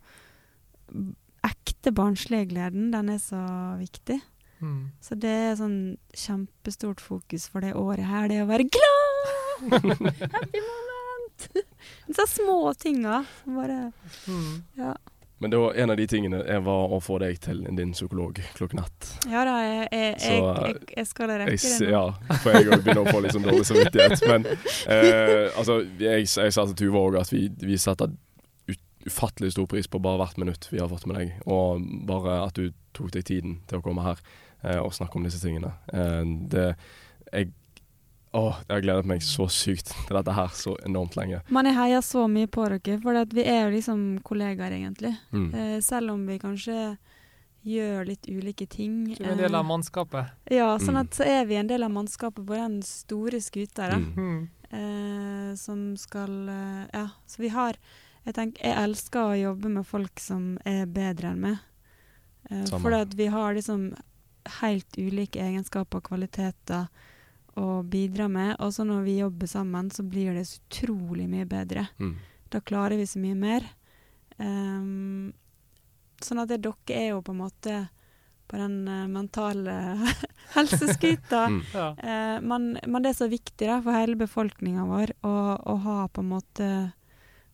ekte 1.44 1.92
barnslige 1.96 2.48
gleden, 2.52 2.90
den 2.92 3.08
er 3.12 3.18
så 3.20 3.40
viktig. 3.80 4.20
Mm. 4.60 4.90
Så 5.02 5.16
det 5.20 5.32
er 5.50 5.56
sånn 5.58 5.78
kjempestort 6.16 7.00
fokus 7.02 7.48
for 7.52 7.60
det 7.64 7.74
året 7.76 8.06
her, 8.08 8.28
det 8.30 8.42
å 8.44 8.48
være 8.48 8.68
glad! 8.68 9.70
Happy 10.36 10.60
moment! 10.62 11.48
Så 12.16 12.24
små 12.30 12.72
tinga. 12.78 13.24
Bare 13.44 13.92
Mm. 14.28 14.62
Ja. 14.78 14.94
Men 15.42 15.50
det 15.50 15.58
var 15.58 15.74
en 15.74 15.90
av 15.90 15.96
de 15.98 16.06
tingene 16.08 16.58
var 16.64 16.92
å 16.94 17.00
få 17.02 17.18
deg 17.20 17.40
til 17.42 17.64
din 17.76 17.92
psykolog 17.92 18.38
klokken 18.54 18.80
ett. 18.84 19.08
Ja 19.28 19.42
da, 19.44 19.54
jeg, 19.64 19.88
jeg, 19.90 20.12
Så, 20.22 20.34
jeg, 20.34 20.68
jeg, 20.68 20.92
jeg 20.96 21.08
skal 21.10 21.32
rekke 21.32 21.56
det 21.56 21.72
nå. 21.80 21.88
ja, 21.90 22.04
for 22.44 22.54
jeg 22.54 22.68
òg 22.68 22.84
begynner 22.84 23.02
å 23.02 23.14
få 23.16 23.22
litt 23.24 23.34
sånn 23.34 23.48
dårlig 23.48 23.66
samvittighet. 23.68 24.22
Men 24.30 24.46
eh, 24.46 25.48
altså, 25.58 25.80
jeg, 26.00 26.28
jeg 26.30 26.54
sa 26.54 26.66
til 26.70 26.78
Tuva 26.84 27.02
òg 27.08 27.18
at 27.20 27.34
vi, 27.34 27.48
vi 27.64 27.80
setter 27.82 28.14
ufattelig 29.04 29.52
stor 29.52 29.66
pris 29.68 29.90
på 29.90 30.00
bare 30.00 30.16
hvert 30.22 30.38
minutt 30.40 30.68
vi 30.70 30.80
har 30.80 30.88
fått 30.88 31.04
med 31.10 31.18
deg, 31.18 31.34
og 31.44 31.82
bare 32.08 32.38
at 32.46 32.56
du 32.56 32.70
tok 32.96 33.10
deg 33.12 33.26
tiden 33.28 33.58
til 33.68 33.80
å 33.80 33.84
komme 33.84 34.04
her 34.06 34.22
eh, 34.62 34.78
og 34.80 34.94
snakke 34.96 35.18
om 35.18 35.26
disse 35.26 35.42
tingene. 35.42 35.74
Eh, 35.92 36.22
det 36.54 36.70
jeg, 37.34 37.50
Åh, 38.34 38.56
jeg 38.66 38.74
har 38.74 38.82
gledet 38.82 39.06
meg 39.06 39.22
så 39.22 39.44
sykt 39.52 39.92
til 40.08 40.16
dette 40.16 40.32
her 40.34 40.48
så 40.58 40.74
enormt 40.86 41.14
lenge. 41.14 41.38
Men 41.54 41.68
jeg 41.70 41.76
heier 41.78 42.00
så 42.02 42.24
mye 42.30 42.48
på 42.50 42.64
dere, 42.66 42.96
for 43.02 43.34
vi 43.34 43.44
er 43.46 43.60
jo 43.68 43.74
liksom 43.76 44.00
kollegaer, 44.26 44.74
egentlig. 44.74 45.12
Mm. 45.30 45.52
Eh, 45.54 45.76
selv 45.86 46.10
om 46.16 46.24
vi 46.26 46.40
kanskje 46.42 46.96
gjør 47.64 48.04
litt 48.08 48.26
ulike 48.28 48.66
ting. 48.68 48.96
Du 49.14 49.22
er 49.22 49.30
en 49.32 49.38
del 49.40 49.54
av 49.54 49.62
eh, 49.64 49.68
mannskapet. 49.68 50.32
Ja, 50.52 50.74
sånn 50.78 50.98
Mm. 50.98 51.00
at 51.00 51.14
så 51.16 51.24
er 51.24 51.44
vi 51.46 51.56
en 51.56 51.70
del 51.70 51.82
av 51.86 51.90
mannskapet 51.94 52.44
på 52.46 52.54
den 52.58 52.82
store 52.82 53.40
skuta, 53.40 53.88
da. 53.88 53.96
Mm. 53.96 54.18
Mm. 54.18 54.48
eh, 54.74 55.54
som 55.54 55.96
skal 55.96 56.48
eh, 56.48 56.86
Ja, 56.92 57.08
så 57.26 57.38
vi 57.38 57.48
har 57.48 57.76
Jeg 58.26 58.34
tenker, 58.34 58.62
jeg 58.64 58.76
elsker 58.80 59.20
å 59.20 59.36
jobbe 59.36 59.68
med 59.68 59.86
folk 59.86 60.18
som 60.18 60.58
er 60.64 60.86
bedre 60.86 61.28
enn 61.28 61.40
meg. 61.40 61.58
Eh, 62.50 62.64
for 62.80 63.04
vi 63.14 63.26
har 63.26 63.54
liksom 63.54 63.94
helt 64.60 64.96
ulike 64.96 65.36
egenskaper 65.40 65.98
og 66.00 66.04
kvaliteter 66.08 66.88
å 67.60 67.82
bidra 67.86 68.28
med. 68.28 68.54
Og 68.62 68.74
så 68.74 68.86
når 68.86 69.02
vi 69.06 69.18
jobber 69.20 69.50
sammen, 69.50 69.90
så 69.90 70.04
blir 70.06 70.34
det 70.34 70.46
så 70.48 70.60
utrolig 70.62 71.28
mye 71.30 71.46
bedre. 71.48 71.86
Mm. 71.98 72.14
Da 72.52 72.60
klarer 72.60 73.00
vi 73.00 73.06
så 73.06 73.22
mye 73.22 73.38
mer. 73.38 73.66
Um, 74.38 75.32
sånn 76.22 76.42
at 76.42 76.50
det, 76.50 76.62
dere 76.64 76.96
er 76.98 77.12
jo 77.12 77.22
på 77.24 77.34
en 77.34 77.42
måte 77.44 77.76
på 78.50 78.58
den 78.60 78.88
uh, 78.88 79.06
mentale 79.10 79.74
helseskuta. 80.56 81.46
Mm. 81.50 81.62
Ja. 81.72 81.86
Eh, 81.96 82.36
men, 82.44 82.74
men 82.86 83.04
det 83.04 83.14
er 83.14 83.20
så 83.22 83.30
viktig 83.32 83.68
da, 83.70 83.78
for 83.82 83.96
hele 83.96 84.18
befolkninga 84.20 84.84
vår 84.88 85.14
å, 85.24 85.34
å 85.56 85.78
ha 85.86 86.02
på 86.08 86.24
en 86.24 86.34
måte 86.34 86.68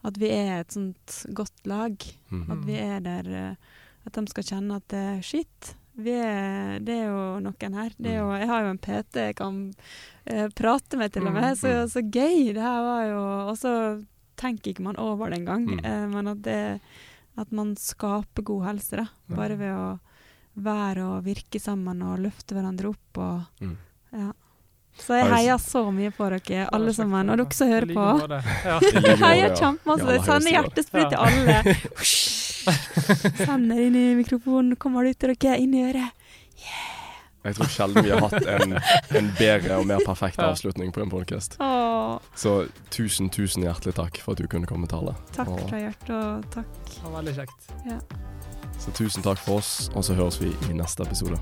At 0.03 0.17
vi 0.17 0.31
er 0.33 0.63
et 0.63 0.73
sånt 0.73 1.21
godt 1.37 1.67
lag. 1.69 1.95
Mm. 2.33 2.47
At 2.51 2.65
vi 2.67 2.79
er 2.81 3.05
der 3.05 3.31
uh, 3.31 3.77
At 4.09 4.17
de 4.17 4.25
skal 4.33 4.49
kjenne 4.55 4.81
at 4.81 4.89
det 4.93 5.05
er 5.15 5.23
shit, 5.25 5.75
vi 6.05 6.15
er, 6.17 6.79
det 6.85 6.95
er 6.97 7.07
jo 7.11 7.23
noen 7.45 7.75
her. 7.79 7.91
Det 7.99 8.11
er 8.15 8.19
jo, 8.21 8.31
jeg 8.39 8.49
har 8.51 8.63
jo 8.67 8.71
en 8.75 8.79
PT 8.87 9.21
jeg 9.29 9.37
kan 9.39 9.61
eh, 10.27 10.49
prate 10.57 10.97
med, 11.01 11.13
til 11.13 11.27
og 11.27 11.33
med. 11.37 11.57
Så, 11.59 11.69
Mm. 11.69 11.89
så 11.95 12.03
gøy! 12.03 12.53
Det 12.57 12.63
her 12.63 12.83
var 12.87 13.05
jo 13.11 13.23
Og 13.51 13.57
så 13.59 13.73
tenker 14.41 14.71
ikke 14.73 14.83
man 14.87 14.97
over 14.99 15.31
det 15.31 15.41
engang. 15.41 15.67
Mm. 15.69 15.81
Eh, 15.85 16.07
men 16.15 16.29
at, 16.35 16.43
det, 16.43 16.81
at 17.39 17.53
man 17.53 17.75
skaper 17.77 18.43
god 18.43 18.65
helse, 18.71 18.97
da. 18.97 19.07
Bare 19.37 19.57
ved 19.61 19.73
å 19.77 19.99
være 20.61 21.05
og 21.07 21.25
virke 21.25 21.61
sammen 21.63 22.01
og 22.03 22.19
løfte 22.25 22.55
hverandre 22.57 22.91
opp 22.95 23.19
og 23.19 23.43
Mm. 23.61 23.77
Ja. 24.13 24.33
Så 25.01 25.15
jeg 25.17 25.31
heier 25.31 25.57
så 25.63 25.85
mye 25.95 26.11
på 26.13 26.27
dere 26.29 26.65
alle 26.75 26.93
sammen, 26.93 27.31
og 27.31 27.39
dere 27.39 27.55
som 27.55 27.69
hører 27.71 27.87
på. 27.95 28.07
Jeg 29.07 29.17
heier 29.23 29.55
kjempemasse. 29.57 30.17
Jeg 30.17 30.25
sender 30.27 30.51
hjertesprut 30.57 31.15
til 31.15 31.21
Ja. 31.49 31.63
Sender 33.45 33.81
inn 33.87 33.97
i 33.97 34.07
mikrofonen, 34.19 34.77
kommer 34.81 35.05
det 35.05 35.17
ut 35.17 35.21
til 35.25 35.35
dere, 35.35 35.59
inn 35.63 35.75
i 35.75 35.85
øret. 35.89 36.17
Jeg 37.41 37.57
tror 37.57 37.71
sjelden 37.73 38.05
vi 38.05 38.11
har 38.13 38.21
hatt 38.21 38.45
en, 38.53 38.75
en 39.17 39.29
bedre 39.39 39.79
og 39.81 39.87
mer 39.89 40.03
perfekt 40.05 40.43
avslutning 40.45 40.91
på 40.93 41.01
en 41.01 41.13
podcast. 41.13 41.57
Så 42.37 42.53
tusen, 42.93 43.31
tusen 43.33 43.65
hjertelig 43.65 43.95
takk 43.97 44.21
for 44.21 44.37
at 44.37 44.43
du 44.43 44.49
kunne 44.51 44.69
komme 44.69 44.85
og 44.85 44.93
tale. 44.93 45.17
takk 45.33 45.49
fra 45.71 45.81
hjertet, 45.81 46.13
og 46.19 46.51
takk. 46.53 46.77
Det 46.91 47.01
var 47.07 47.17
veldig 47.23 47.37
kjekt. 47.39 47.71
så 48.81 48.93
tusen 48.97 49.25
takk 49.25 49.41
for 49.41 49.63
oss, 49.63 49.89
og 49.95 50.05
så 50.05 50.19
høres 50.21 50.41
vi 50.43 50.53
i 50.69 50.77
neste 50.77 51.09
episode. 51.09 51.41